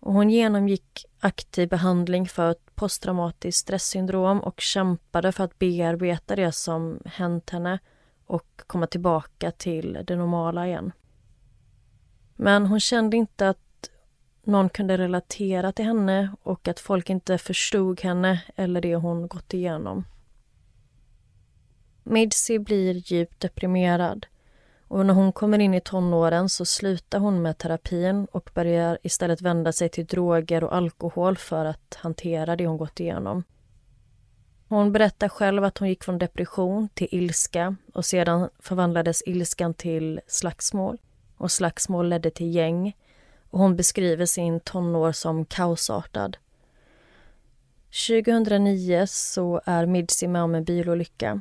Och 0.00 0.12
hon 0.12 0.30
genomgick 0.30 1.06
aktiv 1.20 1.68
behandling 1.68 2.28
för 2.28 2.54
posttraumatiskt 2.74 3.60
stresssyndrom 3.60 4.40
och 4.40 4.60
kämpade 4.60 5.32
för 5.32 5.44
att 5.44 5.58
bearbeta 5.58 6.36
det 6.36 6.52
som 6.52 6.98
hänt 7.04 7.50
henne 7.50 7.78
och 8.26 8.62
komma 8.66 8.86
tillbaka 8.86 9.50
till 9.50 9.98
det 10.06 10.16
normala 10.16 10.66
igen. 10.66 10.92
Men 12.36 12.66
hon 12.66 12.80
kände 12.80 13.16
inte 13.16 13.48
att 13.48 13.71
någon 14.42 14.68
kunde 14.68 14.98
relatera 14.98 15.72
till 15.72 15.84
henne 15.84 16.30
och 16.42 16.68
att 16.68 16.80
folk 16.80 17.10
inte 17.10 17.38
förstod 17.38 18.00
henne 18.00 18.42
eller 18.56 18.80
det 18.80 18.96
hon 18.96 19.28
gått 19.28 19.54
igenom. 19.54 20.04
Midsi 22.02 22.58
blir 22.58 23.12
djupt 23.12 23.40
deprimerad 23.40 24.26
och 24.88 25.06
när 25.06 25.14
hon 25.14 25.32
kommer 25.32 25.58
in 25.58 25.74
i 25.74 25.80
tonåren 25.80 26.48
så 26.48 26.64
slutar 26.64 27.18
hon 27.18 27.42
med 27.42 27.58
terapin 27.58 28.26
och 28.32 28.50
börjar 28.54 28.98
istället 29.02 29.40
vända 29.40 29.72
sig 29.72 29.88
till 29.88 30.06
droger 30.06 30.64
och 30.64 30.74
alkohol 30.74 31.36
för 31.36 31.64
att 31.64 31.94
hantera 31.94 32.56
det 32.56 32.66
hon 32.66 32.76
gått 32.76 33.00
igenom. 33.00 33.44
Hon 34.68 34.92
berättar 34.92 35.28
själv 35.28 35.64
att 35.64 35.78
hon 35.78 35.88
gick 35.88 36.04
från 36.04 36.18
depression 36.18 36.88
till 36.94 37.08
ilska 37.10 37.76
och 37.94 38.04
sedan 38.04 38.48
förvandlades 38.58 39.22
ilskan 39.26 39.74
till 39.74 40.20
slagsmål 40.26 40.98
och 41.36 41.52
slagsmål 41.52 42.08
ledde 42.08 42.30
till 42.30 42.54
gäng 42.54 42.96
och 43.52 43.58
hon 43.58 43.76
beskriver 43.76 44.26
sin 44.26 44.60
tonår 44.60 45.12
som 45.12 45.44
kaosartad. 45.44 46.36
2009 48.08 49.06
så 49.06 49.60
är 49.64 49.86
Midsi 49.86 50.28
med 50.28 50.42
om 50.42 50.54
en 50.54 50.64
bilolycka 50.64 51.40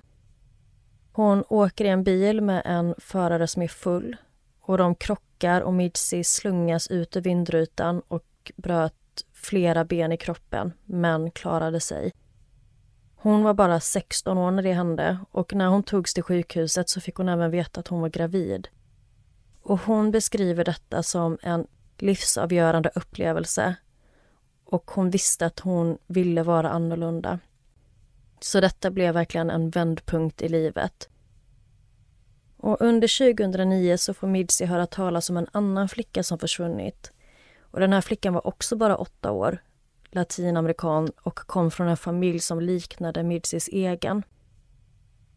hon 1.12 1.44
åker 1.50 1.86
i 1.86 1.88
en 1.88 2.04
bil 2.04 2.42
med 2.42 2.62
en 2.66 2.96
förare 2.98 3.48
som 3.48 3.62
är 3.62 3.68
full 3.68 4.18
och 4.62 4.78
de 4.78 4.96
krockar 4.96 5.62
och 5.62 5.74
Midsi 5.74 6.24
slungas 6.24 6.88
ut 6.88 7.18
ur 7.18 7.22
vindrutan 7.22 8.02
och 8.08 8.52
bröt 8.56 8.94
flera 9.34 9.86
ben 9.86 10.12
i 10.12 10.18
kroppen, 10.18 10.74
men 10.86 11.32
klarade 11.32 11.80
sig. 11.80 12.12
Hon 13.16 13.44
var 13.44 13.54
bara 13.54 13.80
16 13.80 14.38
år 14.38 14.52
när 14.52 14.64
det 14.64 14.74
hände 14.74 15.20
och 15.32 15.54
när 15.54 15.68
hon 15.68 15.84
togs 15.84 16.14
till 16.14 16.24
sjukhuset 16.24 16.90
så 16.90 17.02
fick 17.02 17.16
hon 17.16 17.30
även 17.30 17.52
veta 17.52 17.80
att 17.80 17.88
hon 17.88 18.02
var 18.02 18.10
gravid. 18.10 18.68
Och 19.62 19.80
hon 19.80 20.12
beskriver 20.12 20.64
detta 20.64 21.04
som 21.04 21.38
en 21.42 21.68
livsavgörande 22.02 22.92
upplevelse 22.96 23.76
och 24.66 24.92
hon 24.92 25.10
visste 25.10 25.46
att 25.46 25.60
hon 25.60 25.98
ville 26.08 26.44
vara 26.44 26.70
annorlunda. 26.70 27.40
Så 28.40 28.62
detta 28.62 28.92
blev 28.92 29.14
verkligen 29.14 29.50
en 29.50 29.70
vändpunkt 29.70 30.42
i 30.42 30.50
livet. 30.50 31.10
Och 32.58 32.82
under 32.82 33.34
2009 33.34 33.98
så 33.98 34.14
får 34.14 34.28
Midsi 34.28 34.66
höra 34.66 34.88
talas 34.88 35.30
om 35.30 35.38
en 35.38 35.48
annan 35.52 35.90
flicka 35.90 36.24
som 36.24 36.40
försvunnit. 36.40 37.12
Och 37.60 37.80
den 37.80 37.94
här 37.94 38.02
flickan 38.02 38.34
var 38.34 38.48
också 38.48 38.76
bara 38.76 38.98
åtta 38.98 39.32
år, 39.32 39.64
latinamerikan 40.12 41.12
och 41.22 41.36
kom 41.36 41.72
från 41.72 41.88
en 41.88 41.98
familj 41.98 42.40
som 42.40 42.60
liknade 42.62 43.24
Midsis 43.24 43.68
egen. 43.68 44.24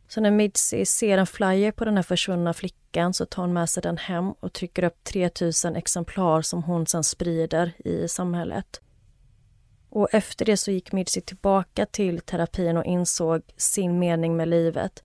Så 0.08 0.20
när 0.20 0.30
Midsi 0.30 0.86
ser 0.86 1.18
en 1.18 1.26
flyer 1.26 1.72
på 1.72 1.84
den 1.84 1.96
här 1.96 2.02
försvunna 2.02 2.54
flickan 2.54 3.14
så 3.14 3.26
tar 3.26 3.42
hon 3.42 3.52
med 3.52 3.70
sig 3.70 3.82
den 3.82 3.96
hem 3.96 4.32
och 4.32 4.52
trycker 4.52 4.84
upp 4.84 5.04
3000 5.04 5.76
exemplar 5.76 6.42
som 6.42 6.62
hon 6.62 6.86
sen 6.86 7.04
sprider 7.04 7.72
i 7.84 8.08
samhället. 8.08 8.80
Och 9.88 10.08
efter 10.14 10.44
det 10.44 10.56
så 10.56 10.70
gick 10.70 10.92
Midsi 10.92 11.20
tillbaka 11.20 11.86
till 11.86 12.20
terapin 12.20 12.76
och 12.76 12.84
insåg 12.84 13.42
sin 13.56 13.98
mening 13.98 14.36
med 14.36 14.48
livet. 14.48 15.02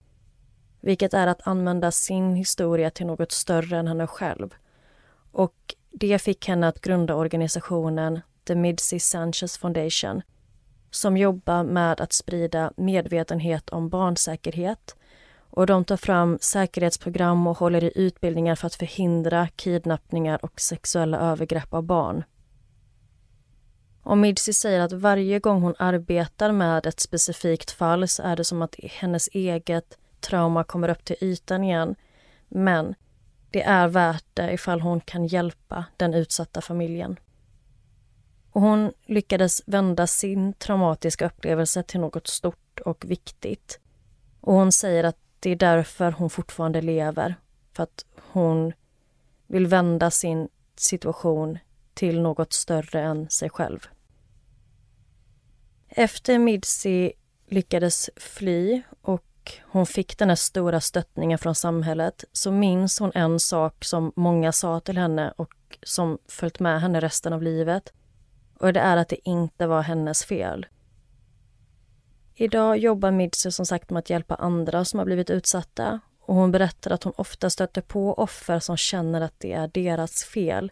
Vilket 0.81 1.13
är 1.13 1.27
att 1.27 1.47
använda 1.47 1.91
sin 1.91 2.35
historia 2.35 2.89
till 2.89 3.05
något 3.05 3.31
större 3.31 3.77
än 3.77 3.87
henne 3.87 4.07
själv. 4.07 4.55
Och 5.31 5.75
det 5.91 6.19
fick 6.19 6.47
henne 6.47 6.67
att 6.67 6.81
grunda 6.81 7.15
organisationen 7.15 8.19
The 8.47 8.55
Midsi 8.55 8.99
Sanchez 8.99 9.57
Foundation 9.57 10.21
som 10.91 11.17
jobbar 11.17 11.63
med 11.63 12.01
att 12.01 12.13
sprida 12.13 12.73
medvetenhet 12.77 13.69
om 13.69 13.89
barnsäkerhet. 13.89 14.95
Och 15.51 15.65
de 15.65 15.85
tar 15.85 15.97
fram 15.97 16.37
säkerhetsprogram 16.41 17.47
och 17.47 17.57
håller 17.57 17.83
i 17.83 17.91
utbildningar 17.95 18.55
för 18.55 18.67
att 18.67 18.75
förhindra 18.75 19.47
kidnappningar 19.47 20.45
och 20.45 20.61
sexuella 20.61 21.19
övergrepp 21.19 21.73
av 21.73 21.83
barn. 21.83 22.23
Och 24.03 24.17
Midsi 24.17 24.53
säger 24.53 24.79
att 24.79 24.91
varje 24.91 25.39
gång 25.39 25.61
hon 25.61 25.75
arbetar 25.79 26.51
med 26.51 26.85
ett 26.85 26.99
specifikt 26.99 27.71
fall 27.71 28.07
så 28.07 28.23
är 28.23 28.35
det 28.35 28.43
som 28.43 28.61
att 28.61 28.75
hennes 28.83 29.29
eget 29.33 29.97
trauma 30.19 30.63
kommer 30.63 30.89
upp 30.89 31.05
till 31.05 31.15
ytan 31.21 31.63
igen. 31.63 31.95
Men 32.47 32.95
det 33.51 33.63
är 33.63 33.87
värt 33.87 34.25
det 34.33 34.53
ifall 34.53 34.81
hon 34.81 35.01
kan 35.01 35.27
hjälpa 35.27 35.85
den 35.97 36.13
utsatta 36.13 36.61
familjen. 36.61 37.19
Och 38.51 38.61
hon 38.61 38.93
lyckades 39.05 39.61
vända 39.65 40.07
sin 40.07 40.53
traumatiska 40.53 41.25
upplevelse 41.25 41.83
till 41.83 41.99
något 41.99 42.27
stort 42.27 42.79
och 42.85 43.05
viktigt. 43.07 43.79
Och 44.41 44.53
hon 44.53 44.71
säger 44.71 45.03
att 45.03 45.17
det 45.39 45.49
är 45.49 45.55
därför 45.55 46.11
hon 46.11 46.29
fortfarande 46.29 46.81
lever. 46.81 47.35
För 47.73 47.83
att 47.83 48.05
hon 48.31 48.73
vill 49.47 49.67
vända 49.67 50.11
sin 50.11 50.49
situation 50.75 51.59
till 51.93 52.21
något 52.21 52.53
större 52.53 53.01
än 53.01 53.29
sig 53.29 53.49
själv. 53.49 53.87
Efter 55.87 56.39
Midsi 56.39 57.13
lyckades 57.47 58.09
fly 58.15 58.81
och 59.01 59.23
hon 59.61 59.85
fick 59.85 60.17
den 60.17 60.29
här 60.29 60.35
stora 60.35 60.81
stöttningen 60.81 61.37
från 61.37 61.55
samhället 61.55 62.23
så 62.31 62.51
minns 62.51 62.99
hon 62.99 63.11
en 63.15 63.39
sak 63.39 63.85
som 63.85 64.11
många 64.15 64.51
sa 64.51 64.79
till 64.79 64.97
henne 64.97 65.33
och 65.35 65.53
som 65.83 66.17
följt 66.27 66.59
med 66.59 66.81
henne 66.81 66.99
resten 66.99 67.33
av 67.33 67.43
livet. 67.43 67.93
Och 68.59 68.73
det 68.73 68.79
är 68.79 68.97
att 68.97 69.09
det 69.09 69.29
inte 69.29 69.67
var 69.67 69.81
hennes 69.81 70.25
fel. 70.25 70.65
Idag 72.35 72.77
jobbar 72.77 73.11
Midse 73.11 73.51
som 73.51 73.65
sagt 73.65 73.89
med 73.89 73.99
att 73.99 74.09
hjälpa 74.09 74.35
andra 74.35 74.85
som 74.85 74.97
har 74.97 75.05
blivit 75.05 75.29
utsatta 75.29 75.99
och 76.21 76.35
hon 76.35 76.51
berättar 76.51 76.91
att 76.91 77.03
hon 77.03 77.13
ofta 77.15 77.49
stöter 77.49 77.81
på 77.81 78.13
offer 78.13 78.59
som 78.59 78.77
känner 78.77 79.21
att 79.21 79.33
det 79.37 79.53
är 79.53 79.67
deras 79.67 80.23
fel 80.23 80.71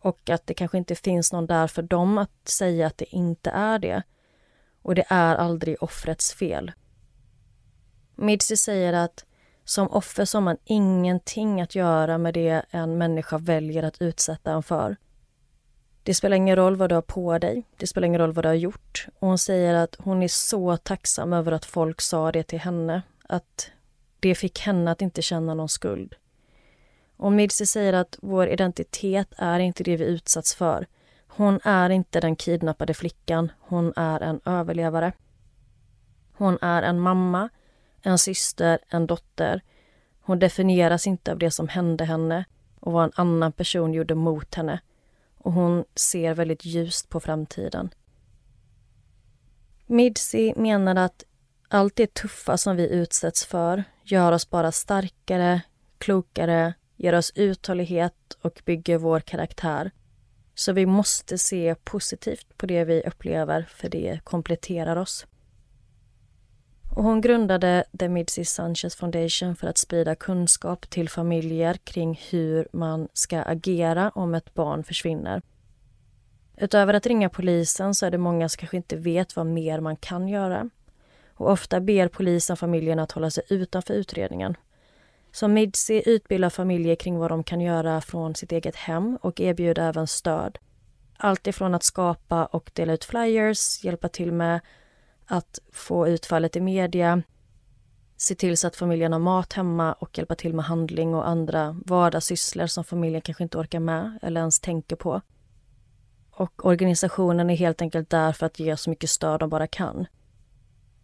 och 0.00 0.30
att 0.30 0.46
det 0.46 0.54
kanske 0.54 0.78
inte 0.78 0.94
finns 0.94 1.32
någon 1.32 1.46
där 1.46 1.66
för 1.66 1.82
dem 1.82 2.18
att 2.18 2.48
säga 2.48 2.86
att 2.86 2.98
det 2.98 3.14
inte 3.14 3.50
är 3.50 3.78
det 3.78 4.02
och 4.82 4.94
det 4.94 5.04
är 5.08 5.36
aldrig 5.36 5.82
offrets 5.82 6.34
fel. 6.34 6.72
Midse 8.14 8.56
säger 8.56 8.92
att 8.92 9.24
som 9.64 9.88
offer 9.88 10.24
så 10.24 10.38
har 10.38 10.42
man 10.42 10.56
ingenting 10.64 11.60
att 11.60 11.74
göra 11.74 12.18
med 12.18 12.34
det 12.34 12.62
en 12.70 12.98
människa 12.98 13.38
väljer 13.38 13.82
att 13.82 14.02
utsätta 14.02 14.52
en 14.52 14.62
för. 14.62 14.96
Det 16.06 16.14
spelar 16.14 16.36
ingen 16.36 16.56
roll 16.56 16.76
vad 16.76 16.88
du 16.88 16.94
har 16.94 17.02
på 17.02 17.38
dig, 17.38 17.64
det 17.76 17.86
spelar 17.86 18.06
ingen 18.06 18.20
roll 18.20 18.32
vad 18.32 18.44
du 18.44 18.48
har 18.48 18.54
gjort. 18.54 19.06
Och 19.18 19.28
hon 19.28 19.38
säger 19.38 19.74
att 19.74 19.96
hon 19.98 20.22
är 20.22 20.28
så 20.28 20.76
tacksam 20.76 21.32
över 21.32 21.52
att 21.52 21.64
folk 21.64 22.00
sa 22.00 22.32
det 22.32 22.42
till 22.42 22.58
henne, 22.58 23.02
att 23.28 23.70
det 24.20 24.34
fick 24.34 24.60
henne 24.60 24.90
att 24.90 25.02
inte 25.02 25.22
känna 25.22 25.54
någon 25.54 25.68
skuld. 25.68 26.14
Och 27.16 27.32
Midsi 27.32 27.66
säger 27.66 27.92
att 27.92 28.18
vår 28.22 28.48
identitet 28.48 29.28
är 29.36 29.58
inte 29.58 29.84
det 29.84 29.96
vi 29.96 30.04
utsatts 30.04 30.54
för. 30.54 30.86
Hon 31.26 31.60
är 31.64 31.90
inte 31.90 32.20
den 32.20 32.36
kidnappade 32.36 32.94
flickan, 32.94 33.52
hon 33.60 33.92
är 33.96 34.20
en 34.20 34.40
överlevare. 34.44 35.12
Hon 36.32 36.58
är 36.60 36.82
en 36.82 37.00
mamma, 37.00 37.48
en 38.02 38.18
syster, 38.18 38.78
en 38.88 39.06
dotter. 39.06 39.60
Hon 40.20 40.38
definieras 40.38 41.06
inte 41.06 41.32
av 41.32 41.38
det 41.38 41.50
som 41.50 41.68
hände 41.68 42.04
henne 42.04 42.44
och 42.80 42.92
vad 42.92 43.04
en 43.04 43.12
annan 43.14 43.52
person 43.52 43.94
gjorde 43.94 44.14
mot 44.14 44.54
henne. 44.54 44.80
Och 45.46 45.52
hon 45.52 45.84
ser 45.94 46.34
väldigt 46.34 46.64
ljust 46.64 47.08
på 47.08 47.20
framtiden. 47.20 47.90
Midsi 49.86 50.54
menar 50.56 50.96
att 50.96 51.24
allt 51.68 51.96
det 51.96 52.14
tuffa 52.14 52.56
som 52.56 52.76
vi 52.76 52.88
utsätts 52.88 53.44
för 53.44 53.84
gör 54.04 54.32
oss 54.32 54.50
bara 54.50 54.72
starkare, 54.72 55.60
klokare, 55.98 56.74
ger 56.96 57.14
oss 57.14 57.32
uthållighet 57.34 58.36
och 58.42 58.62
bygger 58.64 58.98
vår 58.98 59.20
karaktär. 59.20 59.90
Så 60.54 60.72
vi 60.72 60.86
måste 60.86 61.38
se 61.38 61.74
positivt 61.84 62.58
på 62.58 62.66
det 62.66 62.84
vi 62.84 63.02
upplever 63.02 63.62
för 63.70 63.88
det 63.88 64.20
kompletterar 64.24 64.96
oss. 64.96 65.26
Och 66.96 67.04
hon 67.04 67.20
grundade 67.20 67.84
The 67.98 68.08
Midsi 68.08 68.44
Sanchez 68.44 68.96
Foundation 68.96 69.56
för 69.56 69.66
att 69.66 69.78
sprida 69.78 70.14
kunskap 70.14 70.90
till 70.90 71.08
familjer 71.08 71.74
kring 71.74 72.20
hur 72.30 72.68
man 72.72 73.08
ska 73.12 73.42
agera 73.42 74.10
om 74.14 74.34
ett 74.34 74.54
barn 74.54 74.84
försvinner. 74.84 75.42
Utöver 76.56 76.94
att 76.94 77.06
ringa 77.06 77.28
polisen 77.28 77.94
så 77.94 78.06
är 78.06 78.10
det 78.10 78.18
många 78.18 78.48
som 78.48 78.58
kanske 78.58 78.76
inte 78.76 78.96
vet 78.96 79.36
vad 79.36 79.46
mer 79.46 79.80
man 79.80 79.96
kan 79.96 80.28
göra. 80.28 80.70
Och 81.34 81.50
ofta 81.50 81.80
ber 81.80 82.08
polisen 82.08 82.56
familjen 82.56 82.98
att 82.98 83.12
hålla 83.12 83.30
sig 83.30 83.44
utanför 83.48 83.94
utredningen. 83.94 84.56
Så 85.32 85.48
Midsi 85.48 86.02
utbildar 86.06 86.50
familjer 86.50 86.96
kring 86.96 87.18
vad 87.18 87.30
de 87.30 87.44
kan 87.44 87.60
göra 87.60 88.00
från 88.00 88.34
sitt 88.34 88.52
eget 88.52 88.76
hem 88.76 89.18
och 89.22 89.40
erbjuder 89.40 89.88
även 89.88 90.06
stöd. 90.06 90.58
Allt 91.16 91.46
ifrån 91.46 91.74
att 91.74 91.84
skapa 91.84 92.44
och 92.46 92.70
dela 92.74 92.92
ut 92.92 93.04
flyers, 93.04 93.84
hjälpa 93.84 94.08
till 94.08 94.32
med 94.32 94.60
att 95.26 95.58
få 95.72 96.08
utfallet 96.08 96.56
i 96.56 96.60
media, 96.60 97.22
se 98.16 98.34
till 98.34 98.56
så 98.56 98.66
att 98.66 98.76
familjen 98.76 99.12
har 99.12 99.20
mat 99.20 99.52
hemma 99.52 99.92
och 99.92 100.18
hjälpa 100.18 100.34
till 100.34 100.54
med 100.54 100.64
handling 100.64 101.14
och 101.14 101.28
andra 101.28 101.76
vardagssysslor 101.86 102.66
som 102.66 102.84
familjen 102.84 103.22
kanske 103.22 103.42
inte 103.42 103.58
orkar 103.58 103.80
med 103.80 104.18
eller 104.22 104.40
ens 104.40 104.60
tänker 104.60 104.96
på. 104.96 105.20
Och 106.30 106.66
organisationen 106.66 107.50
är 107.50 107.56
helt 107.56 107.82
enkelt 107.82 108.10
där 108.10 108.32
för 108.32 108.46
att 108.46 108.58
ge 108.58 108.76
så 108.76 108.90
mycket 108.90 109.10
stöd 109.10 109.40
de 109.40 109.50
bara 109.50 109.66
kan. 109.66 110.06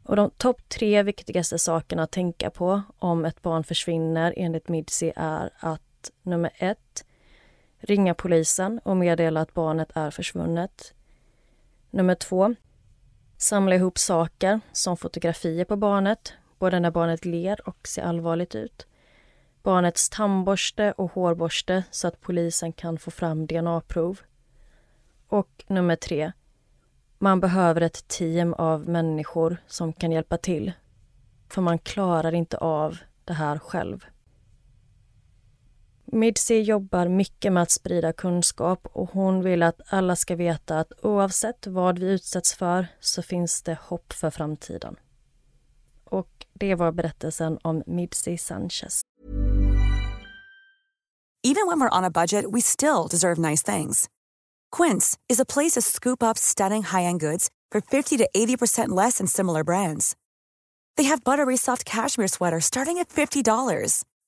Och 0.05 0.17
de 0.17 0.31
topp 0.31 0.69
tre 0.69 1.03
viktigaste 1.03 1.59
sakerna 1.59 2.03
att 2.03 2.11
tänka 2.11 2.51
på 2.51 2.83
om 2.99 3.25
ett 3.25 3.43
barn 3.43 3.65
försvinner 3.65 4.35
enligt 4.37 4.69
Midsi 4.69 5.13
är 5.17 5.51
att 5.59 6.11
nummer 6.23 6.51
ett, 6.55 7.05
ringa 7.79 8.15
polisen 8.15 8.79
och 8.79 8.97
meddela 8.97 9.41
att 9.41 9.55
barnet 9.55 9.89
är 9.95 10.11
försvunnet. 10.11 10.95
Nummer 11.91 12.15
två, 12.15 12.55
samla 13.43 13.75
ihop 13.75 13.99
saker 13.99 14.61
som 14.73 14.97
fotografier 14.97 15.65
på 15.65 15.77
barnet, 15.77 16.33
både 16.59 16.81
när 16.81 16.91
barnet 16.91 17.25
ler 17.25 17.69
och 17.69 17.89
ser 17.89 18.03
allvarligt 18.03 18.55
ut. 18.55 18.87
Barnets 19.63 20.11
tandborste 20.11 20.93
och 20.93 21.13
hårborste 21.13 21.85
så 21.91 22.09
att 22.09 22.21
polisen 22.21 22.73
kan 22.73 22.99
få 22.99 23.11
fram 23.11 23.47
DNA-prov. 23.47 24.21
Och 25.29 25.65
nummer 25.67 25.97
tre, 25.97 26.33
man 27.19 27.41
behöver 27.41 27.81
ett 27.81 28.09
team 28.09 28.55
av 28.55 28.89
människor 28.89 29.57
som 29.67 29.93
kan 29.93 30.13
hjälpa 30.13 30.37
till. 30.37 30.73
För 31.49 31.63
man 31.63 31.79
klarar 31.79 32.35
inte 32.35 32.59
av 32.59 32.99
det 33.25 33.33
här 33.33 33.59
själv. 33.59 34.07
Midsi 36.15 36.61
jobbar 36.61 37.09
mycket 37.09 37.53
med 37.53 37.63
att 37.63 37.71
sprida 37.71 38.13
kunskap 38.13 38.87
och 38.93 39.11
hon 39.11 39.43
vill 39.43 39.63
att 39.63 39.81
alla 39.87 40.17
ska 40.17 40.37
veta 40.37 40.79
att 40.79 40.93
oavsett 41.03 41.67
vad 41.67 41.99
vi 41.99 42.13
utsätts 42.13 42.55
för 42.55 42.87
så 43.01 43.23
finns 43.23 43.63
det 43.63 43.79
hopp 43.81 44.13
för 44.13 44.31
framtiden. 44.31 44.97
Och 46.05 46.47
det 46.53 46.75
var 46.75 46.93
berättelsen 46.93 47.59
om 47.63 47.83
Midsi 47.87 48.39
Sanchez. 48.39 49.01
Even 51.45 51.67
when 51.67 51.81
we're 51.81 51.99
on 51.99 52.05
a 52.05 52.11
budget 52.11 52.45
we 52.55 52.61
still 52.61 53.09
deserve 53.11 53.51
nice 53.51 53.73
things. 53.73 54.07
Quince 54.77 55.19
is 55.29 55.41
a 55.41 55.45
place 55.45 55.81
to 55.81 55.83
scoop 55.83 56.23
up 56.23 56.39
stunning 56.39 56.83
high-end 56.83 57.21
goods 57.21 57.49
for 57.73 57.81
50 57.81 58.19
to 58.19 58.29
80% 58.35 59.05
less 59.05 59.19
than 59.19 59.27
similar 59.27 59.65
brands. 59.65 60.17
They 60.97 61.09
have 61.09 61.25
buttery 61.25 61.57
soft 61.57 61.85
cashmere 61.85 62.29
sweaters 62.29 62.65
starting 62.65 62.99
at 62.99 63.09
$50 63.09 64.05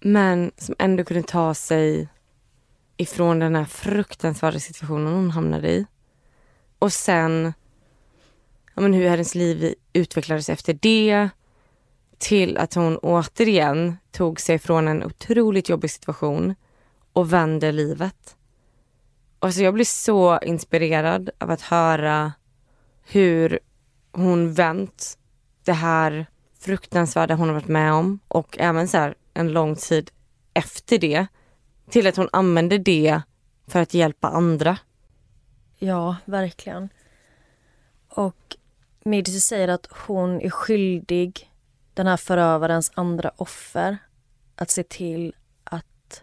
Men 0.00 0.50
som 0.56 0.74
ändå 0.78 1.04
kunde 1.04 1.22
ta 1.22 1.54
sig 1.54 2.08
ifrån 2.96 3.38
den 3.38 3.56
här 3.56 3.64
fruktansvärda 3.64 4.58
situationen 4.58 5.14
hon 5.14 5.30
hamnade 5.30 5.70
i. 5.70 5.86
Och 6.78 6.92
sen 6.92 7.52
ja, 8.74 8.82
men 8.82 8.92
hur 8.92 9.08
hennes 9.08 9.34
liv 9.34 9.74
utvecklades 9.92 10.48
efter 10.48 10.74
det. 10.74 11.28
Till 12.18 12.58
att 12.58 12.74
hon 12.74 12.98
återigen 12.98 13.96
tog 14.10 14.40
sig 14.40 14.58
från 14.58 14.88
en 14.88 15.04
otroligt 15.04 15.68
jobbig 15.68 15.90
situation 15.90 16.54
och 17.12 17.32
vände 17.32 17.72
livet. 17.72 18.36
Och 19.38 19.54
så 19.54 19.62
jag 19.62 19.74
blir 19.74 19.84
så 19.84 20.38
inspirerad 20.42 21.30
av 21.38 21.50
att 21.50 21.60
höra 21.60 22.32
hur 23.04 23.58
hon 24.12 24.52
vänt 24.52 25.18
det 25.64 25.72
här 25.72 26.26
fruktansvärda 26.58 27.34
hon 27.34 27.48
har 27.48 27.54
varit 27.54 27.68
med 27.68 27.92
om 27.92 28.18
och 28.28 28.58
även 28.58 28.88
så 28.88 28.98
här 28.98 29.14
en 29.36 29.52
lång 29.52 29.76
tid 29.76 30.10
efter 30.54 30.98
det 30.98 31.26
till 31.90 32.06
att 32.06 32.16
hon 32.16 32.28
använder 32.32 32.78
det 32.78 33.20
för 33.66 33.80
att 33.80 33.94
hjälpa 33.94 34.28
andra. 34.28 34.78
Ja, 35.78 36.16
verkligen. 36.24 36.88
Och 38.08 38.56
Midsi 39.04 39.40
säger 39.40 39.68
att 39.68 39.86
hon 40.06 40.40
är 40.40 40.50
skyldig 40.50 41.52
den 41.94 42.06
här 42.06 42.16
förövarens 42.16 42.92
andra 42.94 43.30
offer 43.36 43.98
att 44.54 44.70
se 44.70 44.82
till 44.82 45.34
att 45.64 46.22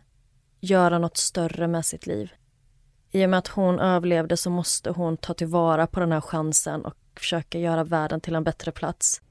göra 0.59 0.99
något 0.99 1.17
större 1.17 1.67
med 1.67 1.85
sitt 1.85 2.05
liv. 2.07 2.33
I 3.11 3.25
och 3.25 3.29
med 3.29 3.39
att 3.39 3.47
hon 3.47 3.79
överlevde 3.79 4.37
så 4.37 4.49
måste 4.49 4.89
hon 4.89 5.17
ta 5.17 5.33
tillvara 5.33 5.87
på 5.87 5.99
den 5.99 6.11
här 6.11 6.21
chansen 6.21 6.85
och 6.85 6.95
försöka 7.15 7.59
göra 7.59 7.83
världen 7.83 8.21
till 8.21 8.35
en 8.35 8.43
bättre 8.43 8.71
plats. 8.71 9.21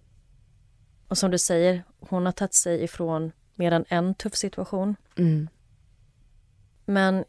Och 1.09 1.19
som 1.19 1.31
du 1.31 1.39
säger, 1.39 1.85
hon 2.01 2.25
har 2.25 2.33
tagit 2.33 2.55
sig 2.55 2.83
ifrån 2.83 3.33
mer 3.63 3.73
än 3.73 3.85
en 3.89 4.15
tuff 4.15 4.35
situation. 4.35 4.97
Mm. 5.19 5.49
Men 6.85 7.25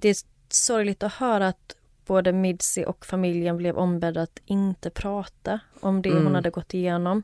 det 0.00 0.08
är 0.08 0.16
sorgligt 0.48 1.02
att 1.02 1.12
höra 1.12 1.48
att 1.48 1.76
både 2.06 2.32
Midsi 2.32 2.84
och 2.86 3.06
familjen 3.06 3.56
blev 3.56 3.76
ombedda 3.76 4.22
att 4.22 4.40
inte 4.44 4.90
prata 4.90 5.60
om 5.80 6.02
det 6.02 6.10
Mm. 6.10 6.24
hon 6.24 6.34
hade 6.34 6.50
gått 6.50 6.74
igenom. 6.74 7.22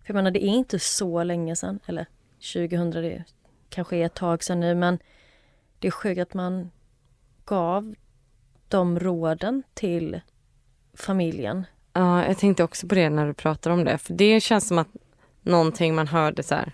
För 0.00 0.08
jag 0.08 0.14
menar, 0.14 0.30
det 0.30 0.44
är 0.44 0.48
inte 0.48 0.78
så 0.78 1.22
länge 1.22 1.56
sedan, 1.56 1.80
eller 1.86 2.06
2000, 2.54 2.90
det 2.90 3.24
kanske 3.68 3.96
är 3.96 4.06
ett 4.06 4.14
tag 4.14 4.44
sedan 4.44 4.60
nu, 4.60 4.74
men 4.74 4.98
det 5.78 5.86
är 5.86 5.92
sjukt 5.92 6.20
att 6.20 6.34
man 6.34 6.70
gav 7.44 7.94
de 8.68 8.98
råden 8.98 9.62
till 9.74 10.20
familjen. 10.94 11.64
Ja, 11.92 12.26
jag 12.26 12.38
tänkte 12.38 12.64
också 12.64 12.88
på 12.88 12.94
det 12.94 13.10
när 13.10 13.26
du 13.26 13.34
pratar 13.34 13.70
om 13.70 13.84
det. 13.84 13.98
För 13.98 14.14
det 14.14 14.40
känns 14.40 14.68
som 14.68 14.78
att 14.78 14.88
någonting 15.42 15.94
man 15.94 16.08
hörde 16.08 16.42
så 16.42 16.54
här 16.54 16.72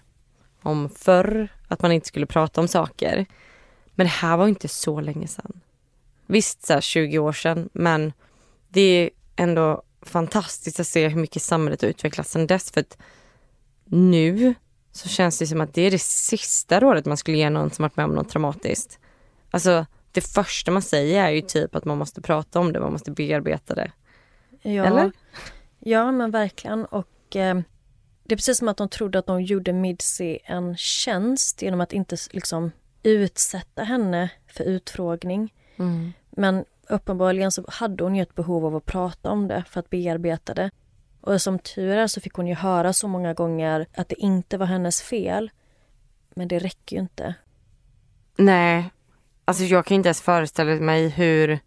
om 0.66 0.88
förr, 0.88 1.48
att 1.68 1.82
man 1.82 1.92
inte 1.92 2.06
skulle 2.06 2.26
prata 2.26 2.60
om 2.60 2.68
saker. 2.68 3.26
Men 3.94 4.06
det 4.06 4.10
här 4.10 4.36
var 4.36 4.48
inte 4.48 4.68
så 4.68 5.00
länge 5.00 5.26
sedan. 5.26 5.60
Visst, 6.26 6.66
så 6.66 6.72
här 6.72 6.80
20 6.80 7.18
år 7.18 7.32
sedan, 7.32 7.68
men 7.72 8.12
det 8.68 8.80
är 8.80 9.10
ändå 9.36 9.82
fantastiskt 10.02 10.80
att 10.80 10.86
se 10.86 11.08
hur 11.08 11.20
mycket 11.20 11.42
samhället 11.42 11.82
har 11.82 11.88
utvecklats 11.88 12.30
sedan 12.30 12.46
dess. 12.46 12.70
För 12.70 12.80
att 12.80 12.98
nu 13.84 14.54
så 14.92 15.08
känns 15.08 15.38
det 15.38 15.46
som 15.46 15.60
att 15.60 15.74
det 15.74 15.82
är 15.82 15.90
det 15.90 16.02
sista 16.02 16.80
rådet 16.80 17.06
man 17.06 17.16
skulle 17.16 17.36
ge 17.36 17.50
någon 17.50 17.70
som 17.70 17.82
varit 17.82 17.96
med 17.96 18.04
om 18.04 18.14
något 18.14 18.28
traumatiskt. 18.28 18.98
Alltså, 19.50 19.86
det 20.12 20.20
första 20.20 20.70
man 20.70 20.82
säger 20.82 21.24
är 21.24 21.30
ju 21.30 21.40
typ 21.40 21.74
att 21.74 21.84
man 21.84 21.98
måste 21.98 22.20
prata 22.20 22.60
om 22.60 22.72
det, 22.72 22.80
man 22.80 22.92
måste 22.92 23.10
bearbeta 23.10 23.74
det. 23.74 23.92
Ja, 24.62 24.84
Eller? 24.84 25.12
Ja, 25.78 26.12
men 26.12 26.30
verkligen. 26.30 26.84
Och 26.84 27.36
eh, 27.36 27.60
det 28.28 28.34
är 28.34 28.36
precis 28.36 28.58
som 28.58 28.68
att 28.68 28.76
de 28.76 28.88
trodde 28.88 29.18
att 29.18 29.26
de 29.26 29.42
gjorde 29.42 29.72
Midsi 29.72 30.38
en 30.44 30.76
tjänst 30.76 31.62
genom 31.62 31.80
att 31.80 31.92
inte 31.92 32.16
liksom 32.30 32.72
utsätta 33.02 33.82
henne 33.82 34.30
för 34.46 34.64
utfrågning. 34.64 35.54
Men 36.30 36.64
uppenbarligen 36.88 37.52
så 37.52 37.64
hade 37.68 38.04
hon 38.04 38.16
ju 38.16 38.22
ett 38.22 38.34
behov 38.34 38.66
av 38.66 38.76
att 38.76 38.86
prata 38.86 39.30
om 39.30 39.48
det 39.48 39.64
för 39.68 39.80
att 39.80 39.90
bearbeta 39.90 40.54
det. 40.54 40.70
Och 41.20 41.42
som 41.42 41.58
tur 41.58 41.96
är 41.96 42.06
så 42.06 42.20
fick 42.20 42.32
hon 42.32 42.46
ju 42.46 42.54
höra 42.54 42.92
så 42.92 43.08
många 43.08 43.34
gånger 43.34 43.86
att 43.96 44.08
det 44.08 44.20
inte 44.20 44.58
var 44.58 44.66
hennes 44.66 45.02
fel. 45.02 45.50
Men 46.34 46.48
det 46.48 46.58
räcker 46.58 46.96
ju 46.96 47.02
inte. 47.02 47.34
Nej, 48.36 48.90
alltså 49.44 49.64
jag 49.64 49.86
kan 49.86 49.94
inte 49.94 50.08
ens 50.08 50.20
föreställa 50.20 50.74
mig 50.74 51.08
hur 51.08 51.58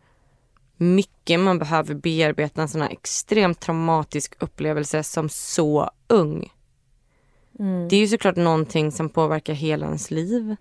mycket 0.79 1.39
man 1.39 1.59
behöver 1.59 1.95
bearbeta 1.95 2.61
en 2.61 2.69
sån 2.69 2.81
här 2.81 2.89
extremt 2.89 3.59
traumatisk 3.59 4.35
upplevelse 4.39 5.03
som 5.03 5.29
så 5.29 5.91
ung. 6.07 6.53
Det 7.89 7.95
är 7.95 7.99
ju 7.99 8.07
såklart 8.07 8.35
någonting 8.35 8.91
som 8.91 9.09
påverkar 9.09 9.53
hela 9.53 9.85
ens 9.85 10.11
liv. 10.11 10.55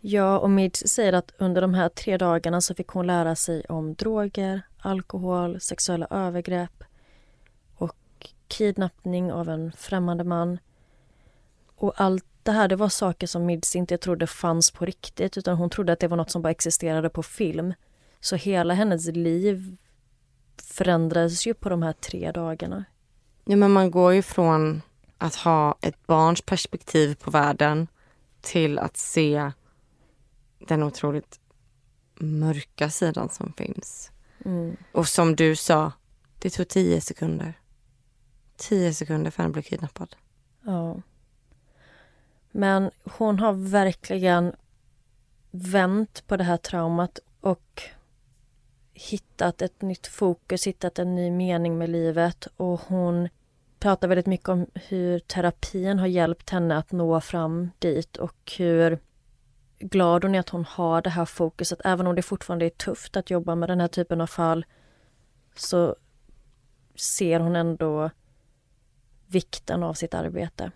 Ja, 0.00 0.38
och 0.38 0.50
Mids 0.50 0.82
säger 0.86 1.12
att 1.12 1.32
under 1.38 1.60
de 1.60 1.74
här 1.74 1.88
tre 1.88 2.16
dagarna 2.16 2.60
så 2.60 2.74
fick 2.74 2.88
hon 2.88 3.06
lära 3.06 3.36
sig 3.36 3.64
om 3.68 3.94
droger, 3.94 4.62
alkohol, 4.78 5.60
sexuella 5.60 6.06
övergrepp 6.10 6.84
och 7.76 7.96
kidnappning 8.48 9.32
av 9.32 9.48
en 9.48 9.72
främmande 9.72 10.24
man. 10.24 10.58
Och 11.76 12.00
allt 12.00 12.24
det 12.42 12.52
här 12.52 12.68
det 12.68 12.76
var 12.76 12.88
saker 12.88 13.26
som 13.26 13.46
Mids 13.46 13.76
inte 13.76 13.98
trodde 13.98 14.26
fanns 14.26 14.70
på 14.70 14.84
riktigt 14.84 15.36
utan 15.36 15.56
hon 15.56 15.70
trodde 15.70 15.92
att 15.92 16.00
det 16.00 16.08
var 16.08 16.16
något 16.16 16.30
som 16.30 16.42
bara 16.42 16.50
existerade 16.50 17.10
på 17.10 17.22
film. 17.22 17.74
Så 18.24 18.36
hela 18.36 18.74
hennes 18.74 19.06
liv 19.06 19.76
förändrades 20.62 21.46
ju 21.46 21.54
på 21.54 21.68
de 21.68 21.82
här 21.82 21.92
tre 21.92 22.32
dagarna. 22.32 22.84
Ja, 23.44 23.56
men 23.56 23.70
man 23.70 23.90
går 23.90 24.12
ju 24.12 24.22
från 24.22 24.82
att 25.18 25.34
ha 25.34 25.78
ett 25.80 26.06
barns 26.06 26.42
perspektiv 26.42 27.14
på 27.14 27.30
världen 27.30 27.88
till 28.40 28.78
att 28.78 28.96
se 28.96 29.52
den 30.58 30.82
otroligt 30.82 31.40
mörka 32.14 32.90
sidan 32.90 33.28
som 33.28 33.52
finns. 33.52 34.10
Och 34.92 35.08
som 35.08 35.36
du 35.36 35.56
sa, 35.56 35.92
det 36.38 36.50
tog 36.50 36.68
tio 36.68 37.00
sekunder. 37.00 37.54
Tio 38.56 38.94
sekunder 38.94 39.30
för 39.30 39.42
henne 39.42 39.52
blev 39.52 39.62
kidnappad. 39.62 40.16
Ja. 40.62 41.00
Men 42.50 42.90
hon 43.04 43.38
har 43.38 43.52
verkligen 43.52 44.52
vänt 45.50 46.26
på 46.26 46.36
det 46.36 46.44
här 46.44 46.56
traumat 46.56 47.18
och 47.40 47.82
hittat 48.94 49.62
ett 49.62 49.82
nytt 49.82 50.06
fokus, 50.06 50.66
hittat 50.66 50.98
en 50.98 51.14
ny 51.14 51.30
mening 51.30 51.78
med 51.78 51.90
livet 51.90 52.48
och 52.56 52.80
hon 52.80 53.28
pratar 53.78 54.08
väldigt 54.08 54.26
mycket 54.26 54.48
om 54.48 54.66
hur 54.74 55.18
terapin 55.18 55.98
har 55.98 56.06
hjälpt 56.06 56.50
henne 56.50 56.76
att 56.76 56.92
nå 56.92 57.20
fram 57.20 57.70
dit 57.78 58.16
och 58.16 58.52
hur 58.58 58.98
glad 59.78 60.24
hon 60.24 60.34
är 60.34 60.40
att 60.40 60.48
hon 60.48 60.64
har 60.64 61.02
det 61.02 61.10
här 61.10 61.24
fokuset. 61.24 61.80
Även 61.84 62.06
om 62.06 62.14
det 62.14 62.22
fortfarande 62.22 62.66
är 62.66 62.70
tufft 62.70 63.16
att 63.16 63.30
jobba 63.30 63.54
med 63.54 63.68
den 63.68 63.80
här 63.80 63.88
typen 63.88 64.20
av 64.20 64.26
fall 64.26 64.64
så 65.56 65.96
ser 66.94 67.40
hon 67.40 67.56
ändå 67.56 68.10
vikten 69.26 69.82
av 69.82 69.94
sitt 69.94 70.14
arbete. 70.14 70.70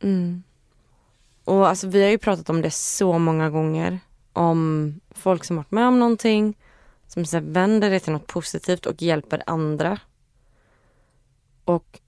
Mm. 0.00 0.42
Och 1.44 1.68
alltså, 1.68 1.88
vi 1.88 2.02
har 2.02 2.10
ju 2.10 2.18
pratat 2.18 2.50
om 2.50 2.62
det 2.62 2.70
så 2.70 3.18
många 3.18 3.50
gånger. 3.50 3.98
Om 4.32 5.00
folk 5.10 5.44
som 5.44 5.56
varit 5.56 5.70
med 5.70 5.88
om 5.88 5.98
någonting, 5.98 6.56
som 7.14 7.24
så 7.24 7.40
vänder 7.40 7.90
det 7.90 8.00
till 8.00 8.12
något 8.12 8.26
positivt 8.26 8.86
och 8.86 9.02
hjälper 9.02 9.42
andra. 9.46 9.98
Och 11.64 12.00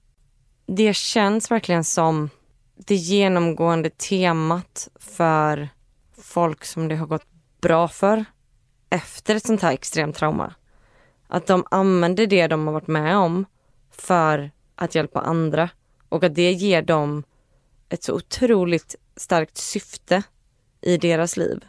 det 0.65 0.95
känns 0.95 1.51
verkligen 1.51 1.83
som 1.83 2.29
det 2.75 2.95
genomgående 2.95 3.89
temat 3.89 4.89
för 4.95 5.69
folk 6.17 6.65
som 6.65 6.87
det 6.87 6.95
har 6.95 7.07
gått 7.07 7.25
bra 7.61 7.87
för 7.87 8.25
efter 8.89 9.35
ett 9.35 9.47
sånt 9.47 9.61
här 9.61 9.73
extremt 9.73 10.15
trauma. 10.15 10.53
Att 11.27 11.47
de 11.47 11.65
använder 11.71 12.27
det 12.27 12.47
de 12.47 12.67
har 12.67 12.73
varit 12.73 12.87
med 12.87 13.17
om 13.17 13.45
för 13.91 14.51
att 14.75 14.95
hjälpa 14.95 15.21
andra 15.21 15.69
och 16.09 16.23
att 16.23 16.35
det 16.35 16.51
ger 16.51 16.81
dem 16.81 17.23
ett 17.89 18.03
så 18.03 18.13
otroligt 18.13 18.95
starkt 19.15 19.57
syfte 19.57 20.23
i 20.81 20.97
deras 20.97 21.37
liv. 21.37 21.65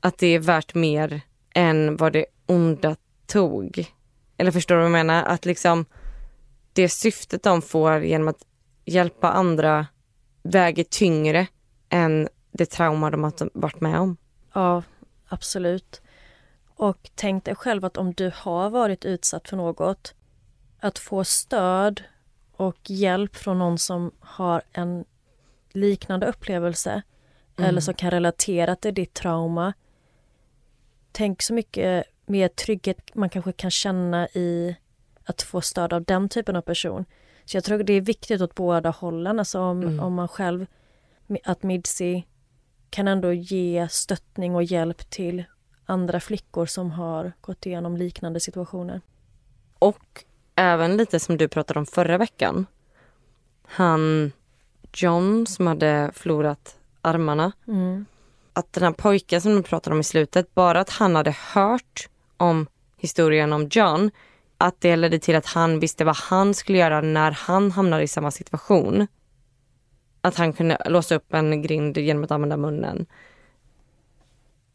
Att 0.00 0.18
det 0.18 0.26
är 0.26 0.38
värt 0.38 0.74
mer 0.74 1.20
än 1.54 1.96
vad 1.96 2.12
det 2.12 2.26
onda 2.46 2.96
tog. 3.26 3.92
Eller 4.36 4.50
förstår 4.50 4.74
du 4.74 4.78
vad 4.78 4.84
jag 4.84 4.92
menar? 4.92 5.22
Att 5.24 5.44
liksom 5.44 5.84
det 6.72 6.88
syftet 6.88 7.42
de 7.42 7.62
får 7.62 8.04
genom 8.04 8.28
att 8.28 8.46
hjälpa 8.84 9.30
andra 9.30 9.86
väger 10.42 10.84
tyngre 10.84 11.46
än 11.88 12.28
det 12.52 12.66
trauma 12.66 13.10
de 13.10 13.24
har 13.24 13.32
varit 13.54 13.80
med 13.80 14.00
om. 14.00 14.16
Ja, 14.52 14.82
absolut. 15.28 16.00
Och 16.76 17.10
tänk 17.14 17.44
dig 17.44 17.54
själv 17.54 17.84
att 17.84 17.96
om 17.96 18.12
du 18.12 18.32
har 18.34 18.70
varit 18.70 19.04
utsatt 19.04 19.48
för 19.48 19.56
något, 19.56 20.14
att 20.80 20.98
få 20.98 21.24
stöd 21.24 22.02
och 22.56 22.90
hjälp 22.90 23.36
från 23.36 23.58
någon 23.58 23.78
som 23.78 24.10
har 24.20 24.62
en 24.72 25.04
liknande 25.72 26.26
upplevelse 26.26 27.02
Mm. 27.56 27.68
eller 27.68 27.80
som 27.80 27.94
kan 27.94 28.10
relatera 28.10 28.76
till 28.76 28.94
ditt 28.94 29.14
trauma. 29.14 29.72
Tänk 31.16 31.42
så 31.42 31.54
mycket 31.54 32.04
mer 32.26 32.48
trygghet 32.48 33.14
man 33.14 33.30
kanske 33.30 33.52
kan 33.52 33.70
känna 33.70 34.28
i 34.28 34.76
att 35.24 35.42
få 35.42 35.60
stöd 35.60 35.92
av 35.92 36.04
den 36.04 36.28
typen 36.28 36.56
av 36.56 36.60
person. 36.60 37.04
Så 37.44 37.56
jag 37.56 37.64
tror 37.64 37.78
det 37.82 37.92
är 37.92 38.00
viktigt 38.00 38.40
åt 38.40 38.54
båda 38.54 38.90
hållen, 38.90 39.38
alltså 39.38 39.60
om, 39.60 39.82
Mm. 39.82 40.00
om 40.00 40.14
man 40.14 40.28
själv, 40.28 40.66
att 41.44 41.62
Midsi 41.62 42.24
kan 42.90 43.08
ändå 43.08 43.32
ge 43.32 43.88
stöttning 43.90 44.54
och 44.54 44.64
hjälp 44.64 45.10
till 45.10 45.44
andra 45.86 46.20
flickor 46.20 46.66
som 46.66 46.90
har 46.90 47.32
gått 47.40 47.66
igenom 47.66 47.96
liknande 47.96 48.40
situationer. 48.40 49.00
Och 49.78 50.24
även 50.54 50.96
lite 50.96 51.20
som 51.20 51.36
du 51.36 51.48
pratade 51.48 51.78
om 51.80 51.86
förra 51.86 52.18
veckan. 52.18 52.66
Han 53.62 54.32
John 54.92 55.46
som 55.46 55.66
hade 55.66 56.10
förlorat 56.14 56.78
armarna. 57.00 57.52
Mm. 57.68 58.06
Att 58.56 58.72
den 58.72 58.82
här 58.82 58.92
pojken 58.92 59.40
som 59.40 59.54
du 59.54 59.62
pratade 59.62 59.94
om 59.94 60.00
i 60.00 60.04
slutet, 60.04 60.54
bara 60.54 60.80
att 60.80 60.90
han 60.90 61.16
hade 61.16 61.36
hört 61.52 62.08
om 62.36 62.66
historien 62.96 63.52
om 63.52 63.68
John, 63.70 64.10
att 64.58 64.80
det 64.80 64.96
ledde 64.96 65.18
till 65.18 65.36
att 65.36 65.46
han 65.46 65.80
visste 65.80 66.04
vad 66.04 66.16
han 66.16 66.54
skulle 66.54 66.78
göra 66.78 67.00
när 67.00 67.30
han 67.30 67.70
hamnade 67.70 68.02
i 68.02 68.08
samma 68.08 68.30
situation. 68.30 69.06
Att 70.20 70.36
han 70.36 70.52
kunde 70.52 70.78
låsa 70.86 71.14
upp 71.14 71.34
en 71.34 71.62
grind 71.62 71.96
genom 71.96 72.24
att 72.24 72.30
använda 72.30 72.56
munnen. 72.56 73.06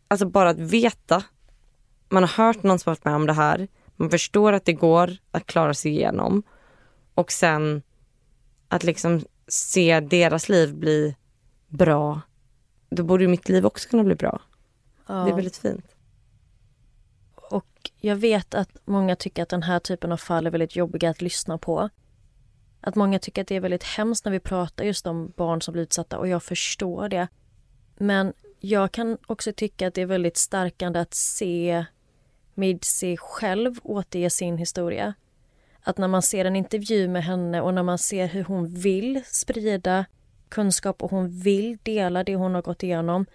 Alltså 0.07 0.25
bara 0.25 0.49
att 0.49 0.59
veta. 0.59 1.23
Man 2.09 2.23
har 2.23 2.45
hört 2.45 2.63
någon 2.63 2.79
som 2.79 2.91
varit 2.91 3.05
med 3.05 3.15
om 3.15 3.25
det 3.25 3.33
här. 3.33 3.67
Man 3.95 4.09
förstår 4.09 4.53
att 4.53 4.65
det 4.65 4.73
går 4.73 5.17
att 5.31 5.45
klara 5.45 5.73
sig 5.73 5.91
igenom. 5.91 6.43
Och 7.13 7.31
sen 7.31 7.81
att 8.67 8.83
liksom 8.83 9.21
se 9.47 9.99
deras 9.99 10.49
liv 10.49 10.75
bli 10.75 11.15
bra. 11.67 12.21
Då 12.89 13.03
borde 13.03 13.23
ju 13.23 13.27
mitt 13.27 13.49
liv 13.49 13.65
också 13.65 13.89
kunna 13.89 14.03
bli 14.03 14.15
bra. 14.15 14.41
Ja. 15.07 15.13
Det 15.13 15.31
är 15.31 15.35
väldigt 15.35 15.57
fint. 15.57 15.85
Och 17.35 17.91
jag 17.97 18.15
vet 18.15 18.53
att 18.53 18.69
många 18.85 19.15
tycker 19.15 19.43
att 19.43 19.49
den 19.49 19.63
här 19.63 19.79
typen 19.79 20.11
av 20.11 20.17
fall 20.17 20.47
är 20.47 20.51
väldigt 20.51 20.75
jobbiga 20.75 21.09
att 21.09 21.21
lyssna 21.21 21.57
på. 21.57 21.89
Att 22.81 22.95
många 22.95 23.19
tycker 23.19 23.41
att 23.41 23.47
det 23.47 23.55
är 23.55 23.59
väldigt 23.59 23.83
hemskt 23.83 24.25
när 24.25 24.31
vi 24.31 24.39
pratar 24.39 24.83
just 24.83 25.07
om 25.07 25.33
barn 25.35 25.61
som 25.61 25.71
blir 25.71 25.83
utsatta 25.83 26.17
och 26.17 26.27
jag 26.27 26.43
förstår 26.43 27.09
det. 27.09 27.27
Men 27.97 28.33
jag 28.59 28.91
kan 28.91 29.17
också 29.27 29.53
tycka 29.53 29.87
att 29.87 29.93
det 29.93 30.01
är 30.01 30.05
väldigt 30.05 30.37
stärkande 30.37 30.99
att 30.99 31.13
se 31.13 31.85
Midsi 32.53 33.17
själv 33.17 33.79
återge 33.83 34.29
sin 34.29 34.57
historia. 34.57 35.13
Att 35.81 35.97
när 35.97 36.07
man 36.07 36.21
ser 36.21 36.45
en 36.45 36.55
intervju 36.55 37.07
med 37.07 37.23
henne 37.23 37.61
och 37.61 37.73
när 37.73 37.83
man 37.83 37.97
ser 37.97 38.27
hur 38.27 38.43
hon 38.43 38.67
vill 38.67 39.21
sprida 39.25 40.05
kunskap 40.49 41.03
och 41.03 41.11
hon 41.11 41.29
vill 41.39 41.77
dela 41.83 42.23
det 42.23 42.35
hon 42.35 42.55
har 42.55 42.61
gått 42.61 42.83
igenom 42.83 43.25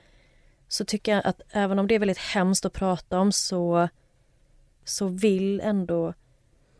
så 0.68 0.84
tycker 0.84 1.12
jag 1.12 1.26
att 1.26 1.40
även 1.50 1.78
om 1.78 1.86
det 1.86 1.94
är 1.94 1.98
väldigt 1.98 2.18
hemskt 2.18 2.64
att 2.64 2.72
prata 2.72 3.18
om 3.20 3.32
så, 3.32 3.88
så 4.84 5.06
vill 5.06 5.60
ändå 5.60 6.14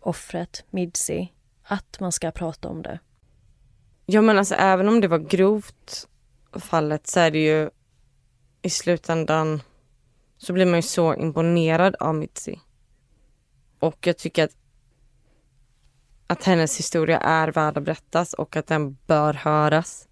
offret, 0.01 0.65
Midsi, 0.71 1.33
att 1.63 2.01
man 2.01 2.13
ska 2.13 2.31
prata 2.31 2.69
om 2.69 2.83
det. 2.83 2.99
Ja 4.07 4.23
men 4.23 4.39
alltså 4.39 4.55
även 4.55 4.89
om 4.89 5.01
det 5.01 5.09
var 5.09 5.19
grovt 5.19 6.09
fallet 6.53 7.07
så 7.07 7.21
är 7.21 7.31
det 7.31 7.45
ju 7.45 7.71
i 8.63 8.71
slutändan 8.71 9.63
så 10.39 10.53
blir 10.53 10.67
man 10.67 10.77
ju 10.77 10.83
så 10.83 11.15
imponerad 11.15 11.97
av 12.01 12.15
Mitzi. 12.15 12.61
Och 13.79 14.07
jag 14.07 14.19
tycker 14.19 14.45
att 14.45 14.57
att 16.27 16.45
hennes 16.45 16.79
historia 16.79 17.19
är 17.19 17.49
värd 17.49 17.77
att 17.77 17.85
berättas 17.85 18.33
och 18.33 18.57
att 18.57 18.67
den 18.67 18.97
bör 19.07 19.35
höras. 19.35 20.09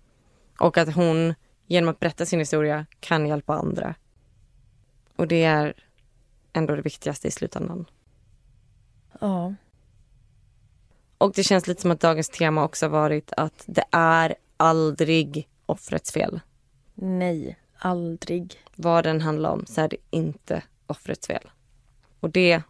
Och 0.63 0.79
att 0.79 0.95
hon 0.95 1.35
genom 1.67 1.89
att 1.89 2.01
berätta 2.01 2.27
sin 2.27 2.39
historia 2.39 2.87
kan 3.01 3.27
hjälpa 3.27 3.55
andra. 3.55 3.95
Och 5.17 5.29
det 5.29 5.45
är 5.45 5.75
ändå 6.53 6.77
det 6.77 6.83
viktigaste 6.83 7.29
i 7.29 7.31
slutändan. 7.31 7.87
Ja, 9.21 9.55
Och 11.19 11.33
det 11.33 11.43
känns 11.43 11.67
lite 11.67 11.83
som 11.83 11.91
att 11.91 12.01
dagens 12.01 12.29
tema 12.29 12.65
också 12.65 12.89
varit 12.89 13.33
att 13.37 13.65
det 13.67 13.85
är 13.91 14.35
aldrig 14.57 15.49
offrets 15.67 16.13
fel. 16.13 16.41
nej, 16.95 17.59
aldrig. 17.79 18.55
Vad 18.77 19.05
den 19.05 19.21
handlar 19.21 19.51
om 19.51 19.67
så 19.67 19.81
är 19.81 19.89
det 19.89 19.97
inte 20.11 20.63
offrets 20.87 21.27
fel. 21.27 21.51
Och 22.21 22.31
det 22.31 22.63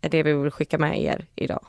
är 0.00 0.08
det 0.08 0.22
vi 0.22 0.32
vill 0.32 0.50
skicka 0.50 0.78
med 0.78 1.02
er 1.02 1.26
idag. 1.34 1.66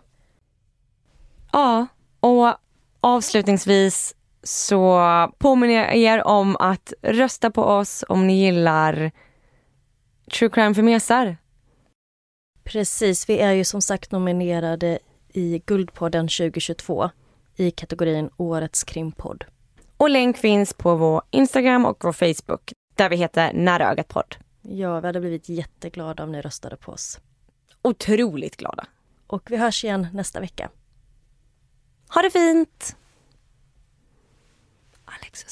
Ja, 1.52 1.88
och 2.20 2.58
avslutningsvis 3.00 4.16
så 4.44 5.02
påminner 5.38 5.74
jag 5.74 5.96
er 5.96 6.28
om 6.28 6.58
att 6.60 6.94
rösta 7.02 7.52
på 7.52 7.64
oss 7.64 8.04
om 8.08 8.28
ni 8.28 8.46
gillar 8.46 9.12
True 10.32 10.50
Crime 10.50 10.76
för 10.76 10.82
mesar. 10.82 11.38
Precis, 12.64 13.30
vi 13.30 13.40
är 13.40 13.52
ju 13.52 13.64
som 13.64 13.82
sagt 13.82 14.12
nominerade 14.12 15.00
i 15.34 15.62
Guldpodden 15.66 16.28
2022 16.28 17.10
i 17.56 17.72
kategorin 17.72 18.30
Årets 18.38 18.84
krimpodd. 18.84 19.46
Och 19.98 20.10
länk 20.10 20.38
finns 20.38 20.74
på 20.74 20.96
vår 20.96 21.22
Instagram 21.32 21.86
och 21.86 21.98
vår 22.04 22.12
Facebook 22.12 22.74
där 22.96 23.10
vi 23.10 23.16
heter 23.16 23.54
Nära 23.54 23.92
ögat 23.92 24.08
podd. 24.08 24.36
Ja, 24.62 25.00
vi 25.00 25.08
hade 25.08 25.20
blivit 25.20 25.50
jätteglada 25.50 26.24
om 26.24 26.32
ni 26.32 26.42
röstade 26.42 26.78
på 26.78 26.92
oss. 26.92 27.20
Otroligt 27.82 28.58
glada. 28.58 28.86
Och 29.28 29.52
vi 29.52 29.58
hörs 29.58 29.84
igen 29.84 30.08
nästa 30.14 30.40
vecka. 30.40 30.70
Ha 32.14 32.22
det 32.22 32.30
fint! 32.30 32.96
Alex 35.24 35.44
och 35.44 35.52